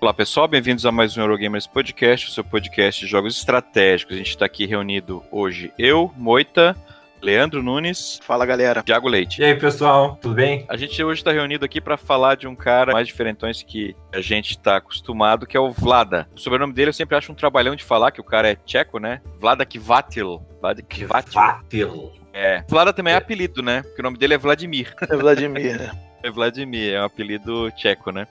[0.00, 4.14] Olá pessoal, bem-vindos a mais um Eurogamers Podcast, o seu podcast de jogos estratégicos.
[4.14, 6.76] A gente está aqui reunido hoje, eu, Moita,
[7.20, 8.20] Leandro Nunes.
[8.22, 8.84] Fala galera.
[8.84, 9.42] Thiago Leite.
[9.42, 10.64] E aí pessoal, tudo bem?
[10.68, 14.20] A gente hoje está reunido aqui para falar de um cara mais diferentões que a
[14.20, 16.28] gente está acostumado, que é o Vlada.
[16.32, 19.00] O sobrenome dele eu sempre acho um trabalhão de falar, que o cara é tcheco,
[19.00, 19.20] né?
[19.40, 20.40] Vlada Kvatil.
[20.60, 22.12] Vlada Kvatil.
[22.32, 22.62] É.
[22.68, 23.16] Vlada também é.
[23.16, 23.82] é apelido, né?
[23.82, 24.94] Porque o nome dele é Vladimir.
[25.10, 25.90] É Vladimir, né?
[26.20, 28.26] É Vladimir, é um apelido tcheco, né?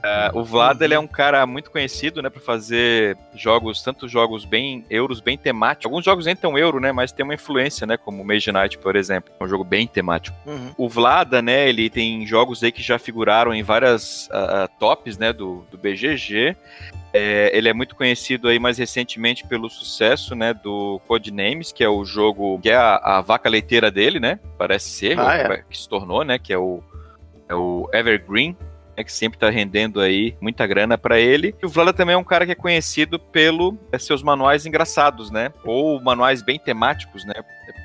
[0.00, 4.46] Uh, o Vlad ele é um cara muito conhecido, né, para fazer jogos, tanto jogos
[4.46, 5.84] bem euros, bem temáticos.
[5.84, 8.96] Alguns jogos nem tão euro, né, mas tem uma influência, né, como Mage Knight, por
[8.96, 10.36] exemplo, é um jogo bem temático.
[10.46, 10.72] Uhum.
[10.78, 15.34] O Vlada, né, ele tem jogos aí que já figuraram em várias uh, tops, né,
[15.34, 16.56] do, do BGG.
[17.12, 21.88] É, ele é muito conhecido aí mais recentemente pelo sucesso, né, do Codenames, que é
[21.88, 25.64] o jogo que é a, a vaca leiteira dele, né, parece ser, ah, é.
[25.68, 26.82] que se tornou, né, que é o,
[27.48, 28.56] é o Evergreen
[29.00, 31.54] né, que sempre está rendendo aí muita grana para ele.
[31.60, 35.30] E o Vlada também é um cara que é conhecido pelo é, seus manuais engraçados,
[35.30, 35.52] né?
[35.64, 37.34] Ou manuais bem temáticos, né?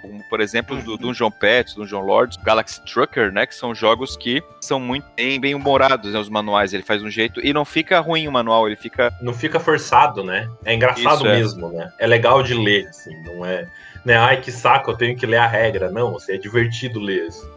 [0.01, 0.97] Como, por exemplo, do uhum.
[0.97, 3.45] Dungeon Pets, Dungeon Lords, Galaxy Trucker, né?
[3.45, 6.19] Que são jogos que são muito bem, bem humorados, né?
[6.19, 9.11] Os manuais, ele faz um jeito e não fica ruim o manual, ele fica...
[9.21, 10.49] Não fica forçado, né?
[10.63, 11.37] É engraçado Isso, é.
[11.37, 11.91] mesmo, né?
[11.97, 13.67] É legal de ler, assim, não é...
[14.03, 15.89] Né, Ai, que saco, eu tenho que ler a regra.
[15.89, 17.54] Não, assim, é divertido ler, assim.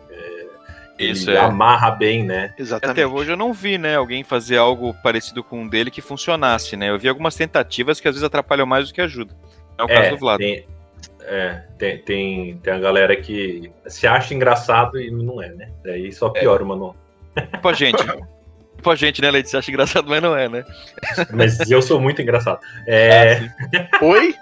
[0.99, 1.41] Isso ele é.
[1.41, 2.53] amarra bem, né?
[2.59, 3.01] Exatamente.
[3.01, 6.77] Até hoje eu não vi, né, alguém fazer algo parecido com um dele que funcionasse,
[6.77, 6.91] né?
[6.91, 9.37] Eu vi algumas tentativas que às vezes atrapalham mais do que ajudam.
[9.79, 10.39] É o é, caso do Vlad.
[10.39, 10.67] Tem,
[11.21, 15.71] é, tem, tem, tem a galera que se acha engraçado e não é, né?
[15.85, 16.41] Daí só é.
[16.41, 16.65] piora é.
[16.65, 16.97] o manual.
[17.53, 18.05] Tipo a gente.
[18.77, 19.51] tipo a gente, né, Leite?
[19.51, 20.65] Você acha engraçado, mas não é, né?
[21.33, 22.59] Mas eu sou muito engraçado.
[22.87, 23.49] É...
[23.93, 24.35] Ah, Oi?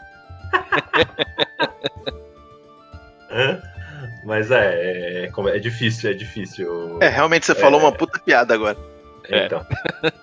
[3.31, 3.61] Hã?
[4.26, 6.98] Mas é, é, é, difícil, é difícil.
[7.00, 8.76] É, realmente você é, falou uma puta piada agora.
[9.28, 9.47] É.
[9.47, 9.64] Então.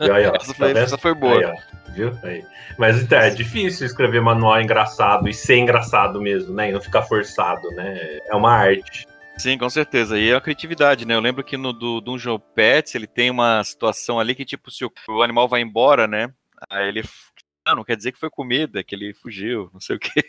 [0.02, 1.38] E aí, ó, essa, foi, tá essa foi boa.
[1.38, 2.20] Aí, viu?
[2.22, 2.44] Aí.
[2.78, 6.70] Mas então, é difícil escrever manual engraçado e ser engraçado mesmo, né?
[6.70, 8.20] E não ficar forçado, né?
[8.28, 9.08] É uma arte.
[9.38, 10.20] Sim, com certeza.
[10.20, 11.16] E é a criatividade, né?
[11.16, 14.84] Eu lembro que no do Dungeon Pets ele tem uma situação ali que, tipo, se
[14.84, 16.30] o, o animal vai embora, né?
[16.70, 17.04] Aí ele
[17.66, 20.24] não, não quer dizer que foi comida, que ele fugiu, não sei o quê.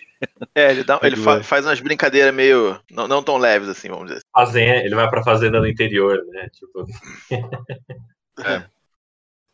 [0.55, 2.81] É, ele, dá, ele fa faz umas brincadeiras meio.
[2.91, 4.23] Não, não tão leves assim, vamos dizer.
[4.33, 6.49] Fazenda, ele vai pra fazenda no interior, né?
[6.51, 6.87] Tipo...
[8.45, 8.65] É.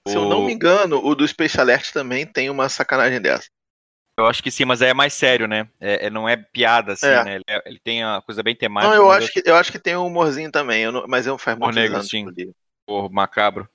[0.09, 0.23] Se o...
[0.23, 3.49] eu não me engano, o do Space Alert também tem uma sacanagem dessa.
[4.19, 5.69] Eu acho que sim, mas é mais sério, né?
[5.81, 7.25] É, é não é piada, assim, é.
[7.25, 7.35] né?
[7.37, 8.95] Ele, é, ele, tem uma coisa bem temática.
[8.95, 9.43] Não, eu acho, eu...
[9.43, 12.27] Que, eu acho que tem um humorzinho também, não, mas eu faz muito negro, sim.
[13.11, 13.69] Macabro.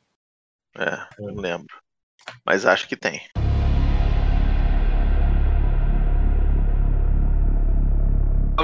[0.78, 1.76] É, não lembro.
[2.46, 3.22] Mas acho que tem.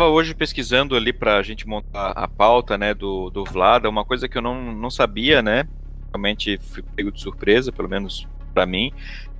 [0.02, 4.04] Estava hoje pesquisando ali para a gente montar a pauta, né, do, do Vlada, uma
[4.04, 5.68] coisa que eu não, não sabia, né,
[6.12, 8.92] realmente fui pego de surpresa, pelo menos para mim,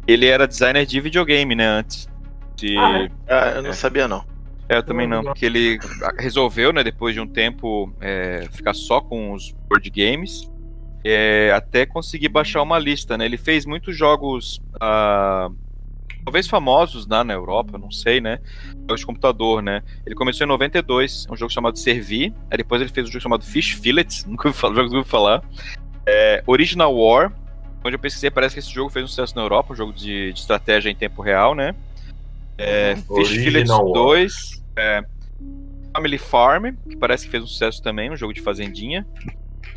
[0.08, 2.08] ele era designer de videogame, né, antes.
[2.56, 2.78] De...
[2.78, 3.12] Ah, é?
[3.28, 3.74] ah, eu não é.
[3.74, 4.24] sabia não.
[4.70, 5.80] É, eu também não, porque ele
[6.18, 10.50] resolveu, né, depois de um tempo, é, ficar só com os board games,
[11.04, 14.62] é, até conseguir baixar uma lista, né, ele fez muitos jogos...
[14.76, 15.71] Uh,
[16.24, 18.40] talvez famosos lá na Europa, não sei, né?
[18.88, 19.82] Jogos de computador, né?
[20.06, 22.34] Ele começou em 92, um jogo chamado Servir.
[22.50, 25.44] Aí depois ele fez um jogo chamado Fish Fillets, nunca ouvi falar, jogos ouvi falar.
[26.06, 27.32] É, Original War,
[27.84, 30.34] onde eu pesquisei, parece que esse jogo fez um sucesso na Europa, um jogo de,
[30.34, 31.76] de estratégia em tempo real, né?
[32.58, 35.04] É, Fish Fillets 2, é,
[35.96, 39.06] Family Farm, que parece que fez um sucesso também, um jogo de fazendinha.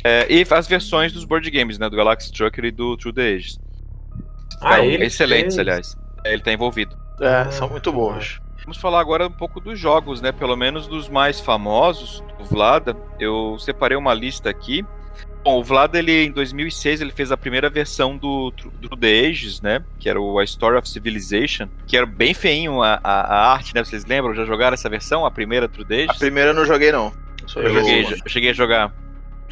[0.03, 1.89] É, e as versões dos board games, né?
[1.89, 3.59] Do Galaxy Trucker e do True the Ages.
[4.61, 5.59] Ah, excelentes, fez...
[5.59, 6.04] aliás.
[6.25, 6.97] Ele tá envolvido.
[7.19, 8.39] É, são muito bons.
[8.63, 10.31] Vamos falar agora um pouco dos jogos, né?
[10.31, 12.97] Pelo menos dos mais famosos do Vlada.
[13.19, 14.83] Eu separei uma lista aqui.
[15.43, 18.51] Bom, o Vlada, ele, em 2006, ele fez a primeira versão do,
[18.81, 19.83] do The Ages, né?
[19.99, 23.75] Que era o A Story of Civilization, que era bem feinho a, a, a arte,
[23.75, 23.83] né?
[23.83, 24.33] Vocês lembram?
[24.33, 26.09] Já jogaram essa versão, a primeira True The Ages?
[26.09, 27.13] A primeira eu não joguei, não.
[27.55, 28.91] Eu, eu joguei, eu cheguei a jogar.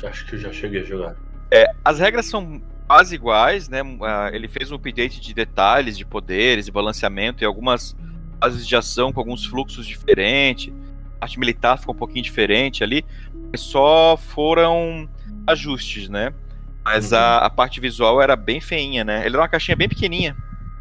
[0.04, 1.16] Acho que eu já cheguei a jogar.
[1.52, 3.80] É, as regras são quase iguais, né?
[4.02, 7.96] Ah, ele fez um update de detalhes, de poderes, de balanceamento e algumas
[8.40, 10.74] fases de ação com alguns fluxos diferentes.
[11.20, 13.06] A arte militar ficou um pouquinho diferente ali.
[13.56, 15.10] Só foram
[15.48, 16.34] ajustes, né?
[16.84, 17.18] Mas uhum.
[17.18, 19.26] a, a, parte visual era bem feinha, né?
[19.26, 20.36] Ele era uma caixinha bem pequenininha,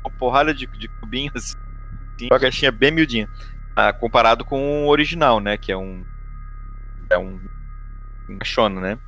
[0.04, 3.28] uma porrada de, de cubinhos, assim, uma caixinha bem miudinha.
[3.76, 5.56] Ah, comparado com o original, né?
[5.56, 6.04] Que é um.
[7.08, 7.40] É um.
[8.28, 8.98] Um caixona, né?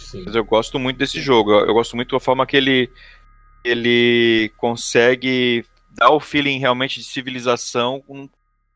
[0.00, 0.22] Sim.
[0.26, 1.52] Mas eu gosto muito desse jogo.
[1.52, 2.90] Eu, eu gosto muito da forma que ele,
[3.64, 8.28] ele consegue dar o feeling realmente de civilização com um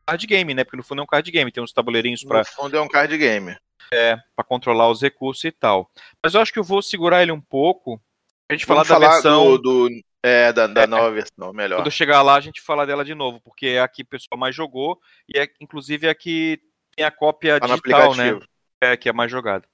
[0.05, 0.63] card game, né?
[0.63, 2.39] Porque no fundo é um card game, tem uns tabuleirinhos para.
[2.39, 3.55] No fundo é um card game.
[3.91, 5.89] É, para controlar os recursos e tal.
[6.23, 8.01] Mas eu acho que eu vou segurar ele um pouco.
[8.49, 9.57] A gente Vamos falar da versão.
[9.57, 9.89] Do, do,
[10.23, 11.77] É, da, da é, nova versão, melhor.
[11.77, 14.39] Quando chegar lá, a gente fala dela de novo, porque é a que o pessoal
[14.39, 16.59] mais jogou e é, inclusive, é a que
[16.95, 18.39] tem a cópia tá digital, né?
[18.81, 19.67] É, que é mais jogada.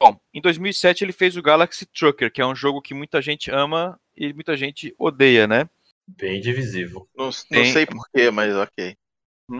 [0.00, 3.50] Bom, em 2007 ele fez o Galaxy Trucker, que é um jogo que muita gente
[3.50, 5.68] ama e muita gente odeia, né?
[6.06, 7.08] Bem divisível.
[7.16, 8.96] Não, não sei porquê, mas ok.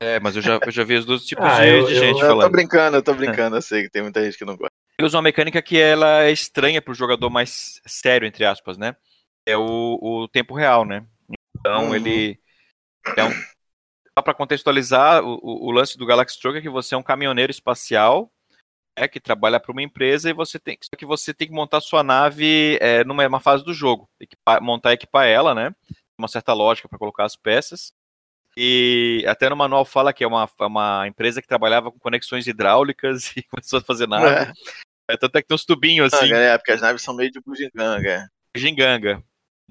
[0.01, 2.21] É, mas eu já, eu já vi os dois tipos ah, de, eu, de gente
[2.21, 2.43] eu, falando.
[2.43, 4.73] Eu tô brincando, eu tô brincando, eu sei que tem muita gente que não gosta.
[4.99, 8.97] Ele usa uma mecânica que ela é estranha pro jogador mais sério, entre aspas, né?
[9.47, 11.05] É o, o tempo real, né?
[11.59, 11.95] Então uhum.
[11.95, 12.39] ele
[13.17, 13.33] é um,
[14.17, 17.51] só para contextualizar, o, o, lance do Galaxy Truck é que você é um caminhoneiro
[17.51, 18.32] espacial
[18.97, 21.81] é, que trabalha para uma empresa e você tem, só que você tem que montar
[21.81, 25.75] sua nave é, numa fase do jogo, equipar, montar e equipar ela, né?
[26.19, 27.93] Uma certa lógica para colocar as peças.
[28.57, 32.47] E até no manual fala que é uma, é uma empresa que trabalhava com conexões
[32.47, 34.27] hidráulicas e começou a fazer nave.
[34.29, 34.53] É.
[35.11, 36.33] É, tanto é que tem uns tubinhos assim.
[36.33, 38.31] É, porque as naves são meio de bugiganga.
[38.55, 39.23] Ginganga.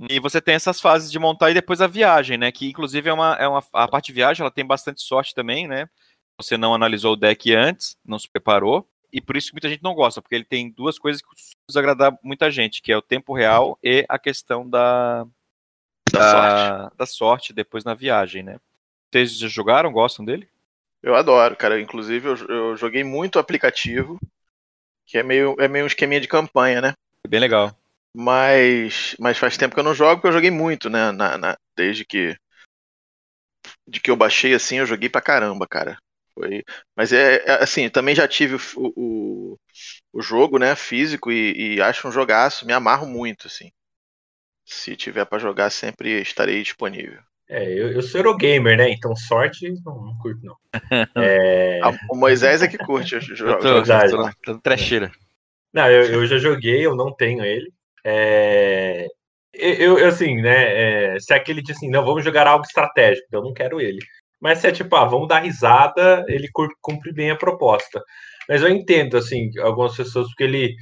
[0.10, 2.52] E você tem essas fases de montar e depois a viagem, né?
[2.52, 3.64] Que inclusive é uma, é uma.
[3.74, 5.88] A parte de viagem ela tem bastante sorte também, né?
[6.38, 8.88] Você não analisou o deck antes, não se preparou.
[9.12, 11.28] E por isso que muita gente não gosta, porque ele tem duas coisas que
[11.68, 15.26] desagradar muita gente, que é o tempo real e a questão da,
[16.12, 16.98] da, da sorte.
[16.98, 18.58] da sorte depois na viagem, né?
[19.12, 19.92] Vocês já jogaram?
[19.92, 20.48] Gostam dele?
[21.04, 21.82] Eu adoro, cara.
[21.82, 24.20] Inclusive, eu, eu joguei muito aplicativo,
[25.06, 26.94] que é meio, é meio um esqueminha de campanha, né?
[27.26, 27.76] É bem legal.
[28.16, 31.12] Mas, mas faz tempo que eu não jogo, porque eu joguei muito, né?
[31.12, 32.38] Na, na, desde que
[33.88, 35.98] de que eu baixei assim, eu joguei pra caramba, cara.
[36.42, 36.64] Foi,
[36.96, 39.60] mas é, é assim, também já tive o, o,
[40.12, 43.72] o jogo, né, físico e, e, acho um jogaço, me amarro muito, assim.
[44.66, 47.20] Se tiver para jogar, sempre estarei disponível.
[47.48, 48.90] É, eu, eu sou Eurogamer, né?
[48.90, 50.56] Então sorte não, não curto, não.
[51.22, 51.80] É...
[52.10, 53.62] o Moisés é que curte os jogos.
[53.62, 55.12] Tô, tô, tô, trecheira.
[55.72, 57.72] Não, eu, eu já joguei, eu não tenho ele.
[58.04, 59.06] É,
[59.54, 61.14] eu, eu, assim, né?
[61.14, 64.00] É, se é aquele diz assim, não, vamos jogar algo estratégico, eu não quero ele.
[64.42, 66.50] Mas se é tipo, ah, vamos dar risada, ele
[66.82, 68.04] cumpre bem a proposta.
[68.50, 70.76] Mas eu entendo, assim, algumas pessoas, porque ele,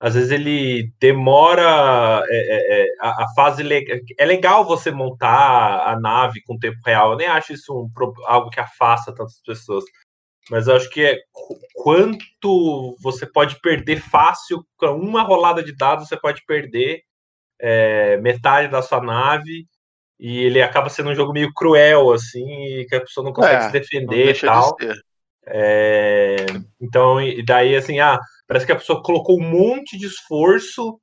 [0.00, 3.62] às vezes ele demora é, é, é a, a, fase
[4.18, 7.90] é legal você montar a nave com tempo real eu nem acho isso um,
[8.26, 9.84] algo que afasta tantas pessoas
[10.50, 11.18] mas eu acho que é
[11.74, 17.00] quanto você pode perder fácil com uma rolada de dados você pode perder
[17.58, 19.66] é, metade da sua nave
[20.24, 22.46] e ele acaba sendo um jogo meio cruel assim
[22.78, 24.94] e que a pessoa não consegue é, se defender e tal de
[25.46, 26.46] é,
[26.80, 28.18] então e daí assim ah
[28.48, 30.98] parece que a pessoa colocou um monte de esforço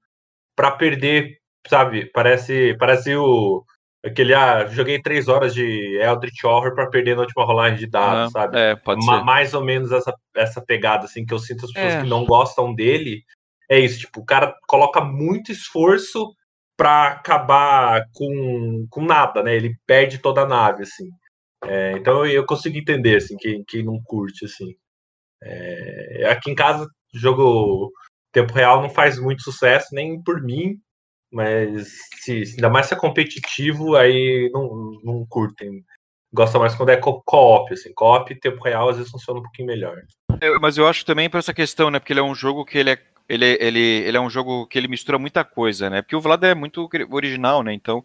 [0.56, 1.38] para perder
[1.68, 3.64] sabe parece parece o
[4.04, 8.36] Aquele, ah, joguei três horas de Eldritch Horror para perder na última rolagem de dados,
[8.36, 8.58] ah, sabe?
[8.58, 9.24] É, pode Ma ser.
[9.24, 12.02] Mais ou menos essa, essa pegada, assim, que eu sinto as pessoas é.
[12.02, 13.24] que não gostam dele.
[13.70, 16.34] É isso, tipo, o cara coloca muito esforço
[16.82, 19.56] para acabar com, com nada, né?
[19.56, 21.08] Ele perde toda a nave, assim.
[21.64, 24.74] É, então eu consigo entender, assim, quem, quem não curte, assim.
[25.44, 27.92] É, aqui em casa, jogo
[28.32, 30.76] tempo real não faz muito sucesso, nem por mim,
[31.32, 35.84] mas se, ainda mais se é competitivo, aí não, não curtem.
[36.34, 37.94] Gosta mais quando é co-op, assim.
[37.94, 40.02] Co-op, tempo real, às vezes funciona um pouquinho melhor.
[40.40, 42.00] É, mas eu acho também por essa questão, né?
[42.00, 43.00] Porque ele é um jogo que ele é
[43.32, 46.02] ele, ele, ele é um jogo que ele mistura muita coisa, né?
[46.02, 47.74] Porque o Vlad é muito original, né?
[47.74, 48.04] Então,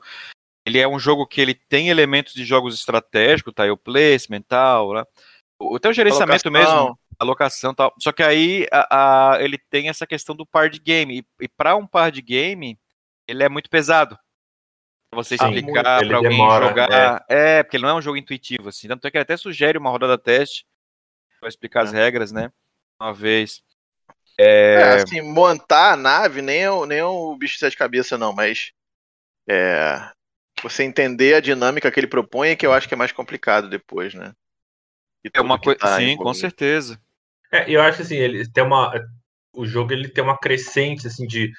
[0.65, 3.83] ele é um jogo que ele tem elementos de jogos estratégicos, tile tá?
[3.83, 5.05] placement, tal, né?
[5.59, 6.85] O teu gerenciamento alocação.
[6.85, 7.95] mesmo, alocação tal.
[7.99, 11.19] Só que aí a, a, ele tem essa questão do par de game.
[11.19, 12.79] E, e para um par de game,
[13.27, 14.17] ele é muito pesado.
[15.11, 17.25] Pra você explicar para alguém demora, jogar.
[17.29, 17.59] É.
[17.59, 17.63] é.
[17.63, 18.89] porque ele não é um jogo intuitivo, assim.
[18.89, 20.67] Tanto é que ele até sugere uma rodada teste
[21.39, 21.83] para explicar é.
[21.85, 22.51] as regras, né?
[23.01, 23.63] Uma vez.
[24.39, 24.75] É...
[24.75, 24.95] é...
[24.95, 28.33] assim, montar a nave nem é, o, nem é o bicho de sete cabeças, não,
[28.33, 28.73] mas.
[29.49, 30.11] É,
[30.63, 33.69] você entender a dinâmica que ele propõe é que eu acho que é mais complicado
[33.69, 34.33] depois, né?
[35.33, 35.79] É uma coisa.
[35.79, 37.01] Tá sim, com certeza.
[37.53, 38.93] É, eu acho assim, ele tem uma.
[39.55, 41.51] O jogo ele tem uma crescente assim de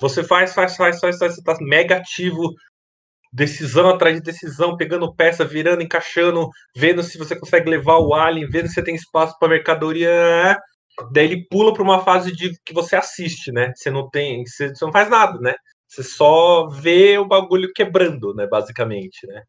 [0.00, 2.54] você faz, faz, faz, faz, faz você tá mega ativo,
[3.32, 8.48] decisão atrás de decisão, pegando peça, virando, encaixando, vendo se você consegue levar o alien,
[8.48, 10.58] vendo se você tem espaço para mercadoria.
[11.12, 13.72] Daí ele pula para uma fase de que você assiste, né?
[13.74, 15.54] Você não tem, você, não faz nada, né?
[15.86, 18.46] Você só vê o bagulho quebrando, né?
[18.46, 19.42] Basicamente, né?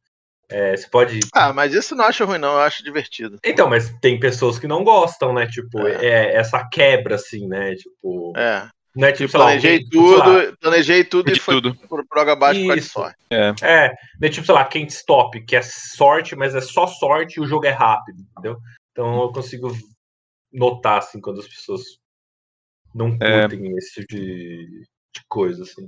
[0.51, 1.19] É, você pode.
[1.33, 3.37] Ah, mas isso não acho ruim, não, eu acho divertido.
[3.43, 5.45] Então, mas tem pessoas que não gostam, né?
[5.45, 6.05] Tipo, é.
[6.05, 7.75] É, essa quebra, assim, né?
[7.75, 8.33] Tipo.
[8.35, 8.67] É.
[8.95, 11.75] Não é tipo, planejei lá, tudo, planejei tudo e foi tudo.
[11.87, 13.17] pro proga abaixo com a sorte.
[13.29, 13.53] É.
[13.61, 17.35] é, não é tipo, sei lá, Can't Stop, que é sorte, mas é só sorte
[17.35, 18.57] e o jogo é rápido, entendeu?
[18.91, 19.71] Então eu consigo
[20.51, 21.81] notar, assim, quando as pessoas
[22.93, 23.41] não é.
[23.41, 23.77] curtem é.
[23.77, 24.65] esse tipo de,
[25.13, 25.87] de coisa, assim.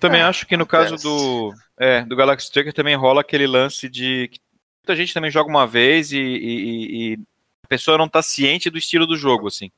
[0.00, 1.04] Também É, acho que no caso acontece.
[1.04, 4.38] do, é, do Galaxy Tracker também rola aquele lance de que
[4.82, 7.18] muita gente também joga uma vez e, e- e
[7.64, 9.70] a pessoa não tá ciente do estilo do jogo, assim.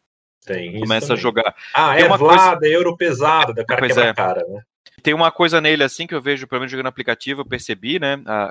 [0.44, 1.22] Tem isso Começa a também.
[1.22, 1.54] jogar.
[1.74, 4.10] Ah, Tem é uma Vlad, é euro pesado, da cara Pois quebra é.
[4.10, 4.62] a cara, né?
[5.02, 8.20] Tem uma coisa nele assim que eu vejo, pelo menos jogando aplicativo, eu percebi, né?
[8.26, 8.44] A,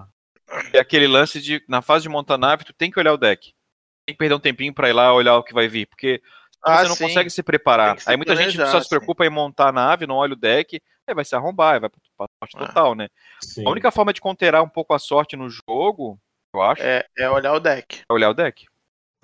[0.00, 0.06] a-
[0.72, 3.52] é aquele lance de, na fase de montar nave, tu tem que olhar o deck.
[4.06, 6.22] Tem que perder um tempinho pra ir lá olhar o que vai vir, porque
[6.62, 7.04] Ah, você não sim.
[7.08, 7.96] consegue se preparar.
[7.96, 8.90] Que se Aí muita gente planejar, só se sim.
[8.96, 11.90] preocupa em montar a nave, não olha o deck, aí vai se arrombar, aí vai
[11.90, 11.98] pra
[12.40, 12.66] sorte Ah.
[12.66, 13.08] total, né?
[13.40, 13.66] Sim.
[13.66, 16.18] A única forma de conterar um pouco a sorte no jogo,
[16.54, 18.02] eu acho, é, É, é olhar o deck.
[18.10, 18.66] olhar o deck.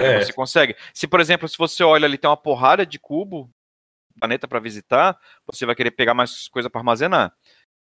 [0.04, 0.76] É, Você consegue.
[0.94, 3.50] Se, por exemplo, se você olha ali, tem uma porrada de cubo,
[4.18, 7.32] planeta pra visitar, você vai querer pegar mais coisa pra armazenar.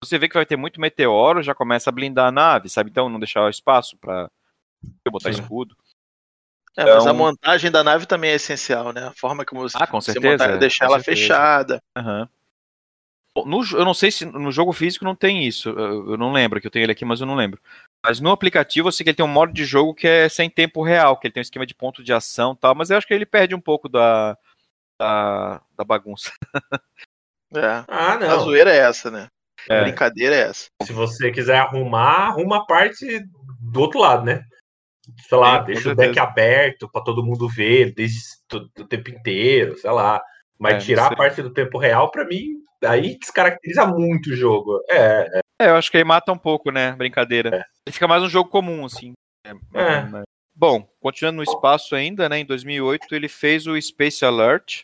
[0.02, 2.90] Você vê que vai ter muito meteoro, já começa a blindar a nave, sabe?
[2.90, 4.28] Então não deixar espaço pra
[5.10, 5.40] botar Sim.
[5.40, 5.76] escudo.
[6.76, 9.06] É, mas a Então- montagem da nave também é essencial, né?
[9.08, 11.20] A forma como você, Ah, com você certeza, montar, é, deixar com ela certeza.
[11.26, 11.82] fechada.
[13.34, 15.68] Bom, no eu não sei se no jogo físico não tem isso.
[15.70, 17.60] Eu, eu não lembro, que eu tenho ele aqui, mas eu não lembro.
[18.04, 20.50] Mas no aplicativo eu sei que ele tem um modo de jogo que é sem
[20.50, 22.96] tempo real, que ele tem um esquema de ponto de ação e tal, mas eu
[22.98, 24.36] acho que ele perde um pouco da,
[25.00, 26.32] da, da bagunça.
[27.54, 27.84] É.
[27.86, 28.40] Ah, A não.
[28.40, 29.26] zoeira é essa, né?
[29.68, 29.82] A É.
[29.82, 30.68] brincadeira é essa.
[30.84, 33.20] Se você quiser arrumar, arruma a parte
[33.60, 34.42] do outro lado, né?
[35.28, 36.22] Sei lá, com deixa o deck certeza.
[36.22, 38.20] aberto pra todo mundo ver desde
[38.54, 40.22] o tempo inteiro, sei lá.
[40.58, 44.80] Mas É, tirar a parte do tempo real, pra mim, aí descaracteriza muito o jogo.
[44.88, 46.92] É, É, eu acho que aí mata um pouco, né?
[46.92, 47.48] Brincadeira.
[47.50, 47.64] É.
[47.86, 49.12] Ele fica mais um jogo comum, assim.
[49.46, 50.02] É, É.
[50.02, 52.38] mas- Bom, continuando no espaço ainda, né?
[52.40, 54.82] Em 2008 ele fez o Space Alert.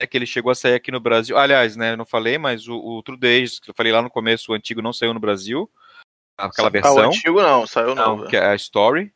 [0.00, 1.36] É que ele chegou a sair aqui no Brasil.
[1.36, 1.92] Aliás, né?
[1.92, 4.54] Eu não falei, mas o, o True Days, que eu falei lá no começo, o
[4.54, 5.70] antigo não saiu no Brasil.
[6.38, 7.04] Aquela Ah, o versão.
[7.06, 8.30] antigo não, saiu Não, novo.
[8.30, 9.12] que é a Story.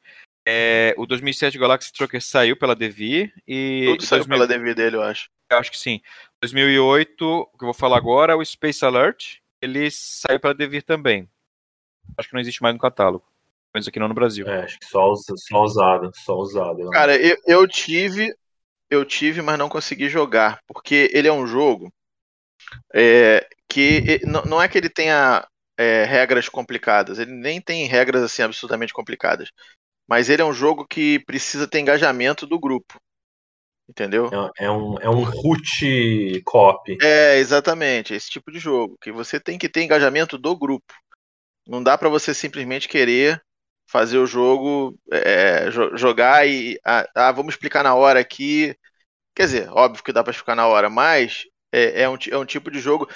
[0.47, 4.97] É, o 2007 Galaxy Trucker saiu pela Devir e Tudo saiu 2000 pela DV dele,
[4.97, 5.29] eu acho.
[5.51, 6.01] eu acho que sim.
[6.43, 9.39] 2008, o que eu vou falar agora é o Space Alert.
[9.67, 11.29] Ele saiu pela Devir também.
[12.17, 13.25] Acho que não existe mais no catálogo.
[13.25, 14.47] Pelo menos aqui não no Brasil.
[14.47, 16.81] é, acho que só, só usado, só usado.
[16.81, 18.35] eu Cara, eu, eu tive,
[18.89, 21.93] eu tive, mas não consegui jogar, porque ele é um jogo
[22.95, 25.47] é, que não, não é que ele tenha
[25.77, 29.51] é, regras complicadas, ele nem tem regras assim absolutamente complicadas,
[30.09, 32.99] mas ele é um jogo que precisa ter engajamento do grupo,
[33.88, 34.31] entendeu?
[34.59, 36.97] É, é um, é um root cop.
[37.02, 40.95] É, exatamente, esse tipo de jogo, que você tem que ter engajamento do grupo.
[41.66, 43.43] Não dá pra você simplesmente querer
[43.88, 46.78] fazer o jogo, é, jo- jogar e.
[46.85, 48.76] Ah, ah, vamos explicar na hora aqui.
[49.35, 52.47] Quer dizer, óbvio que dá pra explicar na hora, mas é, é um, é um
[52.47, 53.09] tipo de jogo.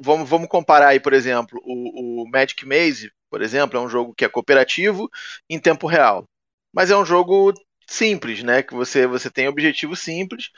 [0.00, 4.14] Vamos, vamos comparar aí, por exemplo, o, o Magic Maze, por exemplo, é um jogo
[4.14, 5.08] que é cooperativo
[5.48, 6.24] em tempo real.
[6.72, 7.52] Mas é um jogo
[7.90, 8.62] simples, né?
[8.62, 10.50] Que você, você tem objetivo simples.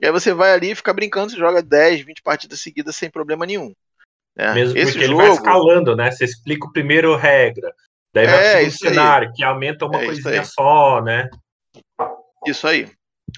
[0.00, 3.08] E aí você vai ali e fica brincando, você joga 10, 20 partidas seguidas sem
[3.08, 3.72] problema nenhum.
[4.36, 4.52] né?
[4.54, 6.10] Mesmo Esse porque jogo, ele vai escalando, né?
[6.10, 7.72] Você explica o primeiro regra.
[8.12, 8.94] Daí vai É, pro segundo isso aí.
[8.94, 11.30] cenário, que aumenta uma É, coisinha só, né?
[12.46, 12.90] Isso aí.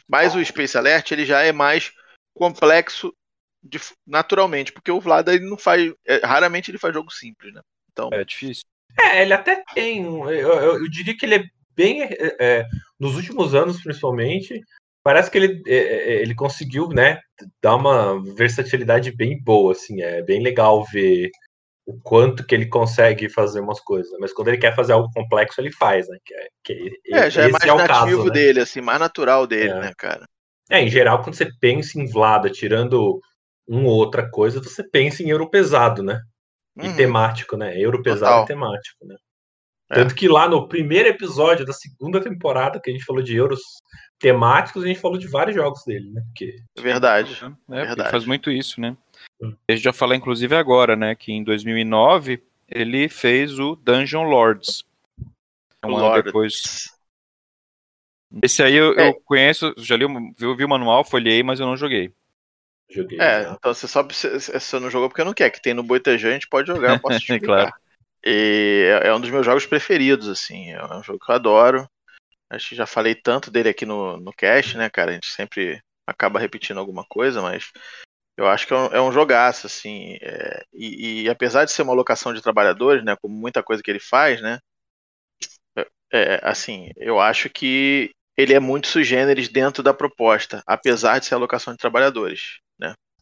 [0.08, 1.92] Mas o Space Alert ele já é mais
[2.34, 3.14] complexo
[3.62, 7.60] de- naturalmente, porque o Vlad ele não faz, é, raramente ele faz jogo simples, né?
[7.92, 8.64] Então, É difícil.
[8.98, 10.06] É, ele até tem.
[10.06, 11.44] um- Eu, eu- eu diria que ele é
[11.76, 12.02] bem.
[12.02, 12.66] é, é,
[13.04, 14.58] nos últimos anos, principalmente,
[15.02, 17.20] parece que ele, é, é, ele conseguiu, né?
[17.62, 20.00] Dar uma versatilidade bem boa, assim.
[20.00, 21.30] É bem legal ver
[21.86, 24.10] o quanto que ele consegue fazer umas coisas.
[24.18, 26.16] Mas quando ele quer fazer algo complexo, ele faz, né?
[26.24, 28.30] Que é, que é, já é mais o nativo caso, né?
[28.30, 29.80] dele, assim, mais natural dele, É.
[29.80, 30.24] né, cara?
[30.70, 33.20] É, em geral, quando você pensa em Vlada, tirando
[33.68, 36.22] uma ou outra coisa, você pensa em euro pesado, né?
[36.80, 36.96] E Uhum.
[36.96, 37.78] temático, né?
[37.78, 38.44] Euro pesado Total.
[38.44, 39.14] e temático, né?
[39.90, 39.94] É.
[39.96, 43.60] Tanto que lá no primeiro episódio da segunda temporada, que a gente falou de euros
[44.18, 46.22] temáticos, a gente falou de vários jogos dele, né?
[46.26, 47.38] Porque Verdade.
[47.70, 48.10] É, Verdade.
[48.10, 48.96] faz muito isso, né?
[49.42, 49.54] Hum.
[49.68, 51.14] A gente já falou, inclusive, agora, né?
[51.14, 54.84] Que em 2009 ele fez o Dungeon Lords.
[55.84, 56.90] Um ano depois.
[58.42, 59.08] Esse aí eu, É.
[59.10, 62.10] eu conheço, já li, o- vi, vi o manual, folhei, mas eu não joguei.
[62.90, 63.20] joguei.
[63.20, 66.30] É, então você só você, você não jogou porque não quer, que tem no Boitejão,
[66.30, 67.46] a gente pode jogar, eu posso te explicar.
[67.70, 67.74] Claro.
[68.24, 71.88] E é é um dos meus jogos preferidos, assim, é um jogo que eu adoro.
[72.50, 75.10] Acho que já falei tanto dele aqui no, no cast, né, cara?
[75.12, 77.70] A gente sempre acaba repetindo alguma coisa, mas
[78.36, 80.16] eu acho que é um, é um jogaço, assim.
[80.22, 83.90] é, e, e apesar de ser uma locação de trabalhadores, né, como muita coisa que
[83.90, 84.58] ele faz, né,
[86.12, 91.18] é, é, assim, eu acho que ele é muito sui generis dentro da proposta, apesar
[91.18, 92.58] de ser alocação de trabalhadores?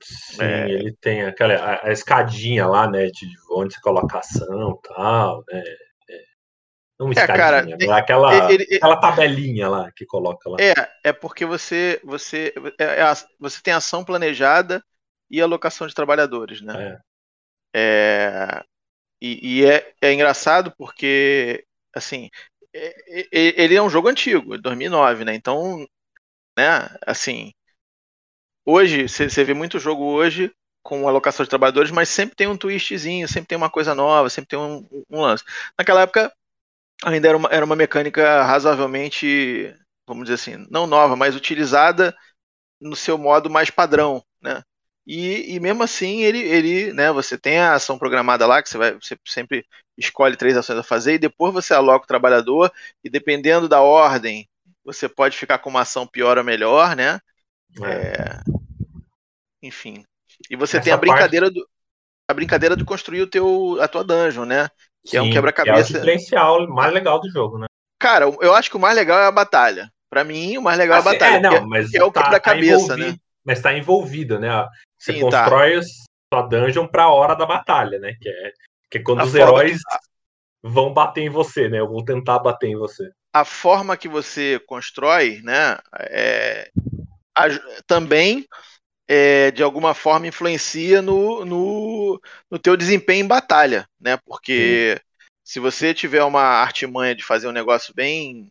[0.02, 0.70] Sim, é.
[0.70, 3.06] ele tem aquela a, a escadinha lá, né?
[3.06, 5.62] De onde você coloca a ação e tal, né?
[6.10, 6.22] É,
[6.98, 10.58] não uma É, escadinha, aquela, ele- ele- aquela tabelinha lá que coloca lá.
[10.60, 14.84] É, é porque você você é- é você tem ação planejada
[15.30, 16.98] e alocação de trabalhadores, né?
[17.74, 17.80] É.
[17.80, 18.64] é
[19.20, 22.28] e, e é, é engraçado porque, assim,
[23.30, 25.34] ele é um jogo antigo, 2009, né?
[25.34, 25.86] Então,
[26.58, 27.52] né, assim,
[28.64, 30.52] hoje, você vê muito jogo hoje
[30.82, 34.48] com alocação de trabalhadores, mas sempre tem um twistzinho, sempre tem uma coisa nova, sempre
[34.48, 35.44] tem um, um lance.
[35.78, 36.32] Naquela época,
[37.04, 39.74] ainda era uma, era uma mecânica razoavelmente,
[40.06, 42.16] vamos dizer assim, não nova, mas utilizada
[42.80, 44.62] no seu modo mais padrão, né?
[45.06, 48.78] E, e mesmo assim, ele, ele, né, você tem a ação programada lá, que você,
[48.78, 49.66] vai, você sempre
[49.98, 54.48] escolhe três ações a fazer, e depois você aloca o trabalhador, e dependendo da ordem,
[54.84, 57.20] você pode ficar com uma ação pior ou melhor, né?
[57.80, 57.90] É.
[57.90, 58.40] É...
[59.62, 60.04] Enfim.
[60.50, 61.60] E você Essa tem a brincadeira parte...
[61.60, 61.68] do.
[62.28, 64.68] A brincadeira de construir o teu, a tua dungeon, né?
[65.04, 65.78] Que Sim, é um quebra-cabeça.
[65.78, 67.66] É o diferencial mais legal do jogo, né?
[67.98, 69.92] Cara, eu acho que o mais legal é a batalha.
[70.08, 71.36] Para mim, o mais legal assim, é a assim, batalha.
[71.36, 73.16] É, não, mas é o tá, quebra-cabeça, tá né?
[73.44, 74.50] Mas tá envolvido, né?
[74.98, 75.42] Você Sim, tá.
[75.42, 75.86] constrói tá.
[76.32, 78.14] sua dungeon pra hora da batalha, né?
[78.20, 78.52] Que é,
[78.90, 79.98] que é quando a os heróis que...
[80.62, 81.82] vão bater em você, né?
[81.82, 83.10] Ou vão tentar bater em você.
[83.32, 85.78] A forma que você constrói, né?
[85.98, 86.70] É,
[87.34, 87.46] a,
[87.86, 88.46] também
[89.08, 92.20] é, de alguma forma influencia no, no,
[92.50, 94.16] no teu desempenho em batalha, né?
[94.24, 95.00] Porque
[95.44, 98.48] se você tiver uma artimanha de fazer um negócio bem,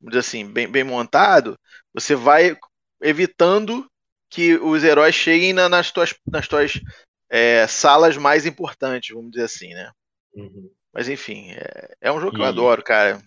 [0.00, 1.58] vamos dizer assim, bem, bem montado,
[1.94, 2.56] você vai
[3.00, 3.88] evitando
[4.28, 6.80] que os heróis cheguem na, nas tuas, nas tuas
[7.28, 9.90] é, salas mais importantes, vamos dizer assim, né?
[10.34, 10.70] Uhum.
[10.92, 13.22] Mas enfim, é, é, um jogo e, que eu adoro, cara.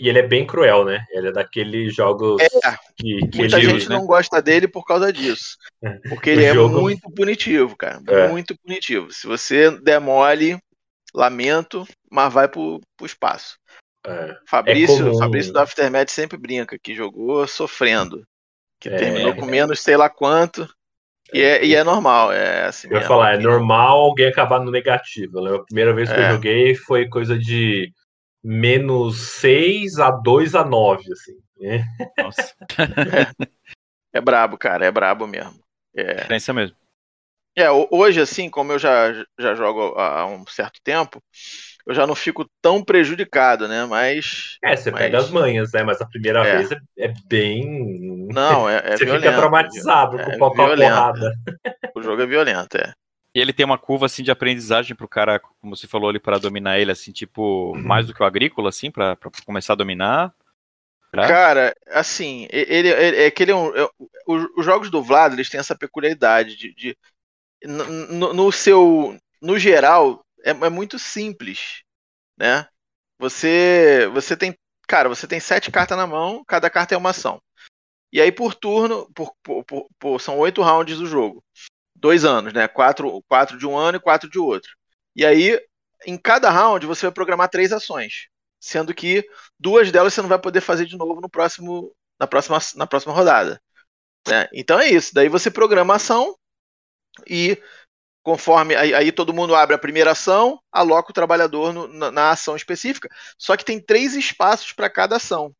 [0.00, 1.04] E ele é bem cruel, né?
[1.10, 2.48] Ele é daqueles jogos é,
[2.96, 3.96] que, que muita ele, gente né?
[3.96, 5.58] não gosta dele por causa disso.
[6.08, 6.80] Porque ele é jogo...
[6.80, 8.00] muito punitivo, cara.
[8.08, 8.28] É.
[8.28, 9.12] Muito punitivo.
[9.12, 10.58] Se você demole,
[11.14, 13.58] lamento, mas vai pro, pro espaço.
[14.06, 14.34] É.
[14.48, 18.24] Fabrício, é Fabrício do Aftermath sempre brinca que jogou sofrendo.
[18.80, 20.66] Que é, terminou com menos sei lá quanto.
[21.30, 22.88] E é, e é normal, é assim.
[22.90, 25.42] Eu ia falar, é normal alguém acabar no negativo.
[25.42, 25.54] Né?
[25.54, 26.32] A primeira vez que eu é.
[26.32, 27.92] joguei foi coisa de
[28.42, 31.38] menos 6 a 2 a 9, assim.
[31.58, 31.84] Né?
[32.18, 32.54] Nossa.
[32.78, 33.48] é,
[34.14, 35.60] é brabo, cara, é brabo mesmo.
[35.94, 36.76] É diferença mesmo.
[37.56, 41.20] É, hoje, assim, como eu já, já jogo há um certo tempo,
[41.86, 43.84] eu já não fico tão prejudicado, né?
[43.84, 44.56] Mas.
[44.62, 45.02] É, você mas...
[45.02, 45.82] pega as manhas, né?
[45.82, 46.56] Mas a primeira é.
[46.56, 48.28] vez é, é, bem.
[48.32, 51.34] Não, é, é Você violento, fica traumatizado é, com a porrada.
[51.94, 52.92] O jogo é violento, é.
[53.34, 56.38] E ele tem uma curva assim de aprendizagem pro cara, como você falou ali, para
[56.38, 57.82] dominar ele, assim, tipo, uhum.
[57.82, 59.16] mais do que o agrícola, assim, para
[59.46, 60.34] começar a dominar.
[61.12, 63.76] Cara, assim, ele, ele, é que ele é um.
[63.76, 63.88] É,
[64.26, 66.74] os jogos do Vlad, eles têm essa peculiaridade de.
[66.74, 66.98] de
[67.64, 69.18] no, no, seu.
[69.40, 71.82] No geral, é, é muito simples,
[72.38, 72.66] né?
[73.18, 77.40] Você, você tem, cara, você tem sete cartas na mão, cada carta é uma ação.
[78.12, 81.44] E aí por turno, por, por, por, por são oito rounds do jogo,
[82.00, 82.66] dois anos, né?
[82.66, 84.70] Quatro, quatro de um ano e quatro de outro.
[85.14, 85.60] E aí,
[86.06, 89.24] em cada round, você vai programar três ações, sendo que
[89.58, 93.12] duas delas você não vai poder fazer de novo no próximo, na próxima, na próxima
[93.12, 93.60] rodada.
[94.28, 94.48] Né?
[94.52, 95.14] Então é isso.
[95.14, 96.36] Daí você programa a ação
[97.26, 97.60] e
[98.22, 102.30] conforme aí, aí, todo mundo abre a primeira ação, aloca o trabalhador no, na, na,
[102.30, 103.08] ação específica.
[103.38, 105.54] Só que tem três espaços para cada ação.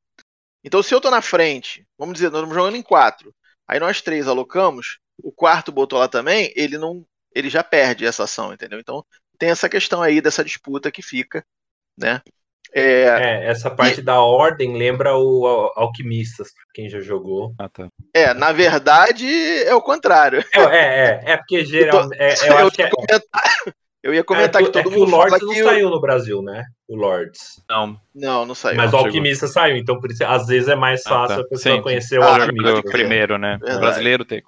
[0.62, 3.35] Então, se eu estou na frente, vamos dizer, nós estamos jogando em quatro,
[3.66, 7.04] aí nós três alocamos, o quarto botou lá também, ele não,
[7.35, 8.78] ele já perde essa ação, entendeu?
[8.78, 9.04] Então
[9.38, 11.44] tem essa questão aí dessa disputa que fica,
[11.96, 12.20] né?
[12.72, 14.02] É, é, essa parte e...
[14.02, 17.52] da ordem lembra o Alquimistas, quem já jogou.
[17.59, 17.88] Ah, tá.
[18.14, 19.26] É, na verdade
[19.64, 20.44] é o contrário.
[20.54, 22.20] É, é, é, é porque geralmente.
[22.20, 22.90] É, eu, eu, acho que é...
[24.03, 25.09] eu ia comentar é, que todo é que mundo.
[25.09, 26.65] O Lords não saiu no Brasil, né?
[26.89, 27.63] O Lords.
[27.69, 28.01] Não.
[28.15, 28.77] Não, não saiu.
[28.77, 29.63] Mas não o Alquimista chegou.
[29.63, 31.43] saiu, então por isso, às vezes é mais fácil ah, tá.
[31.43, 31.83] a pessoa Sim.
[31.83, 32.83] conhecer o ah, Alquimista.
[32.91, 33.59] primeiro, né?
[33.59, 33.77] Verdade.
[33.77, 34.43] O brasileiro tem.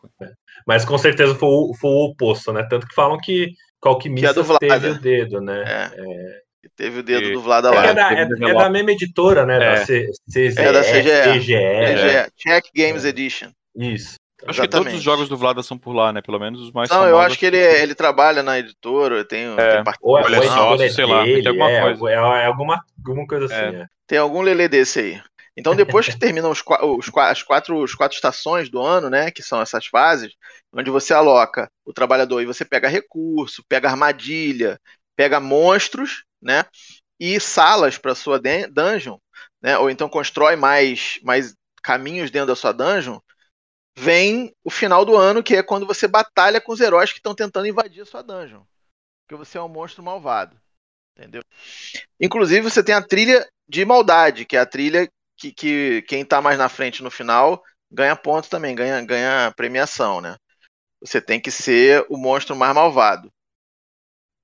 [0.67, 2.67] Mas com certeza foi o, foi o oposto, né?
[2.69, 3.53] Tanto que falam que
[3.85, 5.63] o Alquimista teve o dedo, né?
[5.67, 6.43] É.
[6.77, 7.33] Teve o dedo e...
[7.33, 7.87] do Vlad lá.
[7.87, 9.57] É, da, é, é, da mesma editora, né?
[9.57, 9.59] É.
[9.59, 11.39] Da C, CGE, é da CGE.
[11.39, 12.29] CGE, é.
[12.37, 13.51] Czech Games Edition.
[13.77, 14.15] Isso.
[14.47, 14.69] Acho Exatamente.
[14.69, 16.21] que todos os jogos do Vlada são por lá, né?
[16.21, 17.13] Pelo menos os mais Não, famosos.
[17.13, 19.83] eu acho que ele, ele trabalha na editora, tem, é.
[19.83, 22.11] tem ou, é, sócio, sei lá, tem alguma é, coisa.
[22.11, 23.77] É, alguma, alguma coisa assim.
[23.77, 23.87] É.
[24.07, 25.23] Tem algum lelê desse aí.
[25.57, 29.31] Então, depois que terminam os, os, as quatro, os quatro estações do ano, né?
[29.31, 30.33] Que são essas fases,
[30.73, 34.81] onde você aloca o trabalhador e você pega recurso, pega armadilha,
[35.15, 36.65] pega monstros, né?
[37.21, 39.19] E salas para sua dungeon,
[39.63, 39.79] né?
[39.79, 43.19] Ou então constrói mais, mais caminhos dentro da sua dungeon.
[43.97, 47.35] Vem o final do ano, que é quando você batalha com os heróis que estão
[47.35, 48.63] tentando invadir a sua dungeon.
[49.27, 50.59] Porque você é um monstro malvado.
[51.17, 51.43] Entendeu?
[52.19, 56.41] Inclusive, você tem a trilha de maldade, que é a trilha que, que quem está
[56.41, 60.37] mais na frente no final ganha ponto também, ganha, ganha premiação, né?
[61.03, 63.31] você tem que ser o monstro mais malvado.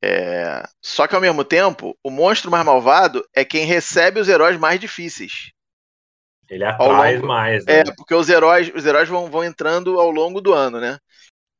[0.02, 0.62] É...
[0.82, 4.80] Só que ao mesmo tempo, o monstro mais malvado é quem recebe os heróis mais
[4.80, 5.52] difíceis.
[6.48, 7.26] Ele atrai longo...
[7.26, 7.80] mais, né?
[7.80, 10.98] É, porque os heróis, os heróis vão, vão entrando ao longo do ano, né?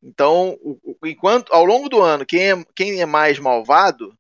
[0.03, 0.57] Então,
[1.05, 4.15] enquanto ao longo do ano, quem é, quem é mais malvado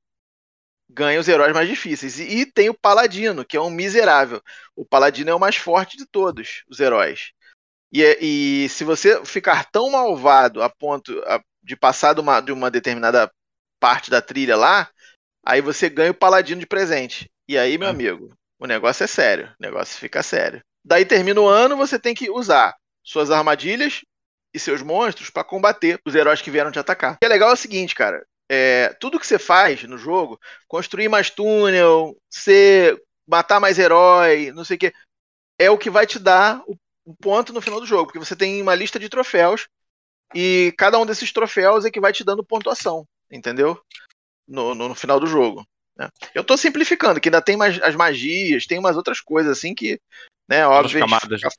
[0.89, 2.19] ganha os heróis mais difíceis.
[2.19, 4.43] E, e, tem o Paladino, que é um miserável.
[4.75, 7.33] O Paladino é o mais forte de todos os heróis.
[7.93, 11.23] E, e se você ficar tão malvado a ponto
[11.63, 13.31] de passar de uma, de uma determinada
[13.79, 14.91] parte da trilha lá,
[15.45, 17.31] aí você ganha o Paladino de presente.
[17.47, 17.91] E aí, meu é.
[17.91, 19.49] amigo, o negócio é sério.
[19.59, 20.63] O negócio fica sério.
[20.85, 24.03] Daí termina o ano, você tem que usar suas armadilhas
[24.53, 27.15] e seus monstros para combater os heróis que vieram te atacar.
[27.15, 28.25] O que é legal é o seguinte, cara.
[28.51, 34.65] É, tudo que você faz no jogo, construir mais túnel, ser, matar mais herói, não
[34.65, 34.93] sei o que,
[35.59, 38.35] é o que vai te dar o, o ponto no final do jogo, porque você
[38.35, 39.69] tem uma lista de troféus
[40.35, 43.79] e cada um desses troféus é que vai te dando pontuação, entendeu?
[44.47, 45.67] No, no, no final do jogo.
[45.99, 46.09] Né?
[46.35, 50.01] Eu estou simplificando, que ainda tem mais as magias, tem umas outras coisas assim que,
[50.49, 51.01] né, óbvio.
[51.01, 51.41] Camadas.
[51.41, 51.51] Fica,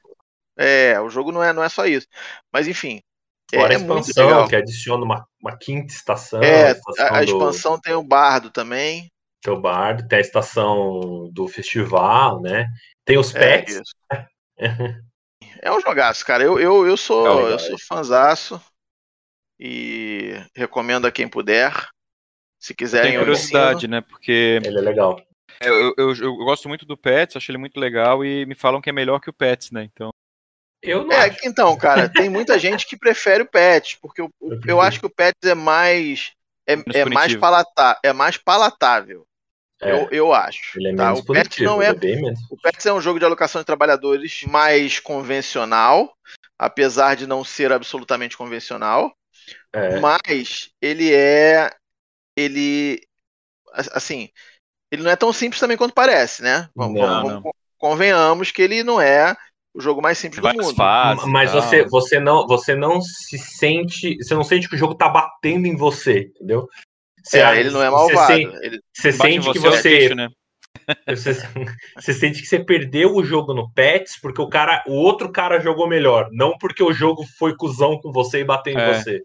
[0.58, 2.08] é, o jogo não é, não é só isso.
[2.52, 3.02] Mas enfim.
[3.54, 6.42] Fora é, a expansão, que adiciona uma, uma quinta estação.
[6.44, 7.82] É, a, a expansão do...
[7.82, 9.12] tem o bardo também.
[9.42, 12.68] Tem o bardo, tem a estação do festival, né?
[13.06, 13.82] Tem os é, pets.
[14.12, 14.26] É,
[15.64, 16.44] é um jogaço, cara.
[16.44, 18.62] Eu, eu, eu sou é eu sou fanzaço
[19.60, 21.74] e recomendo a quem puder.
[22.60, 23.12] Se quiserem.
[23.12, 24.02] Tem curiosidade, né?
[24.02, 24.60] Porque.
[24.64, 25.20] Ele é legal.
[25.62, 28.82] Eu, eu, eu, eu, gosto muito do Pets, acho ele muito legal e me falam
[28.82, 29.84] que é melhor que o Pets, né?
[29.84, 30.10] Então.
[30.82, 31.40] Eu não é, acho.
[31.44, 35.06] então, cara, tem muita gente que prefere o Pets, porque eu, eu, eu acho que
[35.06, 36.32] o Pets é mais.
[36.68, 39.26] É, é mais, palata, é mais palatável.
[39.82, 40.78] É, eu, eu acho.
[40.78, 41.06] Ele é tá?
[41.06, 41.92] menos o Pets não é, é
[42.50, 46.14] o Pets é um jogo de alocação de trabalhadores mais convencional,
[46.58, 49.14] apesar de não ser absolutamente convencional.
[49.74, 50.00] É.
[50.00, 51.72] Mas ele é
[52.40, 53.02] ele
[53.94, 54.30] assim,
[54.92, 56.70] ele não é tão simples também quanto parece, né?
[56.76, 57.52] Vamos, não, vamos, não.
[57.78, 59.36] convenhamos que ele não é
[59.74, 60.76] o jogo mais simples do mundo.
[60.76, 64.96] Fácil, mas você, você não você não se sente, você não sente que o jogo
[64.96, 66.68] tá batendo em você, entendeu?
[67.24, 68.34] Você, é, ele não é malvado.
[68.34, 70.30] Você, ele você sente você que você, é né?
[71.08, 71.34] você,
[71.96, 75.60] você, sente que você perdeu o jogo no Pets porque o cara, o outro cara
[75.60, 78.94] jogou melhor, não porque o jogo foi cuzão com você e bateu em é.
[78.94, 79.22] você.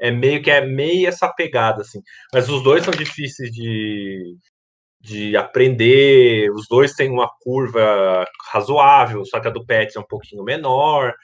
[0.00, 2.00] É meio que é meio essa pegada assim.
[2.32, 4.36] Mas os dois são difíceis de
[5.00, 6.50] de aprender.
[6.52, 11.14] Os dois têm uma curva razoável, só que a do Pets é um pouquinho menor.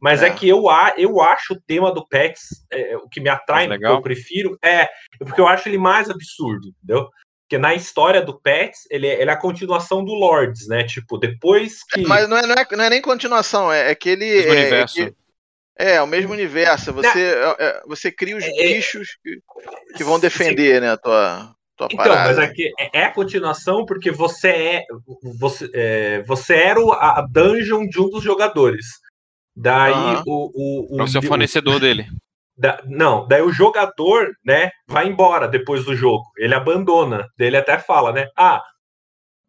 [0.00, 0.64] Mas é, é que eu,
[0.96, 4.88] eu acho o tema do Pets, é, o que me atrai, que eu prefiro, é
[5.18, 7.08] porque eu acho ele mais absurdo, entendeu?
[7.42, 10.84] Porque na história do Pets, ele, é, ele é a continuação do Lords, né?
[10.84, 12.02] Tipo, depois que.
[12.02, 14.44] Mas não é, não é, não é nem continuação, é, é que ele.
[14.44, 15.14] É, universo.
[15.78, 16.92] É, é, o mesmo universo.
[16.92, 19.38] Você, é, você cria os bichos que,
[19.96, 22.28] que vão defender, né, a tua, tua então, parada.
[22.28, 24.82] mas aqui é, é a continuação porque você é
[25.38, 28.86] você, é, você era a dungeon de um dos jogadores.
[29.56, 30.22] Daí uhum.
[30.26, 32.06] o, o, o, é o seu fornecedor o, dele.
[32.56, 36.24] Da, não, daí o jogador, né, vai embora depois do jogo.
[36.36, 37.26] Ele abandona.
[37.36, 38.28] Daí ele até fala, né?
[38.36, 38.62] Ah,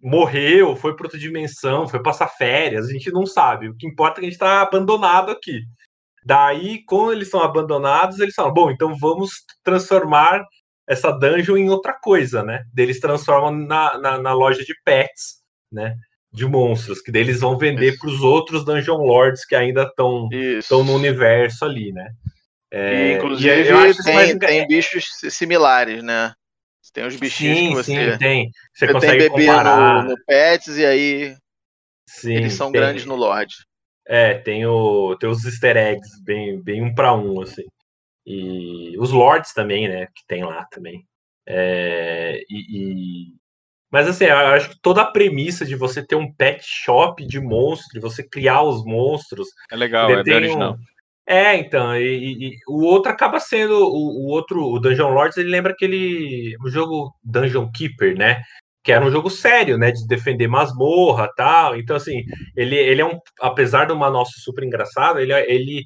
[0.01, 3.69] morreu, foi para outra dimensão, foi passar férias, a gente não sabe.
[3.69, 5.61] O que importa é que a gente está abandonado aqui.
[6.25, 9.31] Daí, quando eles são abandonados, eles falam: bom, então vamos
[9.63, 10.43] transformar
[10.87, 12.63] essa dungeon em outra coisa, né?
[12.75, 15.95] Eles transformam na, na, na, loja de pets, né?
[16.31, 20.95] De monstros, que deles vão vender para os outros Dungeon Lords que ainda estão no
[20.95, 22.09] universo ali, né?
[22.71, 23.63] É, e, inclusive,
[24.03, 24.37] tem, mais...
[24.37, 26.33] tem bichos similares, né?
[26.93, 28.51] Tem os bichinhos sim, que você, sim, tem.
[28.73, 31.35] Você, você consegue tem bebê no, no, Pets e aí
[32.07, 32.79] sim, eles são tem.
[32.79, 33.53] grandes no Lord.
[34.07, 37.63] É, tem, o, tem os easter eggs bem, bem um para um, assim.
[38.25, 40.07] E os Lords também, né?
[40.07, 41.05] Que tem lá também.
[41.47, 43.33] É, e, e,
[43.91, 47.39] Mas assim, eu acho que toda a premissa de você ter um pet shop de
[47.39, 49.47] monstros, de você criar os monstros.
[49.71, 50.73] É legal, é bem original.
[50.73, 50.95] Um...
[51.27, 55.49] É, então, e, e, o outro acaba sendo o, o, outro, o Dungeon Lords, ele
[55.49, 58.43] lembra aquele o jogo Dungeon Keeper, né?
[58.85, 59.91] Que era um jogo sério, né?
[59.91, 61.75] De defender masmorra tal.
[61.75, 62.23] Então, assim,
[62.55, 63.19] ele, ele é um.
[63.41, 65.83] Apesar do manual ser super engraçado, ele, ele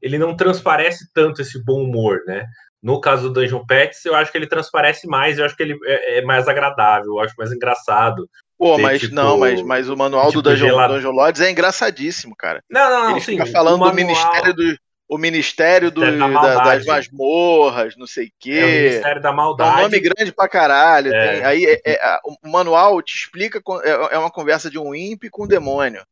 [0.00, 2.46] ele não transparece tanto esse bom humor, né?
[2.82, 5.76] No caso do Dungeon Pets, eu acho que ele transparece mais, eu acho que ele
[5.84, 8.28] é, é mais agradável, eu acho mais engraçado.
[8.58, 12.34] Pô, mas tipo, não, mas, mas o manual tipo do Dungeon, Dungeon Lords é engraçadíssimo,
[12.36, 12.62] cara.
[12.70, 13.10] Não, não, não.
[13.12, 13.90] Ele sim, fica falando manual...
[13.90, 14.78] do Ministério do.
[15.08, 18.58] O Ministério do, da da, das Masmorras, não sei o quê.
[18.60, 19.70] É o Ministério da Maldade.
[19.70, 21.14] É um nome grande pra caralho.
[21.14, 21.32] É.
[21.32, 23.62] Tem, aí é, é, o manual te explica.
[23.84, 26.02] É, é uma conversa de um imp com um demônio.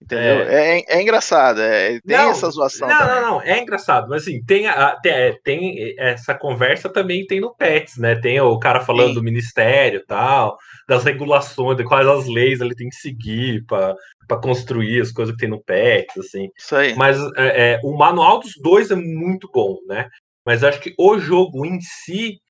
[0.00, 0.42] Entendeu?
[0.42, 2.86] É, é, é engraçado, é, tem Não, essa zoação.
[2.86, 3.14] Não, também.
[3.16, 7.52] não, não, é engraçado, mas assim, tem, a- tem, tem essa conversa também tem no
[7.52, 8.14] Pets, né?
[8.14, 9.14] Tem o cara falando Sim.
[9.14, 10.56] do ministério e tal,
[10.88, 13.94] das regulações, de quais as leis ele tem que seguir para
[14.42, 16.48] construir as coisas que tem no Pets, assim.
[16.56, 16.94] Isso aí.
[16.96, 20.08] Mas é, é, o manual dos dois é muito bom, né?
[20.46, 22.40] Mas acho que o jogo em si,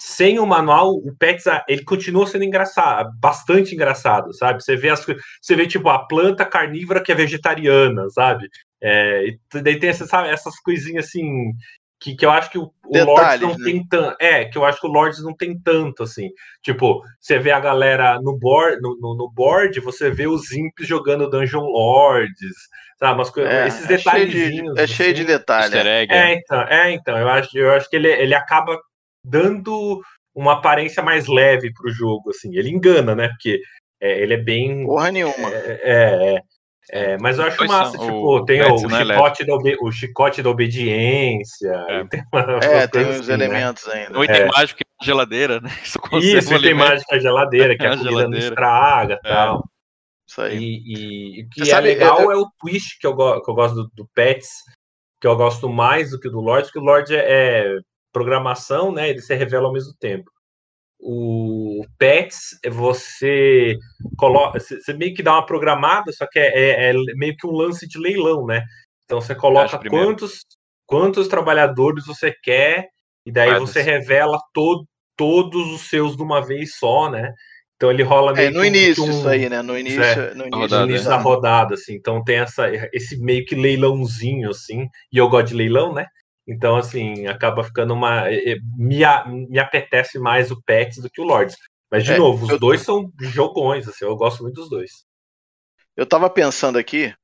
[0.00, 4.62] sem o manual, o Pets ah, ele continua sendo engraçado, bastante engraçado, sabe?
[4.62, 5.04] Você vê as
[5.42, 8.48] você vê tipo a planta carnívora que é vegetariana, sabe?
[8.80, 11.52] É, e daí tem essas, sabe, essas coisinhas assim
[12.00, 13.64] que, que eu acho que o, o Lords Detalhes, não né?
[13.64, 14.16] tem tanto.
[14.20, 16.30] É, que eu acho que o Lords não tem tanto, assim.
[16.62, 20.86] Tipo, você vê a galera no board, no, no, no board você vê os imps
[20.86, 22.56] jogando Dungeon Lords,
[22.98, 23.14] sabe?
[23.18, 24.78] Umas coisas, É, esses é cheio de, detalhezinhos.
[24.78, 25.30] é cheio de assim.
[25.30, 25.74] detalhe.
[25.74, 26.06] Easter é.
[26.08, 28.78] É, então, é, então, eu acho, eu acho que ele, ele acaba
[29.24, 30.00] dando
[30.34, 32.56] uma aparência mais leve pro jogo, assim.
[32.56, 33.28] Ele engana, né?
[33.28, 33.60] Porque
[34.00, 34.86] é, ele é bem.
[34.86, 35.50] Porra nenhuma.
[35.52, 36.40] É, é,
[36.92, 39.44] é, é, mas eu acho Pois massa, são, tipo, o tem o, não é chicote
[39.46, 41.72] da o chicote da obediência.
[41.88, 42.04] É.
[42.10, 43.34] tem uma- É, tem os assim, né?
[43.34, 44.18] elementos ainda.
[44.18, 44.46] O item É.
[44.46, 45.70] mágico que é a geladeira, né?
[45.84, 48.46] Isso, Isso, e tem mágica geladeira, que a, A comida não geladeira.
[48.48, 49.32] estraga e É.
[49.32, 49.64] tal.
[50.28, 50.56] Isso aí.
[50.58, 53.14] E, e- e o que Você é sabe, legal eu- é o twist que eu,
[53.14, 54.48] go- que eu gosto do, do Pets,
[55.20, 57.20] que eu gosto mais do que do Lorde, porque o Lorde é,
[57.74, 57.76] é
[58.12, 59.10] programação, né?
[59.10, 60.30] Ele se revela ao mesmo tempo.
[61.02, 63.76] O Pets, você
[64.16, 64.60] coloca.
[64.60, 67.88] Você meio que dá uma programada, só que é, é- é meio que um lance
[67.88, 68.62] de leilão, né?
[69.04, 70.44] Então você coloca quantos,
[70.86, 72.88] quantos trabalhadores você quer,
[73.24, 73.70] e daí Quadros.
[73.70, 74.84] você revela to,
[75.16, 77.32] todos os seus de uma vez só, né?
[77.76, 79.62] Então ele rola meio É, no que início um- isso aí, né?
[79.62, 81.16] No início, é, no início, rodada, no início né?
[81.16, 81.94] da rodada, assim.
[81.94, 84.86] Então tem essa, esse meio que leilãozinho, assim.
[85.10, 86.06] E eu gosto de leilão, né?
[86.46, 88.28] Então, assim, acaba ficando uma.
[88.30, 89.00] eh, eh, Me,
[89.48, 91.56] me apetece mais o Pets do que o Lords.
[91.90, 94.04] Mas, de É, novo, os eu- dois são jogões, assim.
[94.04, 94.90] Eu gosto muito dos dois.
[95.96, 97.14] Eu tava pensando aqui,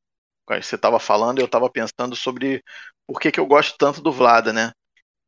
[0.48, 2.62] você tava falando, eu tava pensando sobre
[3.06, 4.72] por que, que eu gosto tanto do Vlada, né?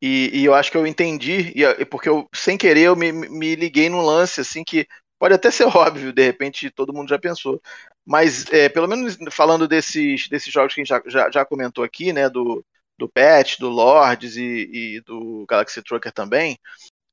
[0.02, 3.12] E, e eu acho que eu entendi, e, e porque eu, sem querer, eu me,
[3.12, 4.86] me liguei num lance, assim, que
[5.18, 7.60] pode até ser óbvio, de repente todo mundo já pensou.
[8.06, 11.84] Mas, é, pelo menos falando desses, desses jogos que a gente já, já, já comentou
[11.84, 12.28] aqui, né?
[12.30, 12.64] Do,
[12.98, 16.58] do Pet, do Lords e, e do Galaxy Trucker também,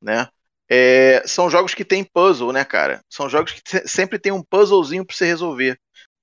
[0.02, 0.28] né?
[0.70, 3.02] é, são jogos que tem puzzle, né, cara?
[3.10, 5.80] São jogos que se- sempre tem um puzzlezinho pra você resolver,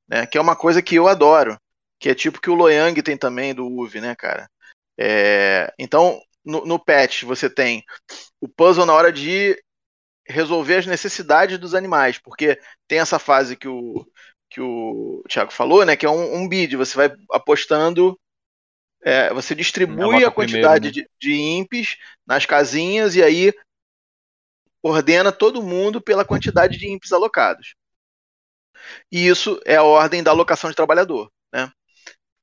[0.08, 0.26] né?
[0.26, 1.58] Que é uma coisa que eu adoro,
[1.98, 4.48] que é tipo que o Loyang tem também do UV, né, cara?
[4.98, 7.84] É, então, no, no patch você tem
[8.40, 9.60] o puzzle na hora de
[10.26, 14.06] resolver as necessidades dos animais, porque tem essa fase que o
[14.50, 18.20] que o Thiago falou, né, que é um, um bid, você vai apostando
[19.02, 23.52] é, você distribui a quantidade primeiro, de, de imps nas casinhas e aí
[24.82, 27.74] ordena todo mundo pela quantidade de imps alocados.
[29.10, 31.70] E isso é a ordem da alocação de trabalhador, né?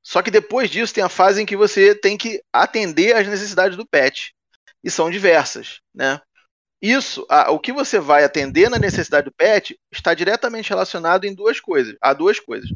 [0.02, 3.78] Só que depois disso tem a fase em que você tem que atender às necessidades
[3.78, 4.34] do pet.
[4.82, 6.22] E são diversas, né?
[6.82, 11.34] Isso, a- o que você vai atender na necessidade do pet está diretamente relacionado em
[11.36, 12.70] duas coisas, a duas coisas.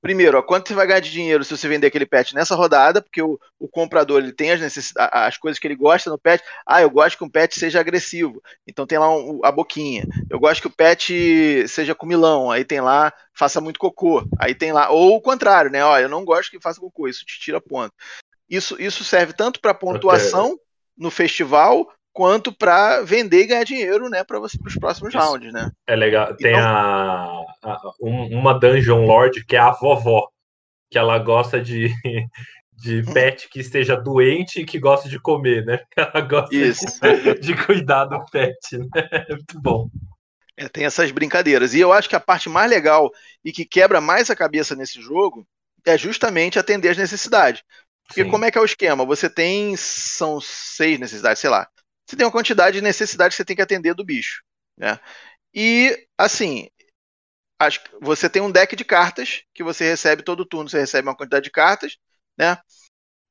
[0.00, 3.02] Primeiro, a quanto você vai ganhar de dinheiro se você vender aquele pet nessa rodada,
[3.02, 6.42] porque o, o comprador ele tem as, necessidades, as coisas que ele gosta no pet.
[6.66, 10.06] Ah, eu gosto que um pet seja agressivo, então tem lá um- a boquinha.
[10.30, 14.72] Eu gosto que o pet seja comilão, aí tem lá faça muito cocô, aí tem
[14.72, 15.84] lá ou o contrário, né?
[15.84, 17.92] Ó, eu não gosto que faça cocô, isso te tira ponto.
[18.48, 20.58] Isso, isso serve tanto para pontuação
[20.96, 25.22] no festival quanto para vender e ganhar dinheiro, né, para você os próximos Isso.
[25.22, 25.70] rounds, né?
[25.86, 26.34] É legal.
[26.36, 30.28] Tem Então- a, a- um- uma Dungeon Lord que é a vovó,
[30.90, 31.88] que ela gosta de,
[32.72, 33.12] de Hum.
[33.12, 35.80] pet que esteja doente e que gosta de comer, né?
[35.96, 36.84] Ela gosta Isso.
[37.00, 38.86] de, de cuidar do pet, né?
[39.28, 39.88] É muito bom.
[40.56, 41.72] É, tem essas brincadeiras.
[41.74, 43.10] E eu acho que a parte mais legal
[43.44, 45.46] e que quebra mais a cabeça nesse jogo
[45.86, 47.62] é justamente atender as necessidades.
[48.06, 48.30] Porque Sim.
[48.30, 49.04] como é que é o esquema?
[49.06, 49.76] Você tem.
[49.76, 51.66] São seis necessidades, sei lá.
[52.10, 54.42] Você tem uma quantidade de necessidades que você tem que atender do bicho.
[54.76, 54.98] Né?
[55.54, 56.68] E, assim.
[58.00, 61.44] Você tem um deck de cartas que você recebe todo turno, você recebe uma quantidade
[61.44, 61.98] de cartas,
[62.36, 62.58] né?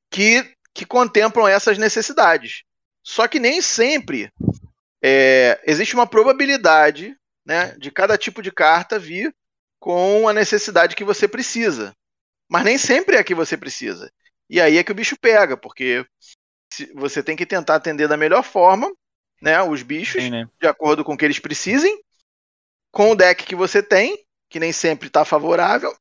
[0.08, 2.62] Que, que contemplam essas necessidades.
[3.02, 4.32] Só que nem sempre
[5.02, 7.14] é, existe uma probabilidade
[7.44, 9.34] né, de cada tipo de carta vir
[9.80, 11.92] com a necessidade que você precisa.
[12.48, 14.10] Mas nem sempre é a que você precisa.
[14.48, 16.06] E aí é que o bicho pega, porque
[16.94, 18.90] você tem que tentar atender da melhor forma
[19.40, 20.48] né, os bichos, Sim, né?
[20.60, 21.98] de acordo com o que eles precisem,
[22.92, 25.96] com o deck que você tem, que nem sempre está favorável,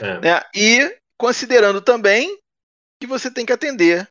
[0.00, 0.20] É.
[0.20, 2.38] né, e considerando também
[2.98, 4.08] que você tem que atender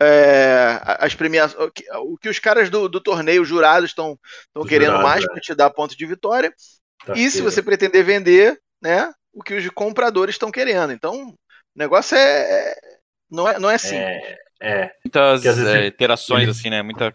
[0.00, 4.18] é, as premiações, o que, o que os caras do, do torneio, os jurados, estão
[4.68, 5.26] querendo jurados, mais é.
[5.26, 6.52] para te dar ponto de vitória.
[7.04, 10.92] Tá E se você pretender vender, né, o que os compradores estão querendo.
[10.92, 11.34] Então, o
[11.74, 12.74] negócio é.
[13.30, 13.96] É- Não é, não é assim.
[13.96, 16.82] É, é, Muitas Que às vezes é, iterações, ele- assim, né?
[16.82, 17.14] Muita.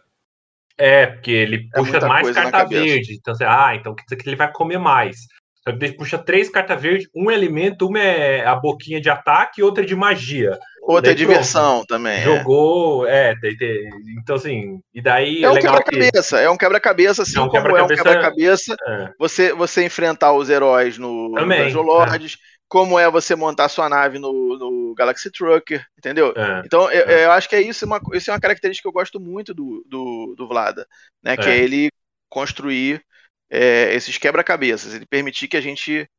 [0.78, 3.14] é, porque ele É puxa muita mais carta verde.
[3.20, 5.18] Então, você, ah, então quer dizer que ele vai comer mais.
[5.66, 9.62] Só que ele puxa três cartas verdes, um elemento, uma é a boquinha de ataque
[9.62, 10.58] e outra é de magia.
[10.82, 12.18] Outra é daí diversão também.
[12.20, 12.22] é.
[12.24, 13.88] Jogou, é, tem- tem-
[14.20, 17.42] então assim, e daí É é um legal que quebra-cabeça, é um quebra-cabeça, assim É
[17.42, 21.64] um como é um quebra-cabeça- quebra-cabeça é, você, você enfrentar os heróis no, no Também,
[21.64, 22.38] Dungeon Lords,
[22.74, 26.34] como é você montar sua nave no, no Galaxy Trucker, entendeu?
[26.36, 27.26] é, Então, eu, É.
[27.26, 29.86] eu acho que é isso, uma, isso é uma característica que eu gosto muito do,
[29.88, 30.88] do, do Vlada,
[31.24, 31.38] né?
[31.38, 31.56] Que É.
[31.56, 31.90] é ele
[32.32, 33.00] construir
[33.48, 36.10] é, esses quebra-cabeças, ele permitir que a gente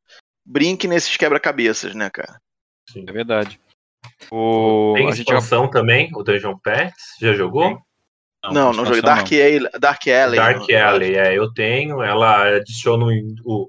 [0.47, 2.39] brinque nesses quebra-cabeças, né, cara?
[2.89, 3.05] sim.
[3.09, 3.59] É verdade.
[4.31, 4.93] O...
[4.95, 7.83] Tem a gente expansão também, o Dungeon Pets, já jogou?
[8.45, 10.37] Não, não, joguei expansão Dark Alley, Dark Alley.
[10.37, 13.07] Dark não- Alley, é, eu tenho, ela adiciona
[13.45, 13.67] o,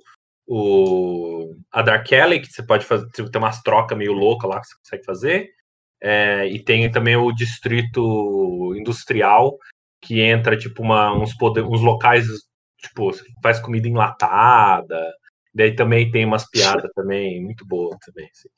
[0.47, 4.67] o, a Dark Alley, que você pode fazer, tem umas trocas meio loucas lá que
[4.67, 5.49] você consegue fazer,
[6.01, 9.57] é, e tem também o distrito industrial,
[10.01, 12.27] que entra, tipo, uma, uns, poder, uns locais,
[12.77, 15.13] tipo, faz comida enlatada,
[15.53, 18.49] daí também tem umas piadas também, muito boas também, assim.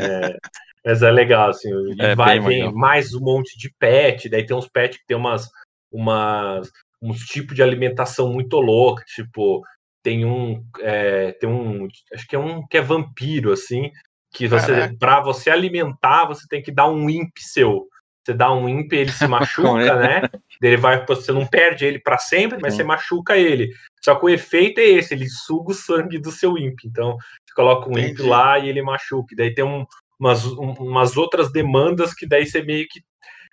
[0.00, 0.36] É,
[0.84, 4.56] mas é legal, assim, e É, vai, vem mais um monte de pet, daí tem
[4.56, 5.46] uns pets que tem umas,
[5.92, 9.62] umas uns tipos de alimentação muito louca, tipo,
[10.08, 13.90] tem um, é, tem um, acho que é um que é vampiro, assim,
[14.32, 17.86] que você, para você alimentar, você tem que dar um imp seu.
[18.24, 20.22] Você dá um imp, ele se machuca, né?
[20.62, 22.78] Ele vai, você não perde ele para sempre, mas Sim.
[22.78, 23.70] você machuca ele.
[24.02, 26.78] Só que o efeito é esse, ele suga o sangue do seu imp.
[26.86, 28.22] Então, você coloca um imp Entendi.
[28.22, 29.36] lá e ele machuca.
[29.36, 29.84] Daí tem um,
[30.18, 33.02] umas, um- umas outras demandas que daí você meio que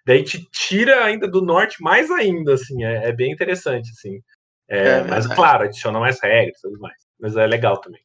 [0.05, 4.21] daí te tira ainda do norte mais ainda, assim, é, é bem interessante, assim.
[4.69, 6.95] É, É mas claro, adiciona mais regras e tudo mais.
[7.19, 8.01] Mas é legal também.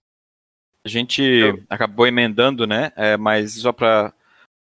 [0.84, 1.22] A gente
[1.68, 2.90] acabou emendando, né?
[2.96, 4.12] é, mas só pra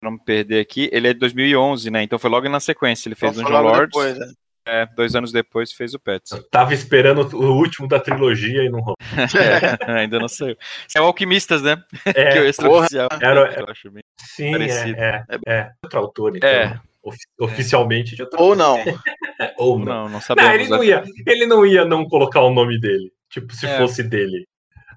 [0.01, 2.03] não me perder aqui, ele é de 2011, né?
[2.03, 3.07] Então foi logo na sequência.
[3.07, 3.87] Ele fez Então, Dungeon logo Lords.
[3.93, 4.33] depois, né?
[4.65, 6.31] é, dois anos depois fez o Pets.
[6.31, 8.95] Eu tava esperando o último da trilogia e não rolou.
[9.87, 10.55] Ainda não saiu.
[10.95, 11.81] É o Alquimistas, né?
[12.05, 12.83] É, que é o.
[13.21, 14.97] Era- Eu acho bem- sim, parecido.
[14.99, 15.71] é, é, é.
[15.83, 16.49] Outro autor, então.
[16.49, 16.79] É.
[17.03, 18.77] Ofi- Oficialmente de outro Ou não.
[19.41, 19.85] É, ou não.
[19.85, 20.53] Não, não Não, sabemos.
[20.53, 23.09] ele não ia, ele não ia não colocar o nome dele.
[23.29, 23.77] Tipo, se É.
[23.77, 24.45] fosse dele.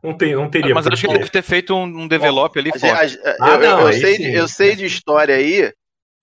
[0.03, 0.75] Não, tem, não teria.
[0.75, 3.01] Mas acho que ele deve ter feito um, um develop ali A a-
[3.41, 4.23] Ah, eu, eu- não, eu aí sei, sim.
[4.25, 5.73] de- eu sei de história aí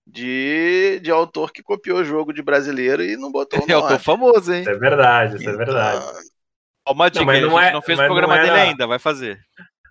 [0.06, 3.80] de, de autor que copiou o jogo de brasileiro e não botou o É, eu
[3.80, 3.98] nome.
[3.98, 4.60] famoso, hein?
[4.60, 6.04] Isso é verdade, isso é verdade.
[6.04, 6.20] Então,
[6.88, 8.42] Ó, Uma dica, mas aí, a não gente é- não fez o mas programa não
[8.42, 9.38] era- dele ainda, vai fazer.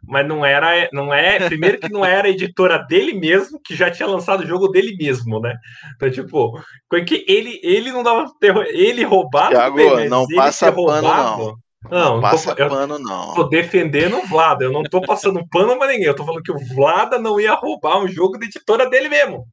[0.09, 1.39] Mas não era, não é.
[1.47, 4.97] Primeiro que não era a editora dele mesmo, que já tinha lançado o jogo dele
[4.97, 5.55] mesmo, né?
[5.95, 6.59] Então, tipo,
[7.05, 8.65] que ele, ele não dava terror.
[8.67, 9.51] Ele roubava.
[9.51, 11.55] Thiago, bem, não ele passa pano, roubado-
[11.91, 13.35] Não, não passa tô, eu pano, não.
[13.35, 14.65] tô defendendo o Vlada.
[14.65, 16.07] Eu não tô passando pano pra ninguém.
[16.07, 19.45] Eu tô falando que o Vlada não ia roubar um jogo da editora dele mesmo.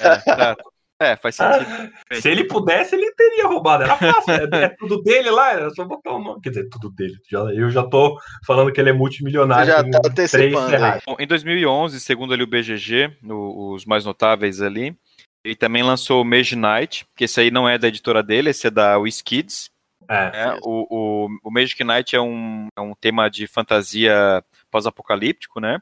[0.00, 0.56] É, tá.
[1.00, 1.92] É, faz sentido.
[2.20, 3.84] Se ele pudesse, ele teria roubado.
[3.84, 4.32] Era fácil.
[4.52, 6.40] É, é tudo dele lá, era só botar o nome.
[6.40, 7.14] Quer dizer, tudo dele.
[7.30, 9.66] Já- eu já tô falando que ele é multimilionário.
[9.72, 10.70] Já tá antecipando.
[11.06, 14.96] Bom, em 2011, segundo ali o BGG, o- os mais notáveis ali,
[15.44, 18.66] ele também lançou o Mage Knight, que esse aí não é da editora dele, esse
[18.66, 19.70] é da WizKids.
[20.10, 20.30] É.
[20.32, 20.58] né?
[20.62, 20.86] O,
[21.26, 25.78] o, o Magic Knight é um, é um tema de fantasia pós-apocalíptico, né?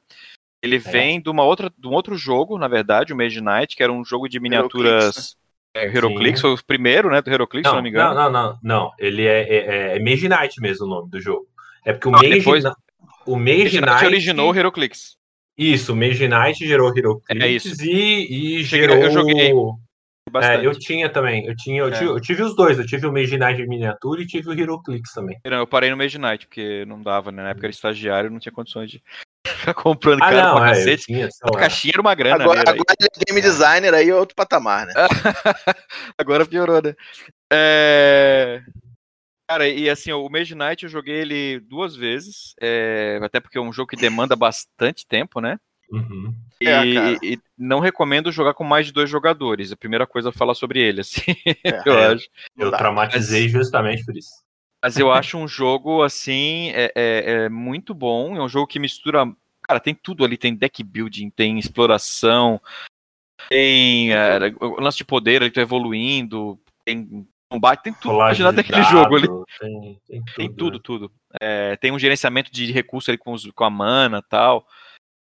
[0.62, 3.82] Ele vem de, uma outra, de um outro jogo, na verdade, o Mage Knight, que
[3.82, 5.36] era um jogo de miniaturas.
[5.74, 7.20] É, Heroclix, foi o primeiro, né?
[7.20, 8.14] Do Heroclix, se não Não, me não, engano.
[8.14, 8.90] não, não, não.
[8.98, 11.46] Ele é, é, é Mage Knight mesmo o nome do jogo.
[11.84, 12.64] É porque o Não, Mage, depois-
[13.26, 15.16] o Mage Mage Knight Knight originou o Heroclix.
[15.58, 17.84] Isso, o Mage Knight gerou Heroclix É isso.
[17.84, 18.96] e, e gerou.
[18.96, 19.52] eu joguei
[20.28, 20.64] Bastante.
[20.64, 21.46] É, eu tinha também.
[21.46, 21.90] Eu tinha, eu, É.
[21.92, 22.78] tive, eu tive os dois.
[22.78, 25.38] Eu tive o Mage Knight em miniatura e tive o Heroclix também.
[25.46, 27.42] Não, Eu parei no Mage Knight, porque não dava, né?
[27.44, 29.00] Na época era estagiário, não tinha condições de
[29.56, 31.06] ficar comprando Ah, cara não, pra é, cacete.
[31.06, 32.42] tinha, A caixinha era uma grana.
[32.44, 32.64] Agora, né?
[32.70, 34.92] agora ele é game designer aí, é outro patamar, né?
[36.18, 36.94] Agora piorou, né?
[37.52, 38.62] É...
[39.48, 43.60] Cara, e assim, o Mage Knight eu joguei ele duas vezes, é, até porque é
[43.60, 45.58] um jogo que demanda bastante tempo, né?
[45.88, 46.34] Uhum.
[46.60, 46.84] E, É,
[47.22, 49.70] e não recomendo jogar com mais de dois jogadores.
[49.70, 51.20] A primeira coisa é falar sobre ele, assim,
[51.64, 52.06] É, eu é.
[52.14, 52.26] acho.
[52.58, 54.30] Eu traumatizei justamente por isso.
[54.82, 58.36] Mas eu acho um jogo, assim, é, é- é muito bom.
[58.36, 59.24] É um jogo que mistura.
[59.68, 62.60] Cara, tem tudo ali: tem deck building, tem exploração,
[63.48, 68.14] tem é, o lance de poder, ele tá evoluindo, tem combate, tem tudo.
[68.14, 69.28] Imaginar de daquele jogo ali.
[69.58, 70.34] Tem, tem tudo.
[70.34, 70.80] Tem tudo, né?
[70.82, 71.12] tudo.
[71.40, 74.66] É, tem um gerenciamento de recursos ali com, os- com a mana e tal.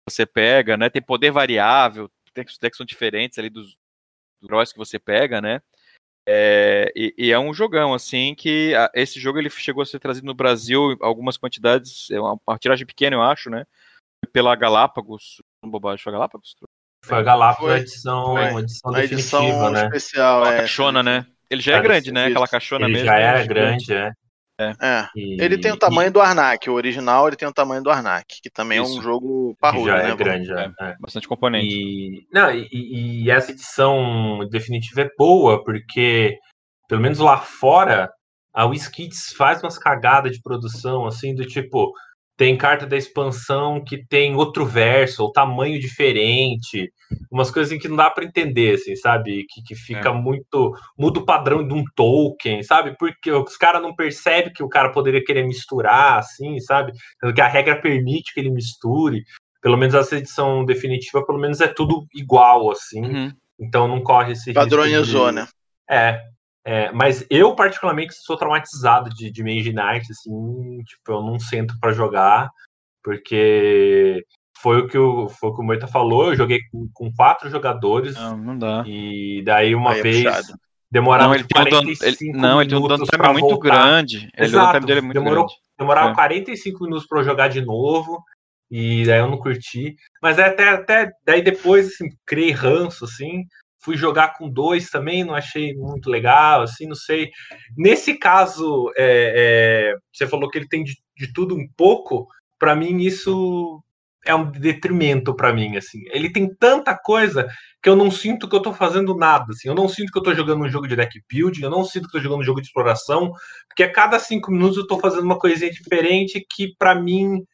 [0.08, 0.88] Você pega, né?
[0.90, 3.76] Tem poder variável, tem os decks são diferentes ali dos,
[4.40, 5.62] dos heróis que você pega, né?
[6.26, 9.98] É, e, e é um jogão, assim, que a- esse jogo ele chegou a ser
[9.98, 13.66] trazido no Brasil algumas quantidades, é uma, uma tiragem pequena, eu acho, né?
[14.34, 15.36] Pela Galápagos.
[15.64, 16.56] Bobagem, foi a Galápagos?
[17.04, 17.74] Foi a Galápagos, Foi.
[17.74, 18.42] a edição, Foi.
[18.44, 19.84] a edição A definitiva, edição né?
[19.84, 20.56] especial, é.
[20.58, 21.26] caixona, né?
[21.48, 22.26] Ele já é Cara, grande, né?
[22.26, 23.06] Aquela caixona Ele mesmo.
[23.06, 23.86] já é era gigante.
[23.86, 24.12] grande, é.
[24.80, 25.08] É.
[25.16, 28.40] E- Ele tem o tamanho do Arnak, o original ele tem o tamanho do Arnak,
[28.42, 28.98] que também é Isso.
[28.98, 30.10] um jogo e, parrudo, já né?
[30.10, 30.72] é grande, é.
[30.80, 30.96] é.
[31.00, 31.66] Bastante componente.
[31.66, 36.36] E, não, e, e- e essa edição definitiva é boa, porque,
[36.88, 38.10] pelo menos lá fora,
[38.54, 41.92] a WizKids faz umas cagadas de produção, assim, do tipo,
[42.36, 46.92] tem carta da expansão que tem outro verso, ou tamanho diferente,
[47.30, 49.44] umas coisas assim que não dá para entender, assim, sabe?
[49.48, 50.12] Que, que fica É.
[50.12, 50.74] muito.
[50.98, 52.96] muda o padrão de um token, sabe?
[52.98, 56.92] Porque os caras não percebem que o cara poderia querer misturar, assim, sabe?
[57.34, 59.22] Que a regra permite que ele misture
[59.62, 63.00] pelo menos essa edição definitiva, pelo menos é tudo igual, assim.
[63.02, 63.32] Uhum.
[63.58, 65.48] Então não corre esse risco Padronizou, de- né?
[65.88, 66.20] É,
[66.64, 71.78] é, mas eu particularmente sou traumatizado de, de Mage Knight, assim, tipo, eu não sento
[71.80, 72.50] pra jogar,
[73.02, 74.24] porque
[74.60, 77.50] foi o que o, foi o, que o Moita falou, eu joguei com, com quatro
[77.50, 78.82] jogadores, Não, não dá.
[78.86, 80.58] e daí uma Aí é vez puxado.
[80.90, 83.32] demorava Não, ele tem um dano, 45 ele, não, ele tem um minutos downtime pra
[83.32, 83.68] muito voltar.
[83.68, 84.16] grande.
[84.16, 85.54] Ele, o Exato, dele é muito demorou- grande.
[85.78, 86.14] Demorava É.
[86.14, 88.22] 45 minutos pra eu jogar de novo.
[88.70, 89.94] E daí eu não curti.
[90.22, 93.44] Mas é até, até daí depois, assim, criei ranço, assim.
[93.84, 97.30] Fui jogar com dois também, não achei muito legal, assim, não sei.
[97.76, 102.26] Nesse caso, é, é, você falou que ele tem de, de tudo um pouco.
[102.58, 103.82] Pra mim, isso
[104.26, 106.00] é um detrimento pra mim, assim.
[106.10, 107.46] Ele tem tanta coisa
[107.82, 109.68] que eu não sinto que eu tô fazendo nada, assim.
[109.68, 112.08] Eu não sinto que eu tô jogando um jogo de deck building, eu não sinto
[112.08, 113.32] que eu tô jogando um jogo de exploração,
[113.68, 117.44] porque a cada cinco minutos eu tô fazendo uma coisinha diferente que pra mim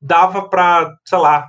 [0.00, 1.48] dava pra, sei lá,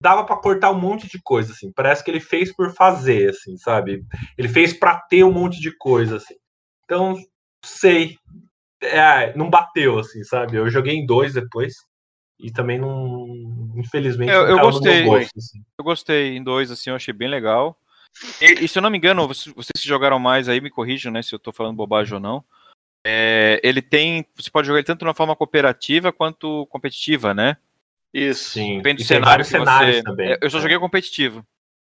[0.00, 1.72] dava pra cortar um monte de coisa, assim.
[1.72, 4.04] Parece que ele fez por fazer, assim, sabe?
[4.36, 6.34] Ele fez pra ter um monte de coisa, assim.
[6.84, 7.16] Então,
[7.64, 8.16] sei.
[8.80, 10.56] É, não bateu, assim, sabe?
[10.56, 11.74] Eu joguei em dois depois
[12.38, 13.26] e também não,
[13.76, 15.02] infelizmente, Eu- eu gostei.
[15.04, 15.58] gosto, assim.
[15.76, 17.76] Eu gostei em dois, assim, eu achei bem legal.
[18.40, 21.12] E, e se eu não me engano, vocês, vocês que jogaram mais aí, me corrijam,
[21.12, 22.44] né, se eu tô falando bobagem ou não.
[23.04, 24.24] É, ele tem.
[24.36, 27.56] Você pode jogar ele tanto na forma cooperativa quanto competitiva, né?
[28.12, 28.50] Isso.
[28.50, 28.78] Sim.
[28.78, 30.02] Depende do E tem cenário vários que cenários você.
[30.02, 30.32] também.
[30.32, 31.44] É, Eu só joguei o competitivo.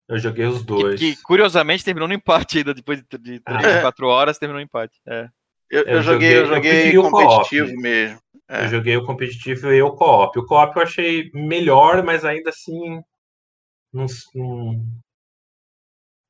[0.10, 1.00] Eu joguei os Que, dois.
[1.00, 3.58] que, curiosamente terminou no empate ainda, depois de, de Ah.
[3.60, 5.00] 3, 4 horas, terminou no empate.
[5.06, 5.28] É.
[5.70, 8.20] Eu, Eu eu joguei, eu joguei- eu joguei competitivo mesmo.
[8.50, 8.64] É.
[8.64, 10.40] Eu joguei o competitivo e o co-op.
[10.40, 13.02] O co-op eu achei melhor, mas ainda assim.
[13.94, 14.86] Não, não,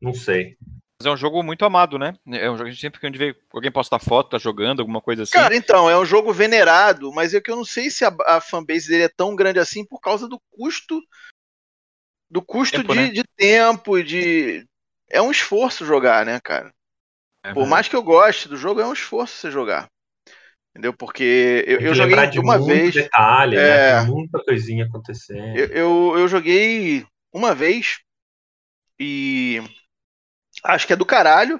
[0.01, 0.57] não sei.
[0.99, 2.15] Mas é um jogo muito amado, né?
[2.31, 4.99] É um jogo que sempre que a gente vê alguém postar foto, tá jogando, alguma
[4.99, 5.33] coisa assim.
[5.33, 8.41] Cara, então, é um jogo venerado, mas é que eu não sei se a, a
[8.41, 10.99] fanbase dele é tão grande assim por causa do custo.
[12.29, 13.09] Do custo Tempo, de, né?
[13.09, 14.65] de tempo e de.
[15.09, 16.73] É um esforço jogar, né, cara?
[17.45, 19.87] É, Por mais que eu goste do jogo, é um esforço você jogar.
[20.71, 20.93] Entendeu?
[20.93, 22.93] Porque eu, eu joguei de uma vez.
[22.93, 23.93] detalhe, É.
[23.93, 24.01] né?
[24.03, 25.57] Tem muita coisinha acontecendo.
[25.57, 27.99] Eu, eu, eu joguei uma vez
[28.99, 29.61] e
[30.67, 31.59] acho que é do caralho,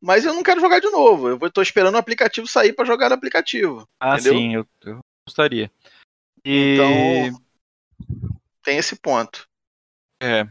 [0.00, 1.28] mas eu não quero jogar de novo.
[1.28, 3.88] Eu vou- tô esperando o aplicativo sair pra jogar no aplicativo.
[4.00, 4.32] Ah, entendeu?
[4.34, 5.70] sim, eu, eu gostaria.
[6.44, 7.40] E Então
[8.62, 9.46] tem esse ponto.
[10.22, 10.46] é.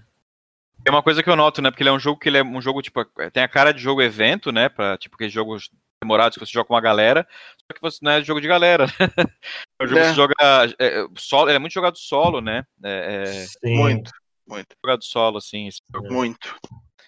[0.86, 1.70] É uma coisa que eu noto, né?
[1.70, 3.04] Porque ele é um jogo que ele é um jogo, tipo,
[3.34, 4.70] tem a cara de jogo evento, né?
[4.70, 5.70] Pra, tipo, aqueles jogos
[6.02, 7.28] demorados que você joga com uma galera,
[7.60, 8.86] só que você não é jogo de galera.
[9.80, 10.10] É um jogo que É.
[10.10, 10.34] você joga
[10.80, 12.64] é, é, solo, ele é muito jogado solo, né?
[12.84, 13.76] É, é Sim.
[13.76, 14.12] Muito,
[14.48, 16.12] muito, jogado solo, assim, esse jogo.
[16.12, 16.56] muito.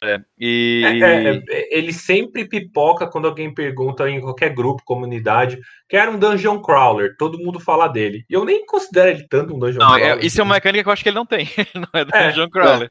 [0.04, 0.18] É.
[0.39, 0.82] E.
[0.86, 6.10] É, é, é, ele sempre pipoca quando alguém pergunta em qualquer grupo, comunidade, que era
[6.10, 8.24] um dungeon crawler, todo mundo fala dele.
[8.30, 10.26] E eu nem considero ele tanto um dungeon Não, é- crawler.
[10.26, 11.47] isso é uma mecânica que eu acho que ele não tem.
[11.58, 12.89] Ele não é É, Dungeon Crawler.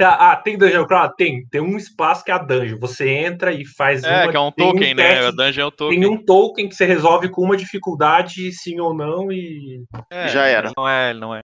[0.00, 1.12] Ah, ah, tem dungeon crawler?
[1.16, 1.46] Tem.
[1.48, 2.76] Tem um espaço que é a dungeon.
[2.80, 5.08] Você entra e faz É, uma- que é um tem token, né?
[5.08, 6.00] teste- A dungeon é um token.
[6.00, 9.82] Tem um token que você resolve com uma dificuldade, sim ou não, e.
[10.10, 10.72] É, Já era.
[10.76, 11.40] Não é, ele não é.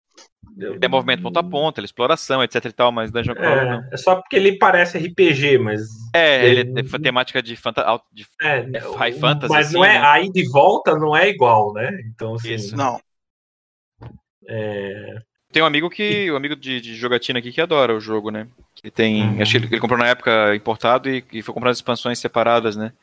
[0.57, 3.65] Ele é movimento ponta a ponta, ele é exploração, etc e tal, mas Dungeon Crawler
[3.65, 3.79] não.
[3.83, 5.81] É, é só porque ele parece RPG, mas.
[6.13, 8.61] É, ele ele- tem temática de, fanta de É,
[8.97, 9.99] high fantasy, Mas não assim, é.
[9.99, 10.05] né?
[10.05, 11.99] A ida e volta não é igual, né?
[12.07, 12.53] Então, assim.
[12.53, 12.75] Isso.
[12.75, 12.99] Não.
[14.47, 15.19] É,
[15.51, 16.31] Tem um amigo que.
[16.31, 18.47] Um amigo de, de jogatina aqui que adora o jogo, né?
[18.75, 19.23] Que tem.
[19.23, 19.41] Uhum.
[19.41, 22.75] Acho que ele, ele comprou na época importado e, e foi comprando as expansões separadas,
[22.75, 22.93] né?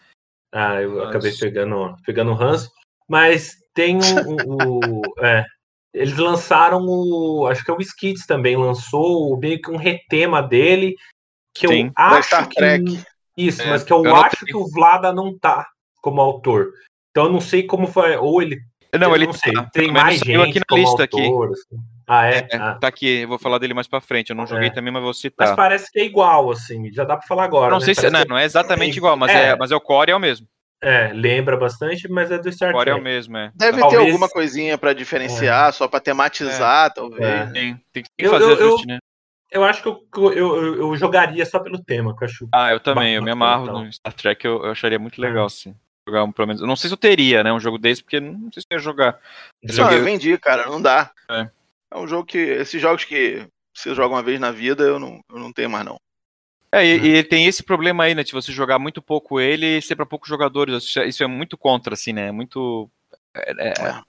[0.52, 2.70] Ah, eu Mas- acabei pegando, pegando o ranço.
[3.08, 4.00] Mas tem o.
[4.46, 5.44] o- o- é,
[5.96, 7.46] eles lançaram o.
[7.50, 10.94] Acho que é o Skids também lançou meio que um retema dele.
[11.54, 12.54] Que Sim, eu acho que.
[12.56, 13.02] Trek.
[13.36, 15.66] Isso, É, mas que eu, eu acho que o Vlada não tá
[16.02, 16.70] como autor.
[17.10, 18.16] Então eu não sei como foi.
[18.16, 18.58] Ou ele.
[18.98, 19.52] Não, ele não sei.
[19.52, 21.22] tá, Tem mais gente aqui na como lista aqui.
[21.22, 21.76] autor, assim.
[22.08, 22.48] Ah, é?
[22.52, 22.78] É, Ah.
[22.80, 24.30] tá aqui, eu vou falar dele mais pra frente.
[24.30, 24.70] Eu não joguei É.
[24.70, 25.56] também, mas vou Mas citar.
[25.56, 26.90] parece que é igual, assim.
[26.92, 27.70] Já dá pra falar agora.
[27.72, 27.84] não né?
[27.84, 29.48] sei se não, que- não é exatamente igual, mas É.
[29.50, 30.46] é, mas é o core é o mesmo.
[30.88, 33.04] É, lembra bastante, mas é do Star Core é o Trek.
[33.04, 33.50] mesmo, é.
[33.56, 37.24] Deve Talvez- ter alguma coisinha pra diferenciar, só pra tematizar, talvez.
[37.24, 37.46] É.
[37.46, 38.98] Tem, tem que Eu- fazer eu- eu- ajuste, né?
[39.50, 42.48] Eu acho que eu, eu, eu, eu jogaria só pelo tema, que eu acho.
[42.52, 43.84] Ah, eu também, eu me amarro então.
[43.84, 45.74] no Star Trek, eu, eu acharia muito legal, assim.
[46.06, 46.60] Jogar um, pelo menos.
[46.62, 48.76] Eu não sei se eu teria, né, um jogo desse, porque não sei se eu
[48.76, 49.18] ia jogar.
[49.64, 51.10] Não, Joguei- eu vendi, cara, não dá.
[51.30, 51.48] É.
[51.92, 52.38] É um jogo que.
[52.38, 55.84] Esses jogos que você joga uma vez na vida, eu não, eu não tenho mais,
[55.84, 55.96] não.
[56.72, 57.04] É, e, Uhum.
[57.06, 60.04] e tem esse problema aí, né, de você jogar muito pouco ele e ser pra
[60.06, 60.82] poucos jogadores.
[60.84, 62.30] Isso é, isso é muito contra, assim, né?
[62.32, 62.90] Muito.
[63.34, 64.02] é- é- É.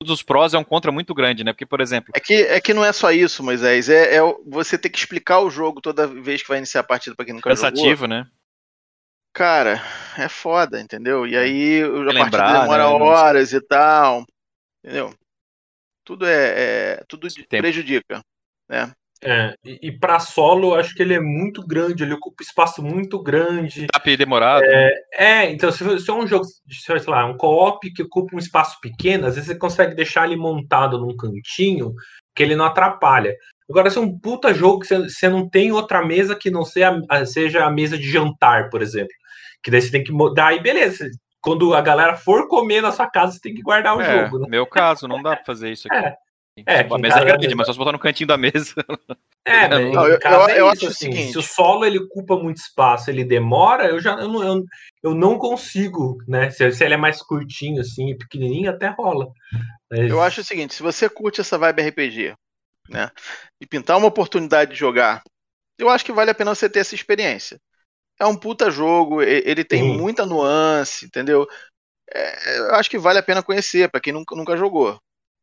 [0.00, 1.52] todos os prós é um contra muito grande, né?
[1.52, 3.88] Porque, por exemplo, É que, é que não é só isso, Moisés.
[3.88, 7.14] É, é você ter que explicar o jogo toda vez que vai iniciar a partida
[7.14, 7.70] pra quem nunca jogou.
[7.70, 8.26] cansativo, né?
[9.32, 9.80] Cara,
[10.18, 11.26] é foda, entendeu?
[11.26, 14.24] E aí a Lembrar, partida demora né, horas e tal.
[14.82, 15.14] Entendeu?
[16.04, 16.54] Tudo é.
[16.98, 17.62] é- tudo Tempo.
[17.62, 18.20] prejudica.
[18.68, 18.92] Né?
[19.22, 22.82] É, e, e pra solo, eu acho que ele é muito grande, ele ocupa espaço
[22.82, 23.86] muito grande.
[23.92, 24.64] Tap demorado.
[25.12, 28.78] É, então, se, se é um jogo, sei lá, um co-op que ocupa um espaço
[28.80, 31.92] pequeno, às vezes você consegue deixar ele montado num cantinho
[32.34, 33.34] que ele não atrapalha.
[33.68, 36.64] Agora, se é um puta jogo que você, você não tem outra mesa que não
[36.64, 39.12] seja, a- seja a mesa de jantar, por exemplo.
[39.62, 41.06] Que daí você tem que mudar, aí beleza.
[41.42, 44.38] Quando a galera for comer na sua casa, você tem que guardar o É, jogo,
[44.40, 44.46] né?
[44.48, 45.96] meu caso, não dá pra fazer isso aqui.
[46.06, 46.14] É.
[46.66, 48.74] É, a que em mesa é grande, mas só se botar no cantinho da mesa.
[49.44, 51.32] É, Não, eu- em casa eu- é eu isso, acho o assim, seguinte.
[51.32, 54.64] se o solo ele ocupa muito espaço, ele demora, eu já eu não, eu,
[55.02, 56.50] eu não consigo, né?
[56.50, 59.28] Se, se ele é mais curtinho, assim, pequenininho, até rola.
[59.90, 62.34] Mas- Eu acho o seguinte: se você curte essa vibe RPG,
[62.88, 63.10] né?
[63.60, 65.22] E pintar uma oportunidade de jogar,
[65.78, 67.58] eu acho que vale a pena você ter essa experiência.
[68.20, 69.96] É um puta jogo, e- ele tem Sim.
[69.96, 71.46] muita nuance, entendeu?
[72.12, 75.00] É, eu acho que vale a pena conhecer, pra quem nunca, nunca jogou.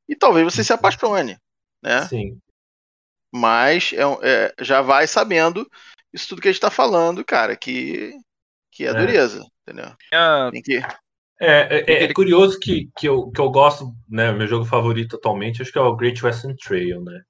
[0.08, 1.38] E talvez você se apaixone,
[1.84, 2.08] né?
[2.08, 2.40] Sim.
[3.34, 4.02] Mas é
[4.48, 5.70] é, já vai sabendo
[6.14, 8.14] isso tudo que a gente tá falando, cara, que,
[8.72, 8.94] que é, É.
[8.94, 9.94] dureza, entendeu?
[10.52, 10.80] Tem que.
[11.40, 14.32] É, é- é curioso que, que, eu, que eu gosto, né?
[14.32, 17.22] Meu jogo favorito atualmente, acho que é o Great Western Trail, né?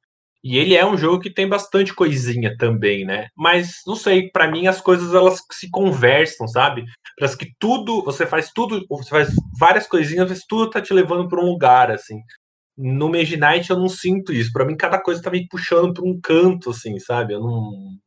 [0.43, 3.27] E ele é um jogo que tem bastante coisinha também, né?
[3.35, 6.85] Mas não sei, pra mim as coisas elas se conversam, sabe?
[7.19, 11.27] Parece que tudo, você faz tudo, você faz várias coisinhas, mas tudo tá te levando
[11.27, 12.17] pra um lugar, assim.
[12.77, 14.51] No Mage Knight eu não sinto isso.
[14.53, 17.33] Pra mim cada coisa tá me puxando pra um canto, assim, sabe?
[17.33, 17.97] Eu não.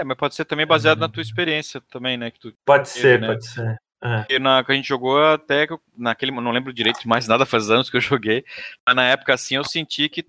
[0.00, 1.02] É, mas pode ser também baseado Uhum.
[1.06, 2.30] na tua experiência também, né?
[2.30, 3.28] Que tu Pode ser, né?
[3.28, 3.76] pode ser.
[4.00, 5.66] Porque na, que a gente jogou até
[5.96, 6.30] naquele.
[6.30, 8.44] Não lembro direito mais nada, faz anos que eu joguei.
[8.86, 10.24] Mas na época, assim, eu senti que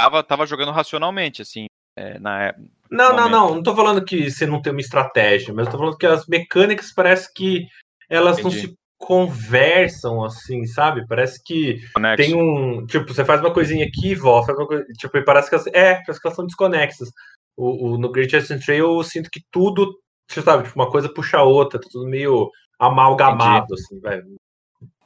[0.00, 1.66] tava, tava jogando racionalmente, assim.
[1.96, 2.64] é, na época.
[2.90, 3.30] Não, não, momento.
[3.32, 3.54] não.
[3.56, 6.26] Não tô falando que você não tem uma estratégia, mas eu tô falando que as
[6.26, 7.66] mecânicas parece que
[8.08, 8.68] elas não Entendi.
[8.68, 11.06] se conversam assim, sabe?
[11.06, 11.80] Parece que
[12.24, 12.86] tem um.
[12.86, 14.46] Tipo, você faz uma coisinha aqui volta.
[14.46, 15.66] faz uma coisa- tipo, e parece que elas.
[15.68, 17.10] É, parece que elas são desconexas.
[17.56, 19.94] O, o- no Great Western Trail eu sinto que tudo,
[20.28, 24.20] você sabe, tipo, uma coisa puxa a outra, tá tudo meio amalgamado, assim, vai.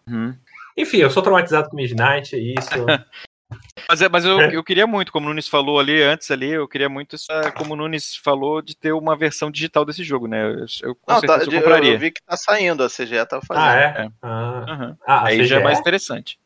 [0.09, 0.34] Uhum.
[0.76, 2.70] Enfim, eu sou traumatizado com Midnight, é isso.
[3.88, 4.57] Mas, é- mas eu, É.
[4.57, 7.74] eu queria muito, como o Nunes falou ali antes ali, eu queria muito essa, como
[7.74, 10.42] o Nunes falou, de ter uma versão digital desse jogo, né?
[10.44, 11.92] Eu, eu com Não, tá, certeza eu eu, compraria.
[11.92, 13.62] eu vi que tá saindo, a CGE tá fazendo.
[13.64, 13.84] ah, é?
[14.05, 14.09] É.
[14.22, 14.97] Ah, Uhum.
[15.07, 15.64] ah, a Aí já é CGE?
[15.64, 16.38] mais interessante.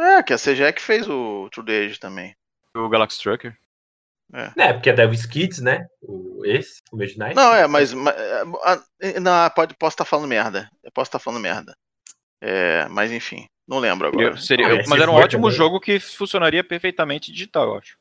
[0.00, 2.34] É, que a CGE que fez o True the Age também.
[2.76, 3.56] O Galaxy Trucker.
[4.56, 5.86] É, porque é Devil's Kids, né?
[6.00, 7.36] O, esse, o Midnight.
[7.36, 7.92] Não, é, mas.
[7.92, 8.14] mas
[8.64, 8.82] ah,
[9.20, 10.70] não, pode, posso estar falando merda.
[10.82, 11.76] Eu posso estar falando merda.
[12.40, 14.28] É, mas enfim, não lembro agora.
[14.28, 15.56] Eu- seria, Ah, eu- mas era um ótimo também.
[15.56, 17.96] jogo que funcionaria perfeitamente digital, eu acho.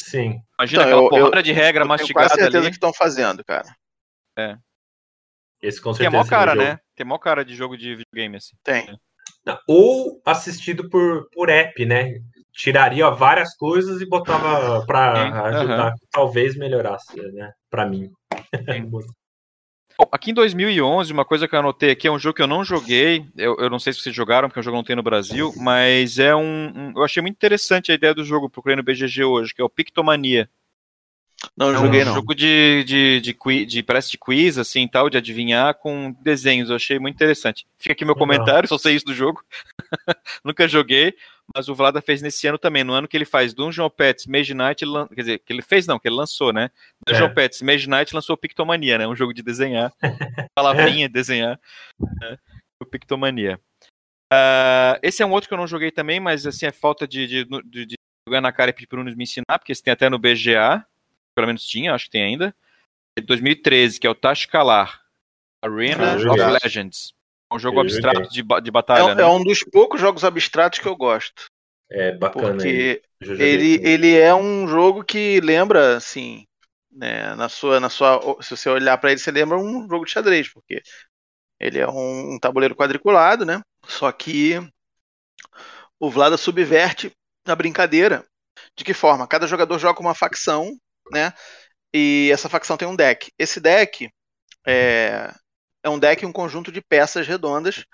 [0.00, 0.40] Sim.
[0.58, 2.66] Imagina Então, aquela eu- porrada de regra Eu tenho mastigada quase certeza ali.
[2.68, 3.64] que estão fazendo, cara.
[5.62, 6.22] Esse com Que é certeza.
[6.22, 6.78] mó cara, né?
[6.94, 8.54] Tem mó cara de jogo de videogame, assim.
[8.62, 8.98] Tem.
[9.46, 12.20] Não, Ou assistido por, por app, né?
[12.52, 15.12] Tiraria várias coisas e botava Sim, pra
[15.48, 15.86] ajudar.
[15.88, 15.94] aham.
[16.10, 17.52] Talvez melhorasse, né?
[17.70, 18.10] Pra mim.
[19.98, 22.46] Bom, aqui em 2011, uma coisa que eu anotei aqui é um jogo que eu
[22.48, 23.24] não joguei.
[23.36, 26.18] Eu, eu não sei se vocês jogaram, porque o jogo não tem no Brasil, mas
[26.18, 29.54] é um, um- Eu achei muito interessante a ideia do jogo, procurei no BGG hoje,
[29.54, 30.50] que é o Pictomania.
[31.56, 32.14] Não, É não um joguei não.
[32.14, 36.70] jogo de, de, de, qui- de parece de quiz, assim, tal, de adivinhar com desenhos.
[36.70, 37.66] Eu achei muito interessante.
[37.78, 39.42] Fica aqui meu comentário, só sei isso do jogo.
[40.44, 41.14] Nunca joguei,
[41.54, 42.84] mas o Vlada fez nesse ano também.
[42.84, 45.86] No ano que ele faz Dungeon Pets, Mage Knight, lan- quer dizer, que ele fez
[45.86, 46.70] não, que ele lançou, né?
[47.06, 47.34] Dungeon É.
[47.34, 49.06] Pets, Mage Knight lançou Pictomania, né?
[49.06, 49.92] Um jogo de desenhar.
[50.54, 51.60] Palavrinha, desenhar.
[52.20, 52.38] Né?
[52.82, 53.60] O Pictomania.
[54.32, 57.26] Ah, esse é um outro que eu não joguei também, mas assim, é falta de,
[57.26, 57.94] de, de, de
[58.28, 60.84] jogar na cara e pedir pro Nunes me ensinar, porque esse tem até no BGA.
[61.36, 62.54] Pelo menos tinha, acho que tem ainda.
[63.16, 65.02] É de 2013, que é o Tashkalar
[65.64, 66.58] Arena of.
[66.64, 67.13] Legends.
[67.54, 69.22] É um jogo Eu abstrato de, de É, batalha, um- né?
[69.22, 71.46] é um dos poucos jogos abstratos que eu gosto.
[71.90, 72.54] É bacana.
[72.54, 76.44] Porque ele, ele é um jogo que lembra, assim,
[76.90, 80.10] né, na sua, na sua, se você olhar pra ele, você lembra um jogo de
[80.10, 80.82] xadrez, porque
[81.60, 83.60] Ele é um, um tabuleiro quadriculado, né?
[83.86, 84.60] Só que
[85.98, 87.12] o Vlada subverte
[87.46, 88.24] a brincadeira.
[88.76, 89.26] De que forma?
[89.26, 90.76] Cada jogador joga uma facção,
[91.12, 91.32] né?
[91.94, 93.32] E essa facção tem um deck.
[93.38, 94.10] Esse deck
[94.66, 95.32] é,
[95.84, 97.84] é um deck um conjunto de peças redondas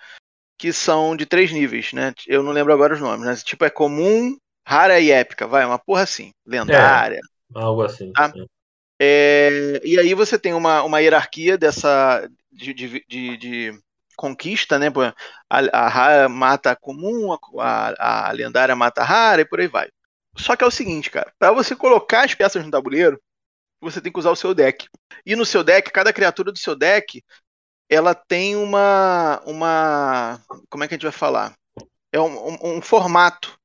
[0.57, 2.15] que são de três níveis, né?
[2.27, 3.35] Eu não lembro agora os nomes, né?
[3.37, 4.37] Tipo, é comum,
[4.67, 7.19] rara e épica, vai, uma porra assim, lendária.
[7.57, 8.13] É, algo assim.
[8.13, 8.33] Tá?
[9.01, 13.81] É, e aí você tem uma, uma hierarquia dessa de, de, de, de
[14.15, 14.89] conquista, né?
[15.49, 19.67] A, a, rara mata a comum, a, a lendária mata a rara e por aí
[19.67, 19.89] vai.
[20.37, 23.21] Só que é o seguinte, cara, para você colocar as peças no tabuleiro,
[23.81, 24.87] você tem que usar o seu deck.
[25.25, 27.23] E no seu deck, cada criatura do seu deck
[27.91, 31.53] ela tem uma, uma, como é que a gente vai falar?
[32.13, 33.59] É um, um, um formato,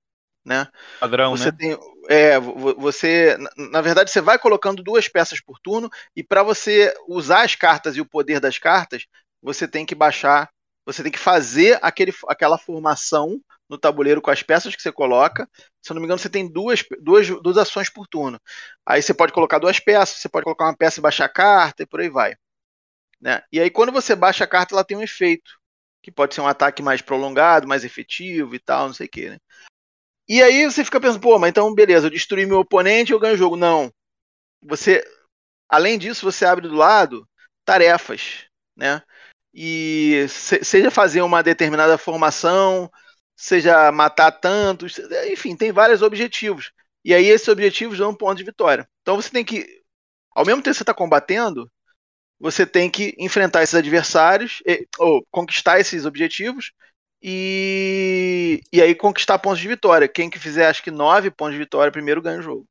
[0.43, 0.67] né?
[0.99, 1.57] Padrão, você né?
[1.57, 1.78] Tem,
[2.09, 7.43] é, você, na verdade, você vai colocando duas peças por turno e para você usar
[7.43, 9.05] as cartas e o poder das cartas,
[9.41, 10.49] você tem que baixar,
[10.84, 15.47] você tem que fazer aquele, aquela formação no tabuleiro com as peças que você coloca.
[15.82, 18.39] Se eu não me engano, você tem duas, duas, duas ações por turno.
[18.86, 21.84] Aí você pode colocar duas peças, você pode colocar uma peça e baixar a carta
[21.84, 22.36] e por aí vai.
[23.20, 23.41] Né?
[23.51, 25.51] E aí, quando você baixa a carta, ela tem um efeito.
[26.01, 29.30] Que pode ser um ataque mais prolongado, mais efetivo e tal, não sei o que.
[29.30, 29.39] Né?
[30.28, 33.36] E aí você fica pensando, pô, mas então beleza, eu destruí meu oponente eu ganho
[33.36, 33.55] o jogo.
[33.55, 33.91] Não.
[34.63, 35.03] Você,
[35.70, 37.28] além disso, você abre do lado
[37.63, 38.45] tarefas,
[38.76, 39.01] né?
[39.53, 42.91] E se, seja fazer uma determinada formação,
[43.36, 44.99] seja matar tantos,
[45.32, 46.72] enfim, tem vários objetivos.
[47.03, 48.89] E aí esses objetivos dão um ponto de vitória.
[49.01, 49.66] Então você tem que,
[50.32, 51.72] ao mesmo tempo que você está combatendo,
[52.46, 54.62] você tem que enfrentar esses adversários,
[55.00, 56.72] ou conquistar esses objetivos,
[57.20, 60.08] e, e aí conquistar pontos de vitória.
[60.08, 62.68] Quem que fizer, acho que nove pontos de vitória primeiro ganha o jogo.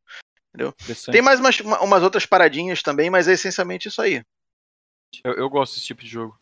[0.49, 0.73] Entendeu?
[1.11, 4.23] Tem mais umas, umas outras paradinhas também, mas é essencialmente isso aí.
[5.25, 6.39] Eu, eu gosto desse tipo de jogo.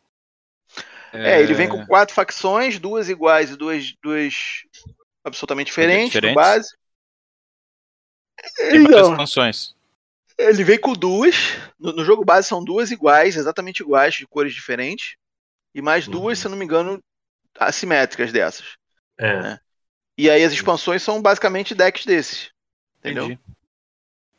[1.10, 1.36] É...
[1.36, 4.34] é, ele vem com quatro facções, duas iguais e duas, duas
[5.24, 6.34] absolutamente diferentes, diferentes.
[6.34, 6.76] base.
[8.58, 9.74] Tem muitas expansões.
[10.48, 11.56] Ele vem com duas.
[11.78, 15.16] No, no, jogo base são duas iguais, exatamente iguais, de cores diferentes.
[15.74, 16.12] E mais uhum.
[16.12, 17.02] duas, se eu não me engano,
[17.58, 18.76] assimétricas dessas.
[19.18, 19.42] É.
[19.42, 19.60] Né?
[20.18, 22.50] E aí as expansões são basicamente decks desses.
[22.98, 23.24] Entendeu?
[23.24, 23.40] Entendi.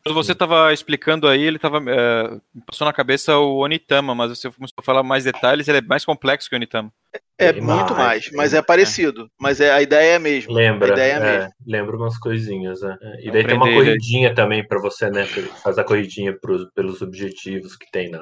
[0.04, 4.30] Quando você estava explicando aí, ele tava, é, me passou na cabeça o Onitama, mas
[4.30, 6.92] você começou a falar mais detalhes, ele é mais complexo que o Onitama.
[7.38, 9.24] É, é muito mais, mas é parecido.
[9.24, 9.28] É.
[9.40, 10.54] Mas é, a ideia é a mesma.
[10.54, 11.50] Lembra, a ideia é, a mesma.
[11.66, 12.82] lembra umas coisinhas.
[12.82, 12.98] Né?
[13.22, 15.26] E daí tem uma corridinha também para você, né?
[15.64, 18.22] Faz a corridinha pros, pelos objetivos que tem na.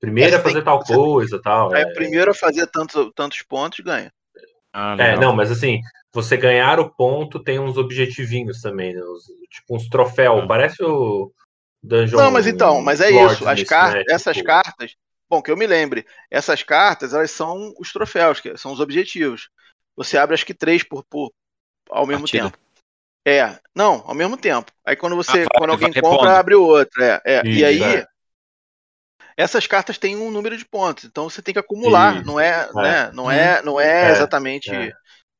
[0.00, 1.74] Primeiro é fazer tal coisa tal.
[1.74, 4.10] É, primeiro a fazer tantos, tantos pontos ganha.
[4.72, 5.80] Ah, é, não, mas assim,
[6.12, 9.02] você ganhar o ponto tem uns objetivinhos também, né?
[9.02, 10.46] Os, tipo uns troféus, ah.
[10.46, 11.30] parece o
[11.82, 12.18] Dungeon.
[12.18, 13.46] Não, mas então, mas é isso.
[13.48, 14.04] As car né?
[14.08, 14.46] essas tipo...
[14.46, 14.96] cartas,
[15.30, 19.48] bom, que eu me lembre, essas cartas elas são os troféus, que são os objetivos.
[19.96, 21.32] Você abre acho que três por, por
[21.88, 22.44] ao mesmo Partida.
[22.44, 22.58] tempo.
[23.26, 24.72] É, não, ao mesmo tempo.
[24.84, 27.02] Aí quando você, ah, quando alguém compra, abre o outro.
[27.02, 27.42] É, é.
[27.44, 28.06] Isso, e aí é
[29.36, 32.26] essas cartas têm um número de pontos, então você tem que acumular, Isso.
[32.26, 34.92] não é, é, né, não é, não é, é exatamente é.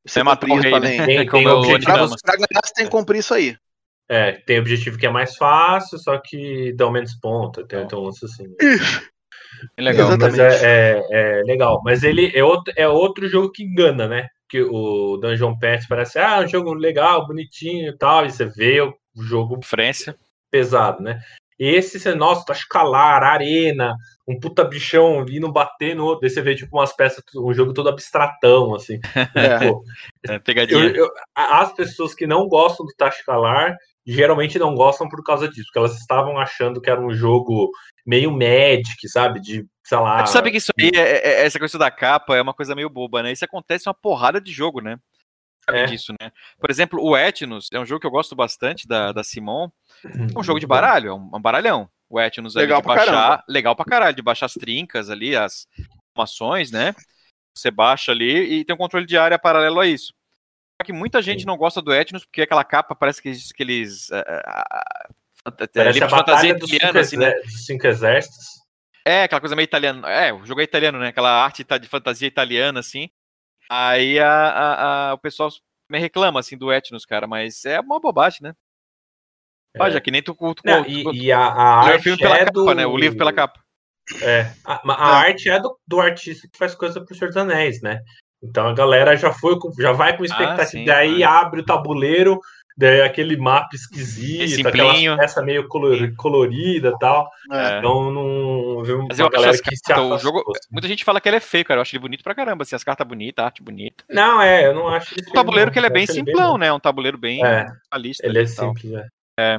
[0.03, 1.07] você é cumprir isso rei, né?
[1.07, 3.57] tem, tem objetivo, pra, pra ganhar você tem que cumprir isso aí.
[4.09, 8.25] É, tem objetivo que é mais fácil, só que dão menos pontos, tem então lance
[8.25, 8.45] assim.
[8.61, 9.20] É
[9.79, 11.81] legal, mas é, é, é, legal.
[11.85, 14.29] Mas ele é outro, é outro jogo que engana, né?
[14.49, 18.81] Que o Dungeon Pets parece, ah, um jogo legal, bonitinho e tal, e você vê
[18.81, 20.17] o jogo França.
[20.51, 21.21] pesado, né?
[21.61, 23.95] Esse, você, nossa, tá escalar, arena,
[24.27, 26.23] um puta bichão vindo bater no outro.
[26.23, 28.99] Daí você vê, tipo, umas peças, um jogo todo abstratão, assim.
[29.37, 29.59] É.
[29.59, 29.85] Pô,
[30.27, 30.87] é, pegadinha.
[30.87, 33.77] Eu, eu, as pessoas que não gostam do Tashkalar
[34.11, 37.71] geralmente não gostam por causa disso, porque elas estavam achando que era um jogo
[38.07, 39.41] meio Magic, sabe?
[39.41, 40.23] De, sei lá.
[40.23, 42.91] Tu sabe que isso aí, é, é, essa coisa da capa é uma coisa meio
[42.91, 43.33] boba, né?
[43.33, 44.99] Isso acontece em uma porrada de jogo, né?
[45.69, 45.87] é.
[45.87, 46.33] disso, né?
[46.59, 49.71] Por exemplo, o Etnos é um jogo que eu gosto bastante da, da Simon.
[50.05, 51.89] É um jogo de baralho, é um, um baralhão.
[52.09, 53.45] O Etnos legal ali de baixar, caramba.
[53.49, 55.67] legal pra caralho, de baixar as trincas ali, as
[56.13, 56.95] formações, né?
[57.55, 60.13] Você baixa ali e tem um controle de área paralelo a isso.
[60.85, 61.47] Que muita gente Sim.
[61.47, 64.09] não gosta do Etnos porque aquela capa parece que, que eles.
[64.11, 65.51] Uh, uh,
[66.09, 67.33] fantasia italiana, assim, né?
[67.65, 68.61] cinco exércitos.
[69.05, 70.09] É, aquela coisa meio italiana.
[70.11, 71.09] É, o jogo é italiano, né?
[71.09, 73.09] Aquela arte de fantasia italiana, assim.
[73.69, 75.49] Aí a, a, a, o pessoal
[75.89, 78.55] me reclama, assim, do Etnos, cara, mas é uma bobagem, né?
[79.75, 79.91] É.
[79.91, 82.51] Já que nem tu, tu, Não, tu, e, tu, e a, a arte é capa,
[82.51, 82.75] do...
[82.75, 82.87] né?
[82.87, 83.61] O livro pela capa.
[84.23, 87.81] É, a, a arte é do, do artista que faz coisa pro Senhor dos Anéis,
[87.81, 88.03] né?
[88.43, 92.41] Então a galera já foi, já vai com expectativa, ah, sim, daí abre o tabuleiro,
[92.77, 97.31] daí aquele mapa esquisito, aquela peça meio color, colorida e tal.
[97.53, 97.79] É.
[97.79, 100.69] Então não viu Mas eu galera que se o jogo, assim.
[100.71, 101.79] Muita gente fala que ele é feio, cara.
[101.79, 104.05] Eu acho ele bonito pra caramba, assim, as cartas bonitas, a arte bonita.
[104.09, 105.15] Não, é, eu não acho.
[105.15, 106.73] O tabuleiro que ele é bem simplão, bem né?
[106.73, 108.27] Um tabuleiro bem é, realista.
[108.27, 109.07] Ele é simples, é.
[109.39, 109.59] É.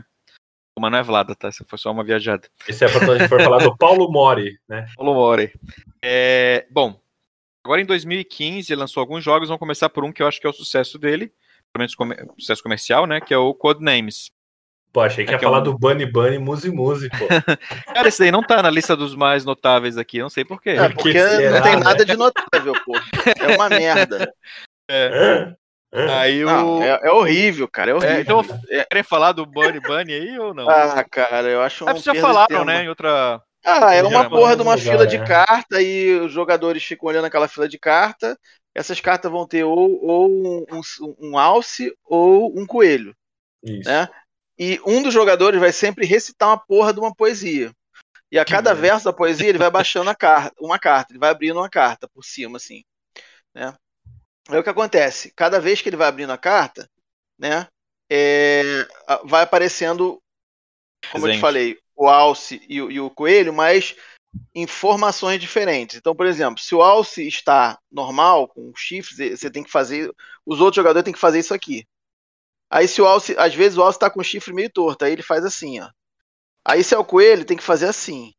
[0.79, 1.49] Mas não é Vlada, tá?
[1.49, 2.47] Isso foi só uma viajada.
[2.67, 4.87] Esse é pra quando a gente for falar do Paulo Mori, né?
[4.95, 5.51] Paulo Mori.
[6.03, 6.99] É, bom,
[7.63, 10.47] agora em 2015 ele lançou alguns jogos, vamos começar por um que eu acho que
[10.47, 11.27] é o sucesso dele,
[11.71, 13.21] pelo menos comer, sucesso comercial, né?
[13.21, 14.31] Que é o Codenames.
[14.93, 15.63] Pô, achei que ia é falar é um...
[15.63, 17.27] do Bunny Bunny Muzi Muzi, pô.
[17.93, 20.71] Cara, esse daí não tá na lista dos mais notáveis aqui, não sei porquê.
[20.71, 21.83] É, porque será, não tem né?
[21.83, 22.93] nada de notável, pô.
[23.39, 24.33] É uma merda.
[24.89, 25.55] É.
[25.93, 26.83] Aí não, o...
[26.83, 27.91] é, é, horrível, cara.
[27.91, 28.17] É, é horrível.
[28.17, 28.43] É, então,
[28.89, 30.69] querem falar do Bunny Bunny aí ou não?
[30.69, 31.87] Ah, cara, eu acho.
[31.87, 32.83] É, já falaram, né?
[32.83, 33.41] Em outra.
[33.63, 37.47] Ah, é uma porra de uma fila de carta e os jogadores ficam olhando aquela
[37.47, 38.37] fila de carta.
[38.73, 43.15] Essas cartas vão ter ou, ou um, um, um alce ou um coelho.
[43.63, 43.87] Isso.
[43.87, 44.09] Né?
[44.57, 47.71] E um dos jogadores vai sempre recitar uma porra de uma poesia.
[48.31, 51.29] E a cada verso da poesia ele vai baixando a carta, uma carta, ele vai
[51.29, 52.83] abrindo uma carta por cima, assim.
[53.53, 53.75] Né?
[54.49, 55.33] Aí o que acontece?
[55.35, 56.89] Cada vez que ele vai abrindo a carta,
[57.37, 57.67] né,
[58.09, 58.87] é,
[59.25, 60.21] vai aparecendo,
[61.11, 63.95] como eu te falei, o alce e, e, o coelho, mas
[64.55, 65.97] informações diferentes.
[65.97, 70.11] Então, por exemplo, se o alce está normal, com chifres, você tem que fazer.
[70.45, 71.85] Os outros jogadores têm que fazer isso aqui.
[72.71, 75.11] Aí, se o alce, às vezes o alce está com o chifre meio torto, aí
[75.11, 75.89] ele faz assim, ó.
[76.65, 78.33] Aí, se é o coelho, tem que fazer assim.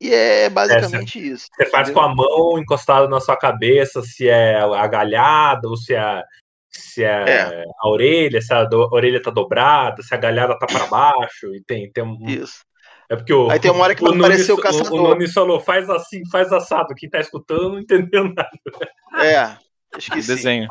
[0.00, 1.46] E é basicamente é, você, isso.
[1.54, 6.22] Você faz com a mão encostada na sua cabeça, se é agalhada ou se é,
[6.80, 7.64] se é, é.
[7.80, 11.62] a orelha, se a do, orelha tá dobrada, se a galhada tá para baixo, e
[11.62, 12.18] tem, tem um.
[12.26, 12.60] Isso.
[13.08, 14.92] É porque o, Aí tem uma hora que vai aparecer o caçador.
[14.92, 16.94] O, o nome falou, faz assim, faz assado.
[16.96, 18.50] Quem tá escutando não entendeu nada.
[19.16, 19.56] É,
[19.96, 20.34] esqueci.
[20.34, 20.68] Desenho.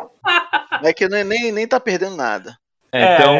[0.84, 2.58] É que nem, nem tá perdendo nada.
[2.92, 3.36] É, então,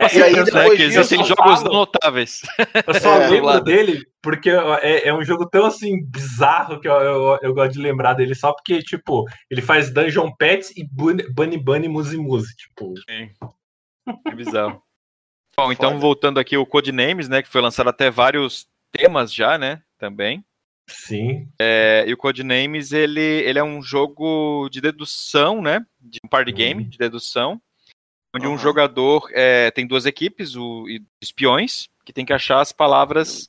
[0.00, 0.18] é.
[0.18, 2.42] E aí, depois que existem jogos falo, notáveis.
[2.86, 6.94] Eu só é, lembro dele porque é, é, um jogo tão assim bizarro que eu,
[6.94, 11.22] eu, eu, gosto de lembrar dele só porque, tipo, ele faz Dungeon Pets e Bunny
[11.32, 12.94] Bunny, Bunny Muzi Muzi, tipo.
[13.08, 13.30] Sim.
[14.26, 14.82] É bizarro.
[15.56, 16.00] Bom, então Foda.
[16.00, 20.44] voltando aqui o Codenames, né, que foi lançado até vários temas já, né, também.
[20.88, 21.48] Sim.
[21.58, 26.52] É, e o Codenames, ele, ele é um jogo de dedução, né, de um party
[26.52, 27.60] game de dedução,
[28.36, 28.54] onde uhum.
[28.54, 30.86] um jogador é, tem duas equipes, o
[31.20, 33.48] espiões, que tem que achar as palavras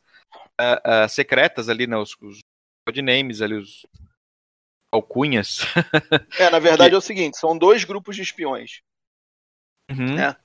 [0.59, 2.39] uh, uh, secretas ali, né, os, os
[2.85, 3.85] codenames ali, os
[4.91, 5.59] alcunhas.
[6.39, 6.95] é, na verdade que...
[6.95, 8.81] é o seguinte, são dois grupos de espiões.
[9.91, 10.15] Uhum.
[10.15, 10.35] Né?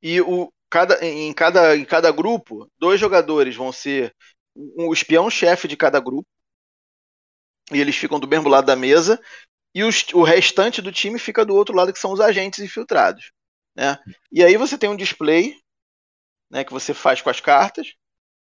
[0.00, 4.14] E o, cada, em, cada, em cada grupo, dois jogadores vão ser
[4.54, 6.28] o espião-chefe de cada grupo,
[7.72, 9.20] e eles ficam do mesmo lado da mesa,
[9.74, 13.32] e os, o restante do time fica do outro lado, que são os agentes infiltrados.
[13.78, 13.96] Né?
[14.32, 15.54] E aí você tem um display
[16.50, 17.94] né, que você faz com as cartas,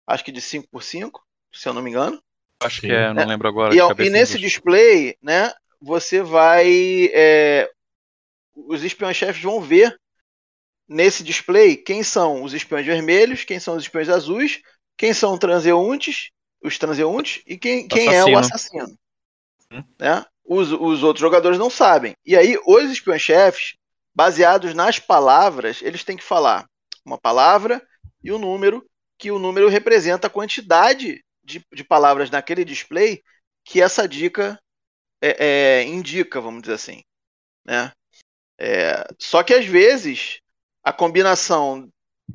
[0.07, 1.23] acho que de 5 por 5
[1.53, 2.19] se eu não me engano.
[2.61, 3.25] Acho que é, não né?
[3.25, 3.73] lembro agora.
[3.73, 7.09] E, e nesse display, né, você vai.
[7.13, 7.69] É,
[8.55, 9.95] os espiões-chefes vão ver
[10.87, 14.61] nesse display quem são os espiões vermelhos, quem são os espiões azuis,
[14.97, 18.97] quem são os transeuntes, os transeuntes e quem, quem é o assassino.
[19.71, 19.83] Hum.
[19.97, 20.25] Né?
[20.43, 22.15] Os, os outros jogadores não sabem.
[22.25, 23.78] E aí, os espiões-chefes
[24.19, 26.67] baseados nas palavras, eles têm que falar
[27.05, 27.81] uma palavra
[28.21, 28.85] e o um número,
[29.17, 33.23] que o número representa a quantidade de, de palavras naquele display
[33.63, 34.59] que essa dica
[35.21, 35.45] é,
[35.79, 37.01] é, indica, vamos dizer assim.
[37.65, 37.93] Né?
[38.59, 40.41] É, só que às vezes
[40.83, 41.87] a combinação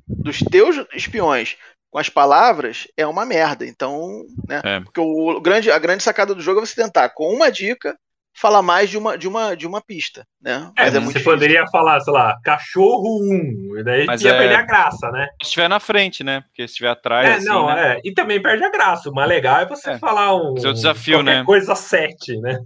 [0.08, 1.58] dos teus espiões
[1.90, 3.66] com as palavras é uma merda.
[3.66, 4.62] Então, né?
[4.64, 4.80] É.
[4.80, 7.94] Porque o grande, a grande sacada do jogo é você tentar, com uma dica,
[8.34, 10.70] falar mais de uma, de uma, de uma pista, né?
[10.76, 11.32] É, Mas é muito você difícil.
[11.32, 14.38] poderia falar, sei lá, cachorro 1, e daí Mas ia é...
[14.38, 15.28] perder a graça, né?
[15.40, 16.40] Se estiver na frente, né?
[16.42, 17.28] Porque se estiver atrás.
[17.28, 17.94] É, assim, não, né?
[17.94, 18.00] é.
[18.04, 19.08] E também perde a graça.
[19.08, 19.98] O mais legal é você é.
[19.98, 20.56] falar um.
[20.56, 21.44] Seu desafio, né?
[21.44, 22.58] Coisa 7, né?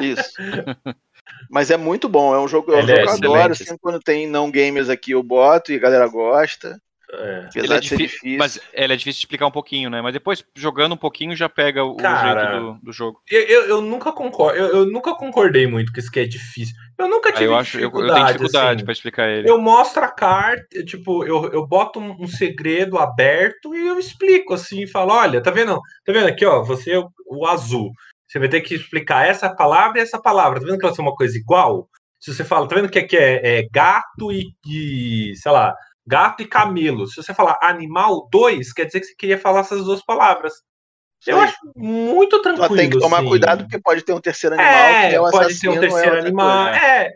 [0.00, 0.32] Isso.
[1.50, 3.52] Mas é muito bom, é um jogo, é um jogo que eu adoro.
[3.52, 6.80] Assim, quando tem não gamers aqui, eu boto e a galera gosta.
[7.12, 7.48] É.
[7.54, 10.02] Ele é difícil, difícil, Mas ele é difícil de explicar um pouquinho, né?
[10.02, 13.20] Mas depois, jogando um pouquinho, já pega o, Cara, jeito do, do jogo.
[13.30, 16.74] Eu, eu, eu, nunca concordo, eu, eu, nunca concordei muito com isso que é difícil.
[16.98, 18.84] Eu nunca tive ah, eu acho, eu, eu tenho dificuldade assim.
[18.84, 19.48] para explicar ele.
[19.48, 24.54] Eu mostro a carta, tipo, eu, eu boto um, um, segredo aberto e eu explico
[24.54, 25.80] assim, falo, olha, tá vendo?
[26.04, 27.92] Tá vendo aqui, ó, você é o, o azul.
[28.26, 30.58] Você vai ter que explicar essa palavra e essa palavra.
[30.58, 31.88] Tá vendo que elas são uma coisa igual?
[32.18, 35.74] Se você fala, tá vendo que aqui é, é gato e, e, sei lá,
[36.06, 37.06] gato e camelo.
[37.06, 40.52] Se você falar animal 2, quer dizer que você queria falar essas duas palavras.
[41.26, 42.68] Eu acho muito tranquilo.
[42.68, 43.28] Só tem que tomar assim.
[43.28, 44.72] cuidado porque pode ter um terceiro animal.
[44.72, 46.68] É, é pode ter um terceiro é animal.
[46.68, 47.10] É,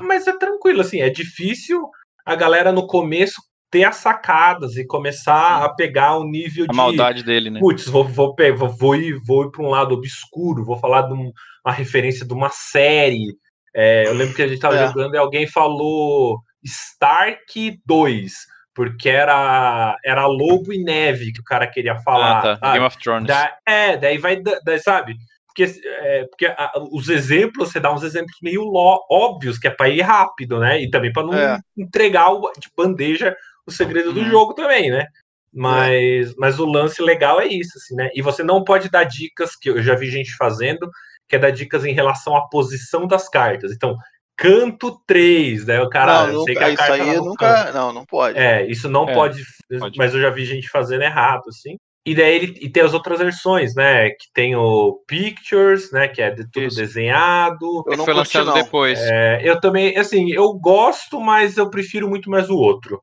[0.00, 1.88] mas é tranquilo, assim, é difícil.
[2.24, 6.76] a galera no começo ter as sacadas e começar a pegar o nível A de.
[6.76, 7.60] maldade dele, né?
[7.60, 11.14] Putz, vou, vou, vou, vou ir, vou ir para um lado obscuro, vou falar de
[11.14, 11.32] um-
[11.64, 13.36] uma referência de uma série.
[13.74, 14.86] É, eu lembro que a gente estava É.
[14.88, 18.32] jogando e alguém falou Stark 2,
[18.74, 22.38] porque era, era Lobo e Neve que o cara queria falar.
[22.38, 22.56] Ah, tá.
[22.58, 22.72] sabe?
[22.74, 23.26] Game of Thrones.
[23.26, 25.14] Da- é, daí vai, da- daí, sabe?
[25.46, 29.70] Porque, é, porque a- os exemplos, você dá uns exemplos meio ló- óbvios, que é
[29.70, 30.82] para ir rápido, né?
[30.82, 31.58] E também para não É.
[31.76, 33.34] entregar o, de bandeja
[33.66, 34.28] o segredo do Uhum.
[34.30, 35.06] jogo também, né?
[35.52, 38.10] Mas, mas o lance legal é isso, assim, né?
[38.14, 40.88] E você não pode dar dicas, que eu já vi gente fazendo,
[41.26, 43.72] que é dar dicas em relação à posição das cartas.
[43.72, 43.96] Então,
[44.36, 45.80] canto 3, né?
[45.80, 47.72] O cara, não, eu sei nunca, que a isso aí tá nunca.
[47.72, 48.38] Não, não pode.
[48.38, 49.42] É, isso não É, pode,
[49.78, 49.98] pode.
[49.98, 51.76] mas eu já vi gente fazendo errado, assim.
[52.06, 54.10] E daí ele e tem as outras versões, né?
[54.10, 56.06] Que tem o Pictures, né?
[56.06, 56.76] Que é de tudo Isso.
[56.76, 57.82] desenhado.
[57.84, 58.62] Eu não foi curti, lançado não.
[58.62, 59.00] depois.
[59.00, 63.02] É, eu também, assim, eu gosto, mas eu prefiro muito mais o outro.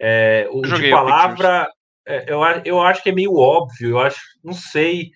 [0.00, 1.68] É, o Eu de joguei o palavra,
[2.06, 5.10] é, eu, eu acho que é meio óbvio, eu acho, não sei.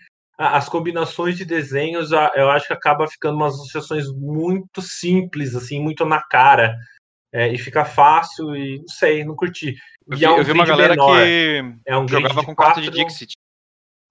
[0.49, 6.05] As combinações de desenhos, eu acho que acaba ficando umas associações muito simples, assim, muito
[6.05, 6.77] na cara.
[7.35, 9.75] É, e fica fácil e não sei, não curti.
[10.07, 12.47] Eu E vi, é um eu vi uma galera menor, que é um jogava de
[12.47, 13.33] com carta de Dixit.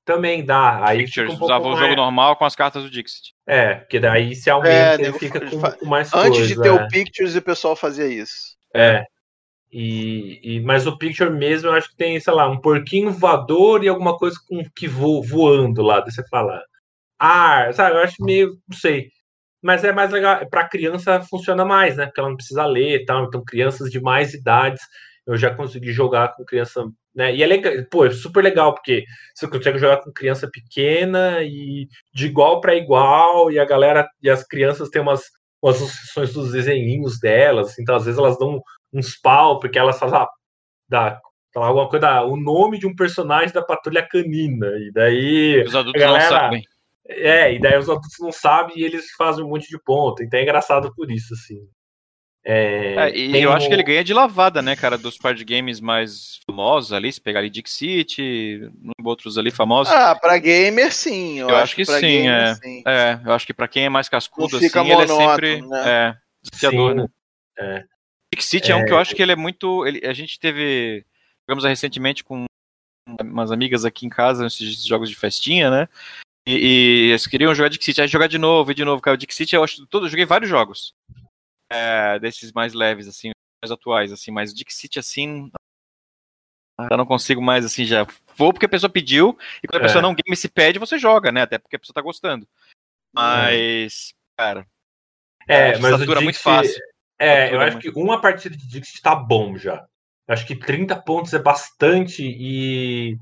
[0.03, 0.83] Também dá.
[0.87, 3.33] Aí Pictures, um usava o mais- jogo normal com as cartas do Dixit.
[3.47, 6.61] É, porque daí se aumenta É, ele fica com, fa- com mais Antes de coisa,
[6.75, 6.85] ter é.
[6.85, 8.55] o Pictures, o pessoal fazia isso.
[8.75, 9.03] É.
[9.71, 13.83] E, e- mas o Picture mesmo, eu acho que tem, sei lá, um porquinho voador
[13.83, 16.01] e alguma coisa com que vo, voando lá.
[16.03, 16.61] Você fala,
[17.19, 17.95] ar, sabe?
[17.97, 19.09] Eu acho meio, não sei.
[19.61, 22.05] Mas é mais legal, para criança funciona mais, né?
[22.07, 23.25] Porque ela não precisa ler e tal.
[23.25, 24.81] Então, crianças de mais idades,
[25.27, 26.83] eu já consegui jogar com criança,
[27.15, 27.35] né?
[27.35, 29.03] E é legal, pô, é super legal, porque
[29.35, 34.29] você consegue jogar com criança pequena e de igual para igual, e a galera, e
[34.29, 35.23] as crianças têm umas,
[35.61, 38.61] umas associações dos desenhinhos delas, então às vezes elas dão
[38.93, 40.27] uns pau, porque elas fazem ah,
[40.89, 41.21] da,
[41.55, 46.01] alguma coisa, ah, o nome de um personagem da patrulha canina, e daí Os adultos
[46.01, 46.63] galera- não sabem.
[47.07, 50.23] é, e daí os adultos não sabem e eles fazem um monte de ponto.
[50.23, 51.57] Então é engraçado por isso, assim.
[52.43, 55.43] É, É, e eu o- acho que ele ganha de lavada, né, cara, dos card
[55.45, 58.17] games mais famosos ali, se pegar ali Dixit,
[59.03, 59.93] outros ali famosos.
[59.93, 61.37] Ah, pra gamer sim.
[61.39, 62.55] Eu, Eu acho que pra sim, gamer, é.
[62.55, 62.83] sim.
[62.87, 65.83] É, eu acho que pra quem é mais cascudo, assim, ele é sempre né?
[65.85, 67.07] é, desafiador, Sim, né?
[67.59, 67.83] é.
[68.33, 68.75] Dixit é.
[68.75, 69.85] um que eu acho que ele é muito.
[69.85, 71.05] ele- a gente teve.
[71.49, 72.45] Jogamos recentemente com
[73.21, 75.89] umas amigas aqui em casa, nesses jogos de festinha, né?
[76.47, 79.01] E, e eles queriam jogar Dixit, aí jogar de novo e de novo.
[79.01, 80.05] Cara, o Dixit eu acho todo.
[80.05, 80.93] Eu joguei vários jogos.
[81.73, 83.31] é, desses mais leves, assim,
[83.63, 85.49] mais atuais, assim, mas Dixit assim.
[86.89, 88.05] Eu não consigo mais, assim, já.
[88.35, 89.87] Vou porque a pessoa pediu, e quando a É.
[89.87, 91.43] pessoa não game se pede, você joga, né?
[91.43, 92.47] Até porque a pessoa tá gostando.
[93.13, 94.65] Mas, cara,
[95.47, 96.81] É, mas satura Dixie, muito fácil.
[97.23, 99.85] É, eu acho que uma partida de Dixie tá bom já.
[100.27, 103.17] Eu acho que 30 pontos é bastante e.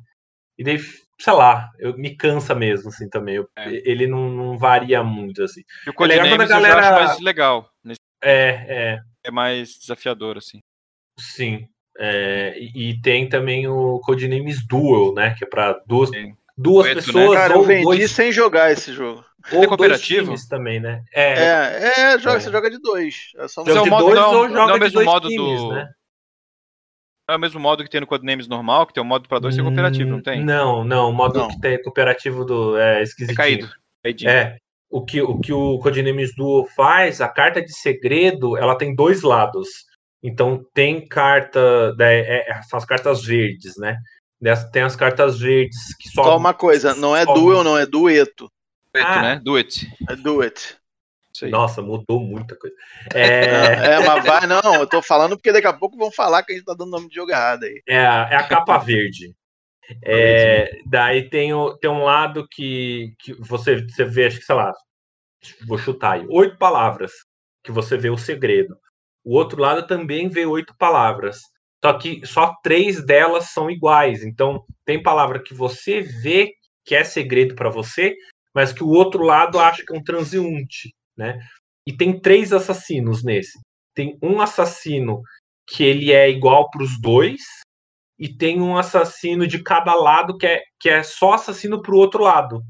[0.58, 0.78] E daí,
[1.20, 3.36] sei lá, eu, me cansa mesmo, assim, também.
[3.36, 3.70] Eu- É.
[3.90, 5.62] Ele não, não varia muito, assim.
[5.86, 7.70] E o legal quando a Codenames eu já acho galera- mais legal.
[7.84, 9.00] nesse- É, é.
[9.26, 10.60] É mais desafiador, assim.
[11.20, 11.68] Sim.
[11.98, 15.36] É, e, e tem também o Codenames Duel, né?
[15.38, 16.34] Que é pra duas, Sim.
[16.58, 17.06] duas Dueto, né?
[17.06, 19.26] pessoas Cara, eu ou vendi dois, sem jogar esse jogo.
[19.46, 20.26] Ou dois cooperativo?
[20.26, 21.02] times também, né?
[21.14, 22.40] É, É, é, joga, É.
[22.40, 23.16] você joga de dois.
[23.38, 24.80] É só é joga o de modo- dois não- ou não joga é o de
[24.80, 25.90] mesmo dois modo times, do- né?
[27.28, 29.38] Não é o mesmo modo que tem no Codenames normal, que tem o modo pra
[29.40, 30.44] dois ser cooperativo, não tem?
[30.44, 31.10] Não, não.
[31.10, 31.48] O modo Não.
[31.48, 33.38] que tem cooperativo do é É esquisitinho.
[33.38, 33.70] caído.
[34.04, 34.30] Caidinho.
[34.32, 34.58] É.
[34.90, 39.22] O que, o que o Codenames Duo faz, a carta de segredo, ela tem dois
[39.22, 39.70] lados.
[40.24, 43.98] Então tem carta, né, é, é, são as cartas verdes, né?
[44.74, 48.50] Tem as cartas verdes que só Só uma coisa, não é duel, não, é dueto.
[49.04, 49.22] Dueto, Ah.
[49.22, 49.42] né?
[49.44, 49.92] Do it.
[50.10, 50.14] É.
[51.34, 51.52] Isso aí.
[51.52, 52.76] Nossa, mudou muita coisa.
[53.14, 56.52] É, É, mas vai, não, eu tô falando porque daqui a pouco vão falar que
[56.52, 57.82] a gente tá dando nome de jogo errado aí.
[57.88, 59.34] é, a, é a capa verde.
[60.04, 64.56] É, daí tem, o, tem um lado que, que você, você vê, acho que, sei
[64.56, 64.72] lá,
[65.68, 67.12] vou chutar aí, oito palavras
[67.64, 68.78] que você vê o segredo.
[69.24, 71.40] O outro lado também vê oito palavras.
[71.84, 74.24] Só que só três delas são iguais.
[74.24, 76.52] Então, tem palavra que você vê
[76.86, 78.16] que é segredo para você,
[78.54, 81.40] mas que o outro lado acha que é um transeunte, né?
[81.86, 83.60] E tem três assassinos nesse.
[83.96, 85.22] Tem um assassino
[85.68, 87.42] que ele é igual para os dois,
[88.20, 92.24] e tem um assassino de cada lado que é, que é só assassino pro outro
[92.24, 92.62] lado.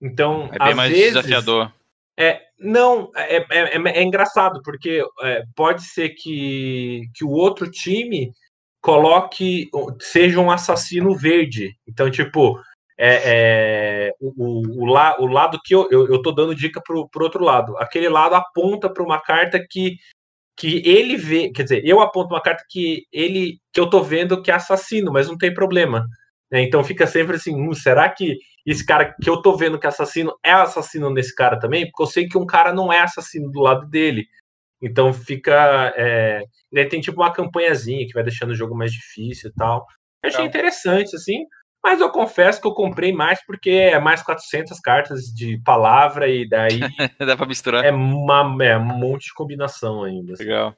[0.00, 1.72] Então, É bem às mais vezes, desafiador.
[2.16, 7.68] é, não, é, é, é, é engraçado, porque é, pode ser que, que o outro
[7.68, 8.32] time
[8.80, 9.68] coloque,
[10.00, 11.74] seja um assassino verde.
[11.88, 12.60] Então, tipo,
[12.98, 17.08] é, é, o, o, la, o lado que eu, eu, eu tô dando dica pro,
[17.08, 17.76] pro outro lado.
[17.78, 19.96] Aquele lado aponta para uma carta que
[20.56, 24.40] que ele vê, quer dizer, eu aponto uma carta que ele que eu tô vendo
[24.40, 26.06] que é assassino, mas não tem problema.
[26.50, 26.62] Né?
[26.62, 29.88] Então fica sempre assim, hum, será que esse cara que eu tô vendo que é
[29.88, 31.86] assassino é assassino nesse cara também?
[31.86, 34.26] Porque eu sei que um cara não é assassino do lado dele.
[34.80, 35.92] Então fica.
[35.96, 36.42] É...
[36.88, 39.84] Tem tipo uma campanhazinha que vai deixando o jogo mais difícil e tal.
[40.22, 41.44] Eu achei interessante, assim.
[41.84, 46.48] Mas eu confesso que eu comprei mais porque é mais 400 cartas de palavra e
[46.48, 46.80] daí.
[47.20, 47.84] Dá pra misturar.
[47.84, 50.32] É, uma, é um monte de combinação ainda.
[50.32, 50.44] Assim.
[50.44, 50.74] Legal.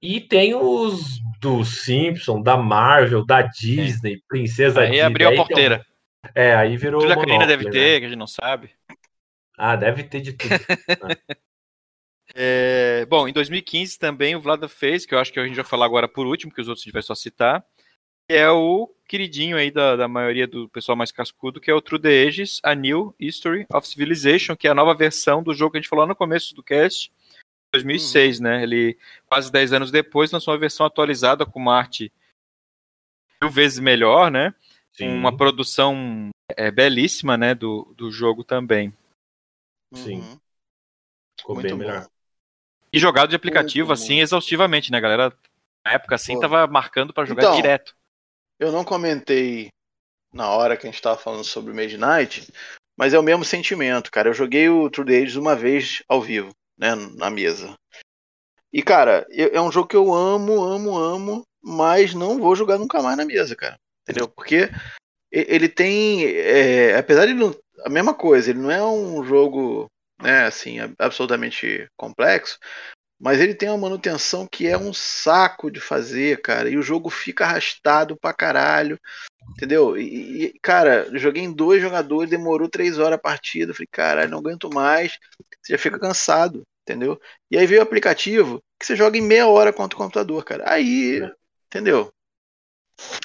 [0.00, 5.02] E tem os do Simpson, da Marvel, da Disney, Princesa Aí Disney.
[5.02, 5.86] abriu a porteira.
[6.24, 6.28] Um...
[6.34, 7.02] É, aí virou.
[7.02, 8.00] Tudo a Karina deve ter, né?
[8.00, 8.70] que a gente não sabe.
[9.58, 10.48] Ah, deve ter de tudo.
[12.34, 15.64] é, bom, em 2015 também o Vlada fez, que eu acho que a gente vai
[15.64, 17.62] falar agora por último, que os outros a gente vai só citar,
[18.32, 21.82] que é o queridinho aí da, da maioria do pessoal mais cascudo, que é o
[21.82, 25.72] True the Ages, A New History of Civilization, que é a nova versão do jogo
[25.72, 27.12] que a gente falou no começo do cast,
[27.74, 28.44] 2006, uhum.
[28.44, 28.62] né?
[28.62, 32.10] Ele, quase 10 anos depois, lançou uma versão atualizada com uma arte
[33.42, 34.54] mil vezes melhor, né?
[34.94, 35.08] Sim.
[35.08, 37.54] Uma produção é, belíssima, né?
[37.54, 38.94] Do, do jogo também.
[39.92, 40.20] Sim.
[40.20, 40.40] Uhum.
[41.38, 41.84] Ficou Muito bem bom.
[41.84, 42.08] melhor.
[42.90, 44.22] E jogado de aplicativo, Muito assim, bom.
[44.22, 45.36] exaustivamente, né, galera?
[45.84, 46.40] Na época, assim, Pô.
[46.40, 47.94] tava marcando para jogar então, direto.
[48.62, 49.70] Eu não comentei
[50.32, 52.46] na hora que a gente tava falando sobre Midnight,
[52.96, 54.28] mas é o mesmo sentimento, cara.
[54.28, 57.74] Eu joguei o True Days uma vez ao vivo né, na mesa.
[58.72, 63.02] E, cara, é um jogo que eu amo, amo, amo, mas não vou jogar nunca
[63.02, 63.76] mais na mesa, cara.
[64.02, 64.28] Entendeu?
[64.28, 64.70] Porque
[65.32, 66.24] ele tem.
[66.24, 67.52] É, apesar de não.
[67.84, 69.90] A mesma coisa, ele não é um jogo,
[70.22, 72.60] né, assim, absolutamente complexo,
[73.22, 76.68] mas ele tem uma manutenção que é um saco de fazer, cara.
[76.68, 78.98] E o jogo fica arrastado pra caralho.
[79.52, 79.96] Entendeu?
[79.96, 83.72] E, e cara, joguei em dois jogadores, demorou três horas a partida.
[83.72, 85.20] Falei, caralho, não aguento mais.
[85.62, 87.16] Você já fica cansado, entendeu?
[87.48, 90.64] E aí veio o aplicativo que você joga em meia hora contra o computador, cara.
[90.66, 91.30] Aí, é.
[91.68, 92.12] entendeu?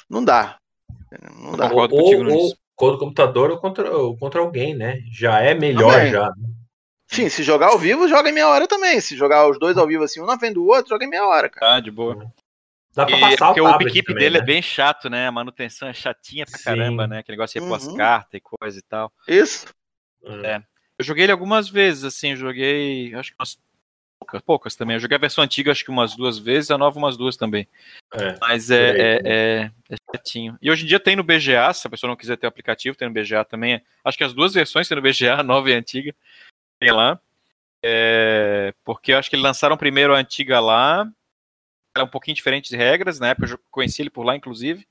[0.08, 0.58] Não dá.
[1.42, 1.72] Não dá.
[1.72, 5.00] Ou, ou, ou contra o computador ou contra, ou contra alguém, né?
[5.10, 6.12] Já é melhor também.
[6.12, 6.32] já.
[7.10, 9.00] Sim, se jogar ao vivo, joga em meia hora também.
[9.00, 11.26] Se jogar os dois ao vivo assim, um na frente do outro, joga em meia
[11.26, 11.76] hora, cara.
[11.76, 12.30] Ah, de boa.
[12.94, 14.44] Dá pra passar porque o equipe dele é né?
[14.44, 15.26] é bem chato, né?
[15.26, 16.64] A manutenção é chatinha pra Sim.
[16.64, 17.18] caramba, né?
[17.18, 17.90] Aquele negócio de repor Uhum.
[17.90, 19.12] as cartas e coisa e tal.
[19.26, 19.66] Isso.
[20.44, 20.60] É.
[20.98, 23.14] Eu joguei ele algumas vezes, assim, eu joguei.
[23.14, 23.58] Acho que umas
[24.18, 24.96] poucas, poucas também.
[24.96, 27.68] Eu joguei a versão antiga, acho que umas duas vezes, a nova umas duas também.
[28.12, 28.36] É.
[28.40, 30.58] Mas é, é, é, é chatinho.
[30.60, 32.96] E hoje em dia tem no BGA, se a pessoa não quiser ter o aplicativo,
[32.96, 33.80] tem no BGA também.
[34.04, 36.12] Acho que as duas versões tem no BGA, a nova e a antiga.
[36.80, 37.20] Tem lá.
[37.84, 41.08] É, porque eu acho que eles lançaram primeiro a antiga lá.
[41.96, 44.86] Era um pouquinho diferente de regras, na época eu conheci ele por lá, inclusive.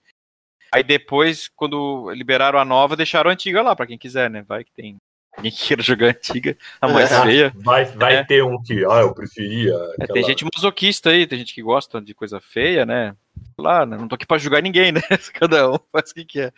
[0.73, 4.43] Aí depois, quando liberaram a nova, deixaram a antiga lá, pra quem quiser, né?
[4.47, 4.97] Vai que tem
[5.41, 7.21] que queira jogar a antiga, a mais É.
[7.21, 7.53] feia.
[7.55, 8.23] Vai, vai É.
[8.23, 9.71] ter um que, ah, eu preferia.
[9.71, 13.15] É, aquela- tem gente masoquista aí, tem gente que gosta de coisa feia, né?
[13.57, 13.95] Lá, né?
[13.97, 14.99] não tô aqui pra julgar ninguém, né?
[15.33, 16.53] Cada um faz o que quer.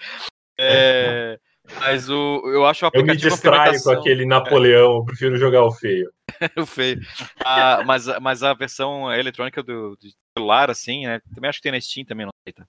[0.58, 1.40] É,
[1.78, 5.64] mas o, eu acho o Eu me aplicativo distraio com aquele Napoleão, eu prefiro jogar
[5.64, 6.12] o feio.
[6.58, 7.00] o feio.
[7.44, 10.08] Ah, mas, mas a versão eletrônica do, do
[10.38, 11.20] celular, assim, né?
[11.34, 12.54] Também acho que tem na Steam também, não sei.
[12.54, 12.66] Tá?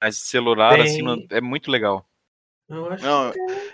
[0.00, 0.82] Mas celular, Tem.
[0.82, 2.06] assim, é muito legal.
[2.68, 3.32] Eu acho Não,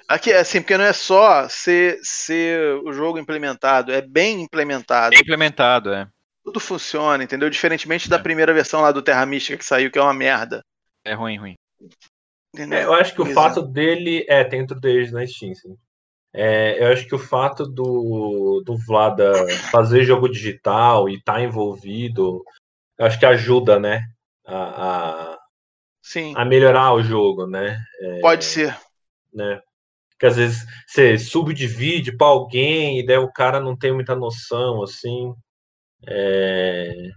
[0.08, 5.10] aqui é assim, porque não é só ser, ser o jogo implementado, é bem implementado.
[5.10, 6.08] Bem implementado, é.
[6.44, 7.48] Tudo funciona, entendeu?
[7.48, 8.22] Diferentemente da É.
[8.22, 10.62] primeira versão lá do Terra Mística que saiu, que é uma merda.
[11.04, 11.54] É ruim, ruim.
[12.56, 13.34] É, eu acho que o Exato.
[13.34, 15.76] fato dele é dentro deles na Steam, sim.
[16.32, 19.32] É, eu acho que o fato do, do Vlada
[19.70, 22.42] fazer jogo digital e estar envolvido,
[22.98, 24.02] eu acho que ajuda, né?
[24.46, 25.38] A, a,
[26.02, 27.78] Sim, a melhorar o jogo, né?
[28.20, 28.76] pode ser.
[29.32, 29.60] né?
[30.10, 34.82] Porque às vezes você subdivide para alguém e daí o cara não tem muita noção,
[34.82, 35.32] assim.
[36.06, 37.10] É,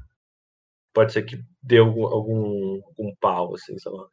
[0.93, 4.07] Pode ser que dê algum, algum, algum pau, assim, sei lá.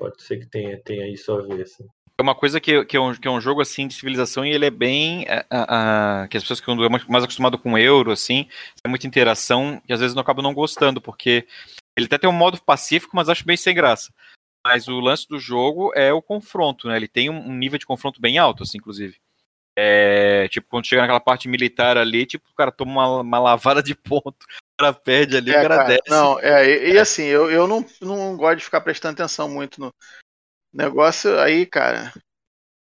[0.00, 1.86] Pode ser que tenha, tenha isso a ver, assim.
[2.18, 4.50] É uma coisa que, que, é um, que é um jogo assim de civilização e
[4.50, 5.26] ele é bem.
[5.28, 8.48] é, a- a- que as pessoas que estão mais acostumadas com euro, assim,
[8.82, 11.46] é muita interação e às vezes não acabam não gostando, porque
[11.94, 14.10] ele até tem um modo pacífico, mas acho bem sem graça.
[14.64, 16.96] Mas o lance do jogo é o confronto, né?
[16.96, 19.18] Ele tem um, nível de confronto bem alto, assim, inclusive.
[19.76, 23.82] É, tipo, quando chega naquela parte militar ali, tipo, o cara toma uma, uma lavada
[23.82, 24.46] de ponto,
[24.80, 26.08] cara perde ali, É, o cara, cara, desce.
[26.08, 29.80] não, é, e, e assim, eu, eu não, não gosto de ficar prestando atenção muito
[29.80, 29.94] no
[30.72, 32.12] negócio aí, cara.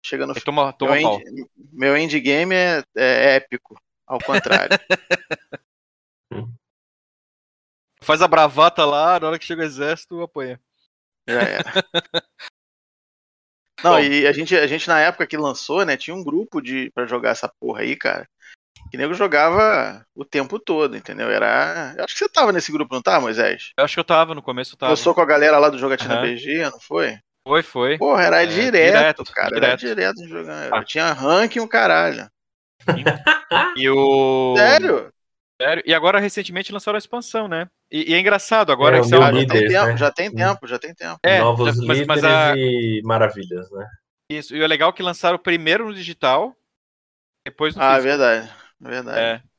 [0.05, 1.19] Chega no toma, toma meu, pau.
[1.19, 4.77] end, meu endgame é, é épico, ao contrário.
[8.01, 10.59] Faz a bravata lá, na hora que chega o exército, apanha.
[11.27, 11.63] Já era.
[13.83, 13.99] Não, Bom.
[13.99, 17.05] e a gente, a gente na época que lançou, né, tinha um grupo de para
[17.05, 18.27] jogar essa porra aí, cara.
[18.91, 21.29] Que nego jogava o tempo todo, entendeu?
[21.29, 21.93] Era.
[21.97, 23.71] Eu acho que você tava nesse grupo, não tá, Moisés?
[23.77, 24.89] Eu acho que eu tava no começo, eu tava.
[24.91, 26.23] Começou com a galera lá do Jogatina Aham.
[26.23, 27.17] BG, não foi?
[27.47, 27.97] Foi, foi.
[27.97, 28.71] Porra, era É, direto,
[29.23, 29.55] direto, cara.
[29.57, 30.15] Era direto.
[30.15, 30.73] direto jogando.
[30.73, 30.83] Ah.
[30.83, 32.29] Tinha ranking o caralho.
[33.75, 34.55] E o.
[34.57, 35.11] Sério?
[35.61, 35.83] Sério?
[35.85, 37.67] E agora, recentemente, lançaram a expansão, né?
[37.91, 39.97] E, e é engraçado, agora É, que Ah, já, tem tempo, né?
[39.97, 41.19] já tem tempo, já tem tempo.
[41.23, 43.85] É, Novos mas- líderes mas a- e maravilhas, né?
[44.31, 46.55] Isso, e o legal é que lançaram primeiro no digital,
[47.45, 48.07] depois no Ah, é físico.
[48.09, 48.49] verdade.
[48.81, 49.19] É Verdade.
[49.19, 49.49] É.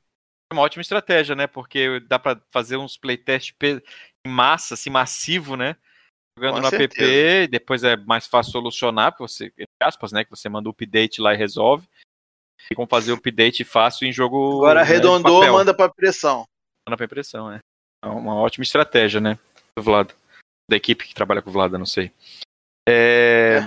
[0.51, 1.47] É uma ótima estratégia, né?
[1.47, 5.77] Porque dá pra fazer uns playtest em massa, assim, massivo, né?
[6.37, 7.49] Jogando Com no app, certeza.
[7.49, 10.25] depois é mais fácil solucionar, porque você, entre aspas, né?
[10.25, 11.89] Que você manda o update lá e resolve.
[12.71, 14.57] E como fazer o update fácil em jogo.
[14.57, 15.53] Agora né, arredondou, papel.
[15.53, 16.45] manda pra pressão.
[16.89, 17.61] Manda pra impressão, é.
[18.05, 19.39] É uma ótima estratégia, né?
[19.77, 20.11] Do Vlad.
[20.69, 22.13] Da equipe que trabalha com o Vlad, não sei.
[22.89, 23.61] É...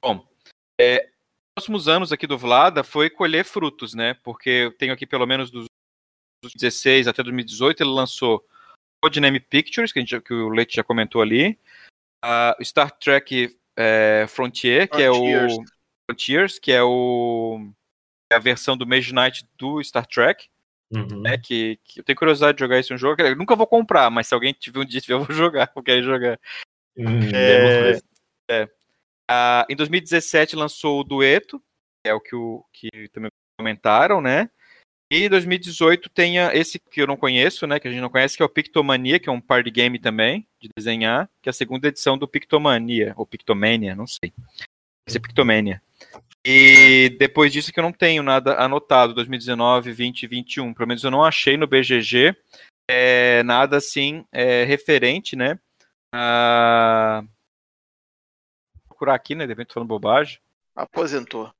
[0.00, 0.26] Bom,
[0.80, 1.11] é,
[1.54, 4.14] próximos anos aqui do Vlada foi colher frutos, né?
[4.22, 5.66] Porque eu tenho aqui pelo menos dos
[6.56, 8.44] 16 até 2018 ele lançou
[9.02, 11.58] Codename Pictures, que, a gente, que o Leite já comentou ali,
[12.22, 15.52] a Star Trek é, Frontier, que é Frontiers.
[15.52, 15.64] o
[16.06, 17.70] Frontiers, que é o
[18.32, 20.48] é a versão do Mage Knight do Star Trek,
[20.94, 21.22] Uhum.
[21.22, 21.38] né?
[21.38, 23.22] Que, que eu tenho curiosidade de jogar esse um jogo.
[23.22, 26.02] Eu nunca vou comprar, mas se alguém tiver um dia eu vou jogar, eu quero
[26.02, 26.38] jogar.
[26.96, 27.88] Hum, É,
[28.50, 28.81] vemos
[29.30, 31.58] Ah, em 2017 lançou o Dueto,
[32.04, 34.50] que é o que, o, que também comentaram, né?
[35.12, 37.78] E em 2018 tem esse que eu não conheço, né?
[37.78, 40.46] Que a gente não conhece, que é o Pictomania, que é um party game também,
[40.58, 44.32] de desenhar, que é a segunda edição do Pictomania, ou Pictomania, não sei.
[45.06, 45.82] Esse é Pictomania.
[46.44, 50.74] E depois disso que eu não tenho nada anotado, 2019, 20 e 21.
[50.74, 52.34] Pelo menos eu não achei no BGG
[52.90, 55.58] é, nada assim é, referente, né?
[56.14, 57.22] A...
[59.02, 59.46] Procurar aqui, né?
[59.46, 60.38] De repente falando bobagem.
[60.76, 61.52] Aposentou.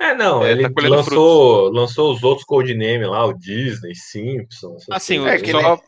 [0.00, 4.86] É, não, É, ele tá lançou, lançou os outros codename lá, o Disney, Simpsons.
[4.90, 5.26] Assim.
[5.26, 5.78] É que só,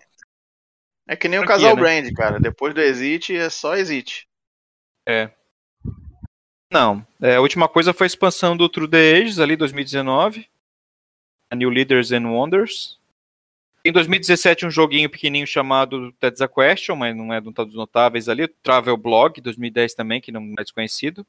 [1.09, 1.81] É que nem o casal né?
[1.81, 2.39] Brand, cara.
[2.39, 4.29] Depois do Exit é só Exit.
[6.71, 10.51] Não, é, a última coisa foi a expansão do True The Ages, ali 2019.
[11.51, 13.00] A New Leaders and Wonders.
[13.85, 17.75] Em 2017, um joguinho pequenininho chamado That's a Question, mas não é de um dos
[17.75, 18.47] notáveis ali.
[18.47, 21.27] Travel Blog, 2010 também, que não é desconhecido.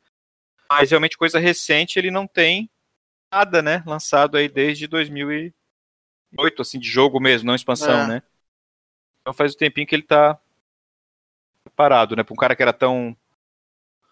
[0.69, 2.69] Mas realmente coisa recente, ele não tem
[3.31, 3.81] nada, né?
[3.85, 5.53] Lançado aí desde 2008,
[6.61, 8.07] assim, de jogo mesmo, não expansão, É.
[8.07, 8.23] né?
[9.21, 10.37] Então faz um tempinho que ele tá
[11.75, 12.23] parado, né?
[12.23, 13.15] Pra um cara que era tão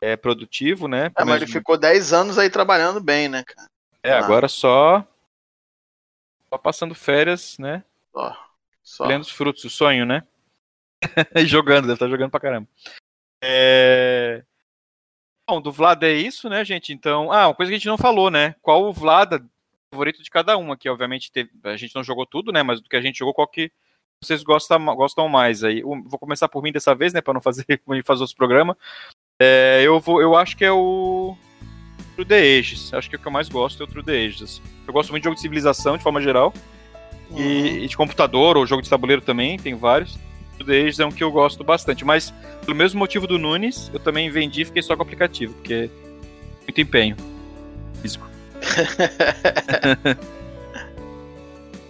[0.02, 1.08] é, produtivo, né?
[1.08, 3.68] É, mas menos ele ficou 10 anos aí trabalhando bem, né, cara?
[4.02, 4.20] é, Ah.
[4.20, 5.06] agora só,
[6.50, 7.84] só passando férias, né?
[8.12, 8.50] Só.
[8.84, 9.18] Só.
[9.18, 10.24] Os frutos, o sonho, né?
[11.46, 12.68] jogando, deve estar jogando pra caramba.
[13.44, 14.44] É...
[15.50, 16.94] Bom, do Vlad é isso, né, gente?
[16.94, 18.56] Então, ah, uma coisa que a gente não falou, né?
[18.62, 19.42] Qual o Vlad
[19.94, 20.88] favorito de cada um aqui?
[20.88, 22.62] Obviamente, teve- a gente não jogou tudo, né?
[22.62, 23.72] Mas do que a gente jogou, qual que
[24.24, 25.82] vocês gostam, gostam mais aí?
[25.82, 27.22] Vou começar por mim dessa vez, né?
[27.22, 28.76] Pra não fazer como gente faz outros programas.
[29.42, 31.36] É, eu, vou, eu acho que é o
[32.16, 32.94] True The Ages.
[32.94, 34.62] Acho que o que eu mais gosto é o True The Ages.
[34.86, 36.54] Eu gosto muito de jogo de civilização, de forma geral.
[37.32, 37.38] Uhum.
[37.40, 40.18] E, e de computador ou jogo de tabuleiro também, tem vários.
[40.62, 42.04] Ages é um que eu gosto bastante.
[42.04, 42.34] Mas,
[42.66, 45.90] pelo mesmo motivo do Nunes, eu também vendi e fiquei só com o aplicativo, porque
[46.64, 47.16] muito empenho
[48.02, 48.28] físico.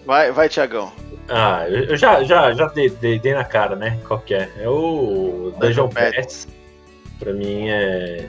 [0.05, 0.91] Vai, vai, Tiagão.
[1.27, 3.99] Ah, eu já, já, já dei, dei- dei na cara, né?
[4.07, 4.49] Qual que é?
[4.57, 5.87] É o Dungeon.
[5.89, 6.47] Pets.
[7.19, 8.27] Pra mim é.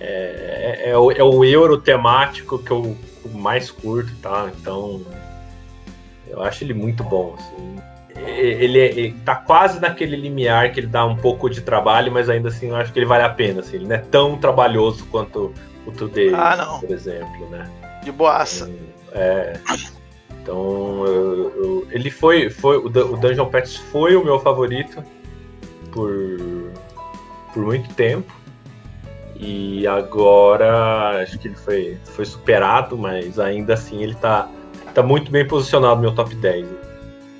[0.00, 2.96] É, é, é o, é o euro temático que eu
[3.32, 4.50] mais curto, tá?
[4.60, 5.00] Então.
[6.28, 7.76] Eu acho ele muito bom, assim.
[8.16, 12.28] Ele, é- ele tá quase naquele limiar que ele dá um pouco de trabalho, mas
[12.30, 13.60] ainda assim eu acho que ele vale a pena.
[13.60, 13.76] Assim.
[13.76, 15.52] Ele não é tão trabalhoso quanto
[15.86, 17.68] o Today, Ah, por exemplo, né?
[18.02, 18.70] De boaça.
[19.12, 19.58] É.
[20.42, 25.02] Então, eu- eu- ele foi, foi o, o Dungeon Pets foi o meu favorito
[25.90, 26.12] por,
[27.52, 28.32] por muito tempo.
[29.36, 34.48] E agora acho que ele foi, foi superado, mas ainda assim ele tá,
[34.94, 36.66] tá muito bem posicionado no meu top 10.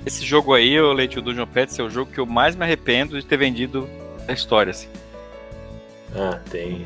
[0.05, 2.63] Esse jogo aí, o Leite o Dungeon Pets, é o jogo que eu mais me
[2.63, 3.89] arrependo de ter vendido
[4.27, 4.87] da história, assim.
[6.15, 6.85] Ah, tem.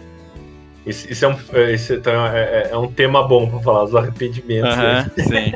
[0.86, 1.36] Isso, isso é, um,
[1.74, 4.72] isso então é, é- é um tema bom pra falar, os arrependimentos.
[4.72, 5.54] Aham, sim.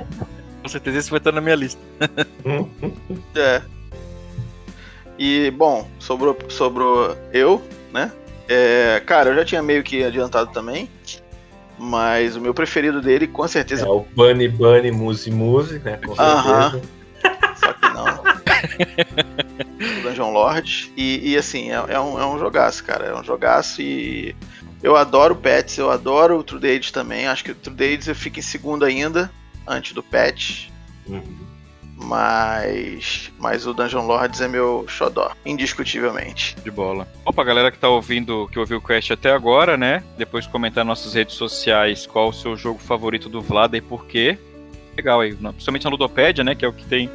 [0.62, 1.80] Com certeza esse vai estar na minha lista.
[2.00, 2.08] né?
[3.36, 3.62] É.
[5.18, 7.62] E, bom, sobrou, sobrou eu,
[7.94, 8.12] né?
[8.50, 10.90] É, cara, eu já tinha meio que adiantado também.
[11.78, 15.98] Mas o meu preferido dele, com certeza, É o Bunny Bunny Muse Muse, né?
[15.98, 16.22] Com certeza.
[16.24, 16.82] Aham.
[17.56, 18.24] só que não.
[20.00, 20.92] o Dungeon Lord.
[20.96, 23.06] E, e, assim, é, é um, é um jogaço, cara.
[23.06, 24.36] É um jogaço e.
[24.82, 27.26] Eu adoro Pets, eu adoro o True Dates também.
[27.28, 29.32] Acho que o True Dates eu fico em segundo ainda.
[29.68, 30.68] antes do patch.
[31.08, 31.53] Uhum.
[31.98, 36.56] Mas, mas o Dungeon Lords é meu xodó, indiscutivelmente.
[36.64, 37.08] De bola.
[37.26, 40.04] Opa, galera que tá ouvindo, que ouviu o Quest até agora, né?
[40.18, 44.06] Depois comentar nas nossas redes sociais qual o seu jogo favorito do Vlad e por
[44.06, 44.38] quê.
[44.96, 46.54] Legal aí, principalmente na Ludopédia, né?
[46.56, 47.10] Que é o que tem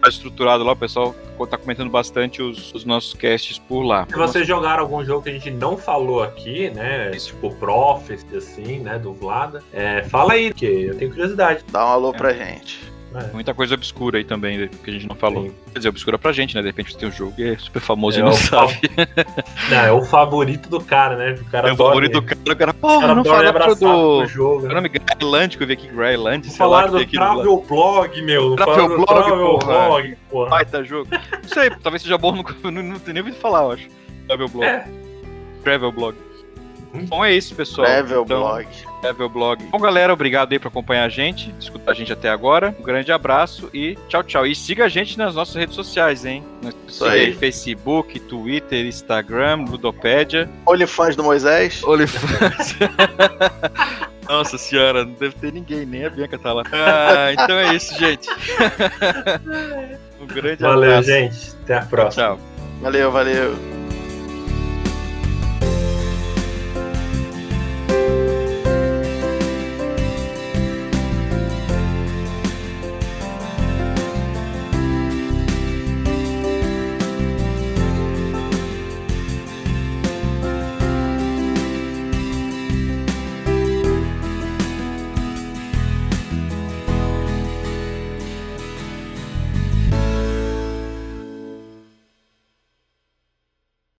[0.00, 1.14] mais estruturado lá, o pessoal
[1.50, 4.06] tá comentando bastante os, os nossos casts por lá.
[4.08, 7.10] Se vocês jogaram algum jogo que a gente não falou aqui, né?
[7.14, 7.28] Isso.
[7.34, 8.98] Tipo Prophecy, assim, né?
[8.98, 9.62] Do Vlada.
[9.72, 11.64] É, fala aí, porque eu tenho curiosidade.
[11.72, 12.16] Dá um alô É.
[12.16, 12.78] pra gente.
[13.16, 13.32] É.
[13.32, 15.44] Muita coisa obscura aí também, que a gente não falou.
[15.44, 15.52] Sim.
[15.72, 16.60] Quer dizer, obscura pra gente, né?
[16.60, 18.78] De repente tem um jogo que é super famoso É e não o sabe.
[19.70, 21.36] Não, é o favorito do cara, né?
[21.40, 24.26] O cara É o favorito do cara, o cara, O porra, cara não fala do...
[24.26, 24.60] jogo.
[24.60, 24.74] Qual é o né?
[24.74, 24.88] nome?
[24.88, 27.06] Grailand, que eu vi aqui, Grailand, sei lá, do.
[27.06, 28.56] Travel Blog, meu.
[28.56, 29.86] Travel Blog, Travel porra.
[29.86, 30.50] Blog, porra.
[30.50, 31.08] Baita jogo.
[31.10, 33.88] Não sei, talvez seja bom, nunca- não, não tenho nem ouvido falar, eu acho.
[34.26, 34.64] Travel Blog.
[34.66, 34.84] É.
[35.62, 36.16] Travel Blog.
[36.94, 37.04] Hum.
[37.06, 37.86] Bom, é isso, pessoal.
[37.86, 38.66] Level Então, Blog.
[39.06, 39.64] Travel Blog.
[39.70, 42.74] Bom, galera, obrigado aí por acompanhar a gente, escutar a gente até agora.
[42.78, 44.46] Um grande abraço e tchau, tchau.
[44.46, 46.44] E siga a gente nas nossas redes sociais, hein?
[46.88, 47.32] Siga aí.
[47.32, 50.50] Facebook, Twitter, Instagram, Ludopédia.
[50.64, 51.84] Olifãs do Moisés.
[51.84, 52.76] OnlyFans.
[54.28, 56.64] Nossa senhora, não deve ter ninguém, nem a Bianca tá lá.
[56.72, 58.28] Ah, então é isso, gente.
[60.20, 61.08] um grande Valeu, abraço.
[61.08, 61.54] gente.
[61.62, 62.24] Até a próxima.
[62.24, 62.40] Tchau.
[62.80, 63.75] Valeu, valeu.